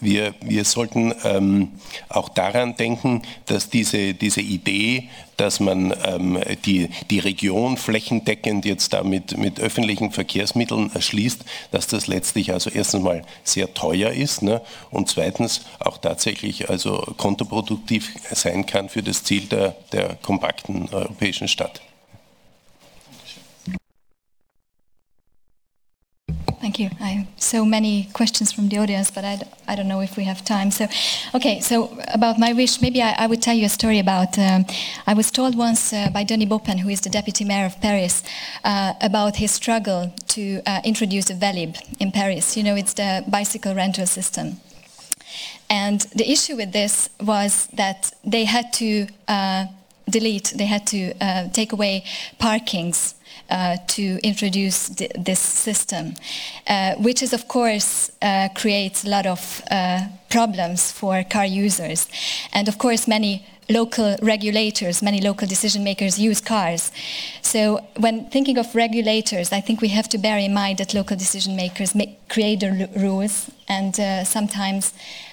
wir, 0.07 0.35
wir 0.41 0.65
sollten 0.65 1.13
ähm, 1.25 1.73
auch 2.09 2.29
daran 2.29 2.77
denken, 2.77 3.23
dass 3.47 3.69
diese, 3.69 4.15
diese 4.15 4.41
Idee, 4.41 5.09
dass 5.37 5.59
man 5.59 5.93
ähm, 6.05 6.39
die, 6.65 6.89
die 7.11 7.19
Region 7.19 7.77
flächendeckend 7.77 8.65
jetzt 8.65 8.93
damit 8.93 9.37
mit 9.37 9.59
öffentlichen 9.59 10.13
Verkehrsmitteln 10.13 10.93
erschließt, 10.95 11.45
dass 11.73 11.89
das 11.89 12.07
letztlich 12.07 12.53
also 12.53 12.71
erstens 12.71 13.03
mal 13.03 13.23
sehr 13.43 13.75
teuer 13.75 14.13
ist 14.13 14.43
ne, 14.43 14.63
und 14.91 15.11
zweitens 15.11 15.63
auch 15.81 15.99
tatsächlich 15.99 16.71
also 16.71 16.99
kontraproduktiv 17.17 18.15
sein 18.31 18.65
kann 18.65 18.89
für 18.89 19.03
das 19.03 19.25
Ziel 19.25 19.47
der, 19.47 19.77
der 19.93 20.15
kompakten 20.23 20.89
europäischen 20.93 21.49
Stadt. 21.49 21.83
Thank 26.67 26.81
you. 26.81 26.91
I 26.99 27.11
have 27.11 27.29
so 27.37 27.65
many 27.65 28.09
questions 28.13 28.51
from 28.51 28.69
the 28.69 28.79
audience, 28.79 29.09
but 29.13 29.25
I, 29.25 29.39
I 29.69 29.77
don't 29.77 29.87
know 29.87 30.01
if 30.01 30.17
we 30.17 30.25
have 30.25 30.45
time. 30.45 30.73
So, 30.73 30.89
okay, 31.33 31.61
so 31.61 31.97
about 32.13 32.41
my 32.41 32.55
wish, 32.55 32.83
maybe 32.83 33.01
I, 33.01 33.13
I 33.17 33.29
would 33.29 33.41
tell 33.41 33.55
you 33.55 33.67
a 33.67 33.69
story 33.69 34.01
about. 34.01 34.37
Um, 34.37 34.67
I 35.07 35.15
was 35.15 35.31
told 35.31 35.57
once 35.57 35.93
uh, 35.93 36.11
by 36.13 36.25
Denis 36.25 36.49
Bopen, 36.49 36.81
who 36.81 36.89
is 36.89 37.03
the 37.03 37.09
deputy 37.09 37.45
mayor 37.45 37.67
of 37.67 37.81
Paris, 37.81 38.25
uh, 38.65 38.95
about 39.01 39.37
his 39.37 39.53
struggle 39.53 40.13
to 40.27 40.61
uh, 40.67 40.81
introduce 40.83 41.31
a 41.31 41.35
Velib 41.35 41.77
in 42.01 42.11
Paris. 42.11 42.57
You 42.57 42.65
know, 42.65 42.75
it's 42.75 42.95
the 42.95 43.23
bicycle 43.29 43.73
rental 43.73 44.07
system. 44.07 44.61
And 45.71 46.01
the 46.17 46.29
issue 46.29 46.57
with 46.57 46.73
this 46.73 47.09
was 47.21 47.69
that 47.75 48.13
they 48.25 48.45
had 48.45 48.73
to 48.73 49.07
uh, 49.29 49.67
delete, 50.11 50.53
they 50.57 50.67
had 50.67 50.85
to 50.89 51.15
uh, 51.21 51.49
take 51.51 51.73
away 51.73 52.03
parkings 52.41 53.15
uh, 53.51 53.77
to 53.87 54.19
introduce 54.23 54.89
th 54.89 55.11
this 55.25 55.41
system, 55.41 56.15
uh, 56.67 56.95
which 57.07 57.23
is 57.23 57.33
of 57.33 57.47
course 57.49 58.11
uh, 58.23 58.49
creates 58.55 59.05
a 59.05 59.09
lot 59.09 59.27
of 59.27 59.63
uh, 59.71 60.01
problems 60.29 60.93
for 60.93 61.25
car 61.25 61.47
users, 61.47 62.09
and 62.53 62.69
of 62.69 62.77
course 62.79 63.09
many 63.09 63.45
local 63.69 64.17
regulators, 64.23 65.03
many 65.03 65.21
local 65.21 65.49
decision 65.49 65.83
makers 65.83 66.19
use 66.19 66.41
cars. 66.41 66.93
So 67.43 67.81
when 67.97 68.31
thinking 68.31 68.59
of 68.59 68.75
regulators, 68.75 69.53
I 69.53 69.61
think 69.61 69.81
we 69.81 69.89
have 69.89 70.09
to 70.09 70.19
bear 70.19 70.39
in 70.39 70.55
mind 70.55 70.79
that 70.79 70.95
local 70.95 71.17
decision 71.17 71.57
makers 71.57 71.95
make, 71.95 72.29
create 72.29 72.61
the 72.61 72.89
rules, 72.97 73.51
and 73.69 73.99
uh, 73.99 74.25
sometimes. 74.25 74.93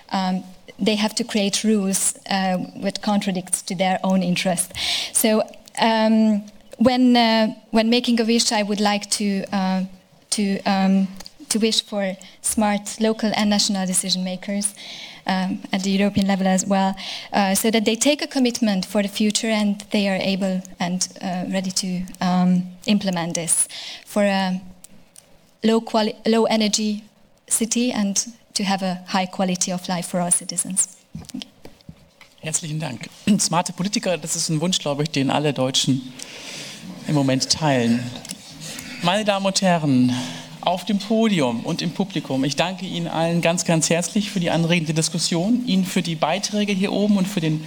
Um, 0.09 0.43
they 0.79 0.95
have 0.95 1.13
to 1.15 1.23
create 1.23 1.63
rules 1.63 2.15
uh, 2.29 2.57
which 2.57 3.01
contradicts 3.01 3.61
to 3.61 3.75
their 3.75 3.99
own 4.03 4.23
interest. 4.23 4.73
So 5.13 5.43
um, 5.79 6.43
when 6.77 7.15
uh, 7.15 7.53
when 7.71 7.89
making 7.89 8.19
a 8.21 8.25
wish, 8.25 8.51
I 8.51 8.63
would 8.63 8.79
like 8.79 9.09
to 9.11 9.43
uh, 9.51 9.83
to 10.31 10.59
um, 10.65 11.07
to 11.49 11.59
wish 11.59 11.83
for 11.83 12.15
smart 12.41 12.99
local 12.99 13.31
and 13.35 13.49
national 13.49 13.85
decision 13.85 14.23
makers. 14.23 14.73
Um, 15.25 15.59
at 15.71 15.83
the 15.83 15.89
European 15.89 16.27
level 16.27 16.47
as 16.47 16.65
well, 16.65 16.97
uh, 17.31 17.55
so 17.55 17.71
that 17.71 17.85
they 17.85 17.95
take 17.95 18.21
a 18.21 18.27
commitment 18.27 18.85
for 18.85 19.01
the 19.01 19.07
future 19.07 19.47
and 19.47 19.79
they 19.91 20.09
are 20.09 20.19
able 20.21 20.61
and 20.81 21.07
uh, 21.21 21.45
ready 21.49 21.71
to 21.71 22.01
um, 22.19 22.63
implement 22.87 23.35
this 23.35 23.69
for 24.05 24.23
a 24.23 24.59
low, 25.63 25.79
quali- 25.79 26.17
low 26.25 26.43
energy 26.43 27.05
city 27.47 27.89
and 27.93 28.33
to 28.53 28.63
have 28.65 28.83
a 28.83 28.95
high 29.07 29.25
quality 29.25 29.71
of 29.71 29.87
life 29.87 30.07
for 30.07 30.19
our 30.19 30.31
citizens. 30.31 30.89
Herzlichen 32.41 32.79
Dank. 32.79 33.09
Smarte 33.39 33.71
Politiker, 33.71 34.17
das 34.17 34.35
ist 34.35 34.49
ein 34.49 34.59
Wunsch, 34.59 34.79
glaube 34.79 35.03
ich, 35.03 35.09
den 35.09 35.29
alle 35.31 35.53
Deutschen 35.53 36.01
im 37.07 37.15
Moment 37.15 37.49
teilen. 37.49 37.99
Meine 39.01 39.25
Damen 39.25 39.45
und 39.45 39.61
Herren, 39.61 40.13
auf 40.61 40.85
dem 40.85 40.99
Podium 40.99 41.61
und 41.61 41.81
im 41.81 41.91
Publikum, 41.91 42.43
ich 42.43 42.55
danke 42.55 42.85
Ihnen 42.85 43.07
allen 43.07 43.41
ganz, 43.41 43.65
ganz 43.65 43.89
herzlich 43.89 44.31
für 44.31 44.39
die 44.39 44.49
anregende 44.49 44.93
Diskussion, 44.93 45.63
Ihnen 45.67 45.85
für 45.85 46.01
die 46.01 46.15
Beiträge 46.15 46.71
hier 46.71 46.93
oben 46.93 47.17
und 47.17 47.27
für 47.27 47.41
den 47.41 47.65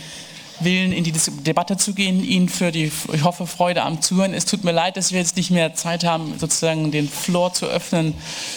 Willen, 0.61 0.93
in 0.93 1.05
die 1.05 1.13
Debatte 1.13 1.77
zu 1.77 1.95
gehen, 1.95 2.23
Ihnen 2.23 2.49
für 2.49 2.73
die, 2.73 2.91
ich 3.13 3.25
hoffe, 3.25 3.47
Freude 3.47 3.83
am 3.83 4.01
Zuhören. 4.01 4.35
Es 4.35 4.45
tut 4.45 4.65
mir 4.65 4.73
leid, 4.73 4.97
dass 4.97 5.13
wir 5.13 5.19
jetzt 5.19 5.37
nicht 5.37 5.51
mehr 5.51 5.75
Zeit 5.75 6.05
haben, 6.05 6.35
sozusagen 6.39 6.91
den 6.91 7.09
Floor 7.09 7.53
zu 7.53 7.67
öffnen 7.67 8.15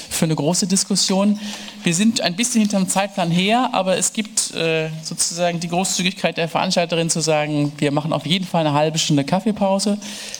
für 0.09 0.25
eine 0.25 0.35
große 0.35 0.67
Diskussion. 0.67 1.39
Wir 1.83 1.93
sind 1.93 2.21
ein 2.21 2.35
bisschen 2.35 2.61
hinterm 2.61 2.89
Zeitplan 2.89 3.31
her, 3.31 3.69
aber 3.73 3.97
es 3.97 4.13
gibt 4.13 4.53
äh, 4.53 4.89
sozusagen 5.03 5.59
die 5.59 5.69
Großzügigkeit 5.69 6.37
der 6.37 6.49
Veranstalterin 6.49 7.09
zu 7.09 7.21
sagen, 7.21 7.71
wir 7.77 7.91
machen 7.91 8.11
auf 8.11 8.25
jeden 8.25 8.45
Fall 8.45 8.61
eine 8.67 8.73
halbe 8.73 8.99
Stunde 8.99 9.23
Kaffeepause. 9.23 9.97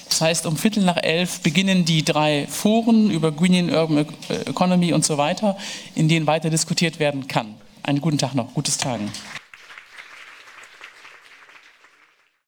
Das 0.10 0.22
heißt, 0.22 0.46
um 0.46 0.58
Viertel 0.58 0.84
nach 0.84 0.98
elf 0.98 1.40
beginnen 1.42 1.86
die 1.86 2.04
drei 2.04 2.48
Foren 2.48 3.10
über 3.12 3.32
Green 3.32 3.74
Urban 3.74 4.06
Economy 4.46 4.94
und 4.94 5.06
so 5.06 5.18
weiter, 5.18 5.58
in 5.96 6.10
denen 6.10 6.28
weiter 6.28 6.50
diskutiert 6.50 7.00
werden 7.00 7.28
kann. 7.28 7.56
Einen 7.84 8.02
guten 8.02 8.18
Tag 8.18 8.36
noch, 8.36 8.54
gutes 8.54 8.78
Tagen. 8.78 9.10